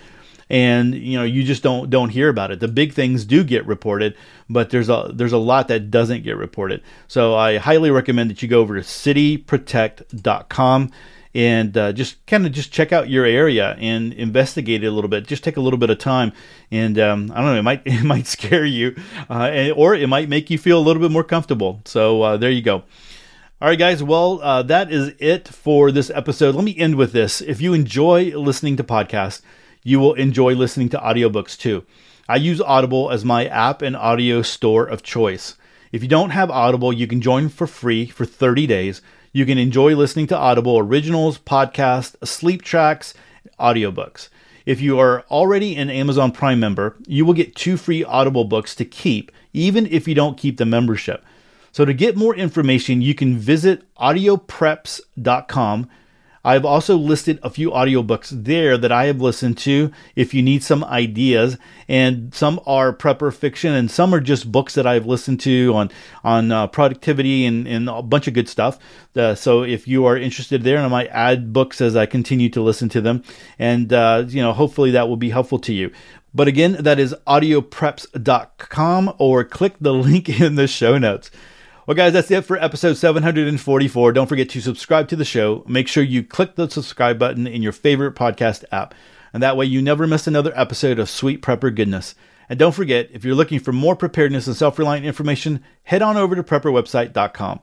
and 0.48 0.94
you 0.94 1.18
know 1.18 1.24
you 1.24 1.42
just 1.42 1.60
don't 1.62 1.90
don't 1.90 2.08
hear 2.10 2.28
about 2.28 2.50
it. 2.50 2.60
The 2.60 2.68
big 2.68 2.92
things 2.92 3.24
do 3.24 3.42
get 3.44 3.66
reported, 3.66 4.14
but 4.48 4.70
there's 4.70 4.88
a 4.88 5.10
there's 5.12 5.32
a 5.32 5.38
lot 5.38 5.68
that 5.68 5.90
doesn't 5.90 6.24
get 6.24 6.36
reported. 6.36 6.82
So 7.08 7.34
I 7.34 7.58
highly 7.58 7.90
recommend 7.90 8.30
that 8.30 8.42
you 8.42 8.48
go 8.48 8.60
over 8.60 8.76
to 8.76 8.82
cityprotect.com 8.82 10.92
and 11.36 11.76
uh, 11.76 11.92
just 11.92 12.24
kind 12.26 12.46
of 12.46 12.52
just 12.52 12.72
check 12.72 12.92
out 12.92 13.08
your 13.08 13.24
area 13.24 13.76
and 13.78 14.12
investigate 14.14 14.82
it 14.82 14.86
a 14.88 14.90
little 14.90 15.08
bit. 15.08 15.26
Just 15.26 15.44
take 15.44 15.56
a 15.56 15.60
little 15.60 15.78
bit 15.78 15.90
of 15.90 15.98
time, 15.98 16.32
and 16.70 16.98
um, 16.98 17.30
I 17.32 17.36
don't 17.36 17.52
know, 17.52 17.58
it 17.58 17.62
might 17.62 17.82
it 17.86 18.02
might 18.02 18.26
scare 18.26 18.64
you, 18.64 18.96
uh, 19.30 19.50
and, 19.52 19.72
or 19.72 19.94
it 19.94 20.08
might 20.08 20.28
make 20.28 20.50
you 20.50 20.58
feel 20.58 20.78
a 20.78 20.82
little 20.82 21.00
bit 21.00 21.12
more 21.12 21.24
comfortable. 21.24 21.82
So 21.84 22.22
uh, 22.22 22.36
there 22.36 22.50
you 22.50 22.62
go. 22.62 22.82
All 23.62 23.68
right, 23.68 23.78
guys. 23.78 24.02
Well, 24.02 24.40
uh, 24.42 24.62
that 24.64 24.90
is 24.90 25.12
it 25.18 25.46
for 25.46 25.92
this 25.92 26.10
episode. 26.10 26.56
Let 26.56 26.64
me 26.64 26.76
end 26.76 26.96
with 26.96 27.12
this. 27.12 27.40
If 27.40 27.60
you 27.60 27.74
enjoy 27.74 28.36
listening 28.36 28.76
to 28.78 28.84
podcasts 28.84 29.42
you 29.86 30.00
will 30.00 30.14
enjoy 30.14 30.52
listening 30.52 30.88
to 30.88 30.98
audiobooks 30.98 31.56
too. 31.56 31.84
I 32.28 32.36
use 32.36 32.60
Audible 32.60 33.12
as 33.12 33.24
my 33.24 33.46
app 33.46 33.82
and 33.82 33.94
audio 33.94 34.42
store 34.42 34.84
of 34.84 35.04
choice. 35.04 35.54
If 35.92 36.02
you 36.02 36.08
don't 36.08 36.30
have 36.30 36.50
Audible, 36.50 36.92
you 36.92 37.06
can 37.06 37.20
join 37.20 37.48
for 37.48 37.68
free 37.68 38.06
for 38.06 38.24
30 38.24 38.66
days. 38.66 39.00
You 39.36 39.44
can 39.44 39.58
enjoy 39.58 39.94
listening 39.94 40.28
to 40.28 40.38
Audible 40.38 40.78
originals, 40.78 41.36
podcasts, 41.36 42.26
sleep 42.26 42.62
tracks, 42.62 43.12
audiobooks. 43.60 44.30
If 44.64 44.80
you 44.80 44.98
are 44.98 45.26
already 45.30 45.76
an 45.76 45.90
Amazon 45.90 46.32
Prime 46.32 46.58
member, 46.58 46.96
you 47.06 47.26
will 47.26 47.34
get 47.34 47.54
two 47.54 47.76
free 47.76 48.02
Audible 48.02 48.44
books 48.44 48.74
to 48.76 48.86
keep, 48.86 49.30
even 49.52 49.84
if 49.88 50.08
you 50.08 50.14
don't 50.14 50.38
keep 50.38 50.56
the 50.56 50.64
membership. 50.64 51.22
So, 51.70 51.84
to 51.84 51.92
get 51.92 52.16
more 52.16 52.34
information, 52.34 53.02
you 53.02 53.14
can 53.14 53.36
visit 53.36 53.82
audiopreps.com 53.96 55.90
I've 56.46 56.64
also 56.64 56.96
listed 56.96 57.40
a 57.42 57.50
few 57.50 57.72
audiobooks 57.72 58.30
there 58.30 58.78
that 58.78 58.92
I 58.92 59.06
have 59.06 59.20
listened 59.20 59.58
to 59.58 59.90
if 60.14 60.32
you 60.32 60.44
need 60.44 60.62
some 60.62 60.84
ideas. 60.84 61.58
And 61.88 62.32
some 62.32 62.60
are 62.66 62.92
prepper 62.92 63.34
fiction 63.34 63.72
and 63.74 63.90
some 63.90 64.14
are 64.14 64.20
just 64.20 64.52
books 64.52 64.74
that 64.74 64.86
I've 64.86 65.06
listened 65.06 65.40
to 65.40 65.74
on, 65.74 65.90
on 66.22 66.52
uh, 66.52 66.68
productivity 66.68 67.46
and, 67.46 67.66
and 67.66 67.88
a 67.88 68.00
bunch 68.00 68.28
of 68.28 68.34
good 68.34 68.48
stuff. 68.48 68.78
Uh, 69.16 69.34
so 69.34 69.64
if 69.64 69.88
you 69.88 70.04
are 70.04 70.16
interested 70.16 70.62
there, 70.62 70.76
and 70.76 70.86
I 70.86 70.88
might 70.88 71.08
add 71.08 71.52
books 71.52 71.80
as 71.80 71.96
I 71.96 72.06
continue 72.06 72.48
to 72.50 72.62
listen 72.62 72.88
to 72.90 73.00
them. 73.00 73.24
And, 73.58 73.92
uh, 73.92 74.26
you 74.28 74.40
know, 74.40 74.52
hopefully 74.52 74.92
that 74.92 75.08
will 75.08 75.16
be 75.16 75.30
helpful 75.30 75.58
to 75.58 75.72
you. 75.72 75.90
But 76.32 76.46
again, 76.46 76.76
that 76.78 77.00
is 77.00 77.12
audiopreps.com 77.26 79.14
or 79.18 79.42
click 79.42 79.74
the 79.80 79.94
link 79.94 80.28
in 80.40 80.54
the 80.54 80.68
show 80.68 80.96
notes. 80.96 81.32
Well, 81.86 81.94
guys, 81.94 82.14
that's 82.14 82.32
it 82.32 82.44
for 82.44 82.56
episode 82.56 82.94
744. 82.94 84.12
Don't 84.12 84.26
forget 84.26 84.48
to 84.48 84.60
subscribe 84.60 85.06
to 85.06 85.14
the 85.14 85.24
show. 85.24 85.62
Make 85.68 85.86
sure 85.86 86.02
you 86.02 86.24
click 86.24 86.56
the 86.56 86.68
subscribe 86.68 87.16
button 87.16 87.46
in 87.46 87.62
your 87.62 87.70
favorite 87.70 88.16
podcast 88.16 88.64
app. 88.72 88.92
And 89.32 89.40
that 89.40 89.56
way 89.56 89.66
you 89.66 89.80
never 89.80 90.04
miss 90.04 90.26
another 90.26 90.52
episode 90.56 90.98
of 90.98 91.08
Sweet 91.08 91.42
Prepper 91.42 91.72
Goodness. 91.72 92.16
And 92.48 92.58
don't 92.58 92.74
forget, 92.74 93.08
if 93.12 93.24
you're 93.24 93.36
looking 93.36 93.60
for 93.60 93.70
more 93.70 93.94
preparedness 93.94 94.48
and 94.48 94.56
self 94.56 94.80
reliant 94.80 95.06
information, 95.06 95.62
head 95.84 96.02
on 96.02 96.16
over 96.16 96.34
to 96.34 96.42
prepperwebsite.com. 96.42 97.60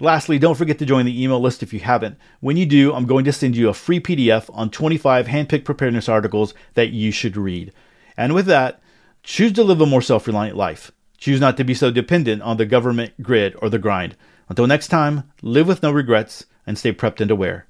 Lastly, 0.00 0.38
don't 0.38 0.56
forget 0.56 0.78
to 0.78 0.86
join 0.86 1.04
the 1.04 1.22
email 1.22 1.38
list 1.38 1.62
if 1.62 1.74
you 1.74 1.80
haven't. 1.80 2.16
When 2.40 2.56
you 2.56 2.64
do, 2.64 2.94
I'm 2.94 3.04
going 3.04 3.26
to 3.26 3.34
send 3.34 3.54
you 3.54 3.68
a 3.68 3.74
free 3.74 4.00
PDF 4.00 4.48
on 4.54 4.70
25 4.70 5.26
handpicked 5.26 5.66
preparedness 5.66 6.08
articles 6.08 6.54
that 6.72 6.88
you 6.88 7.10
should 7.10 7.36
read. 7.36 7.74
And 8.16 8.34
with 8.34 8.46
that, 8.46 8.80
choose 9.22 9.52
to 9.52 9.62
live 9.62 9.82
a 9.82 9.86
more 9.86 10.00
self 10.00 10.26
reliant 10.26 10.56
life. 10.56 10.90
Choose 11.18 11.40
not 11.40 11.56
to 11.56 11.64
be 11.64 11.74
so 11.74 11.90
dependent 11.90 12.42
on 12.42 12.56
the 12.56 12.66
government 12.66 13.22
grid 13.22 13.54
or 13.60 13.68
the 13.68 13.78
grind. 13.78 14.16
Until 14.48 14.66
next 14.66 14.88
time, 14.88 15.24
live 15.42 15.66
with 15.66 15.82
no 15.82 15.90
regrets 15.90 16.46
and 16.66 16.78
stay 16.78 16.92
prepped 16.92 17.20
and 17.20 17.30
aware. 17.30 17.66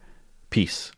Peace. 0.50 0.92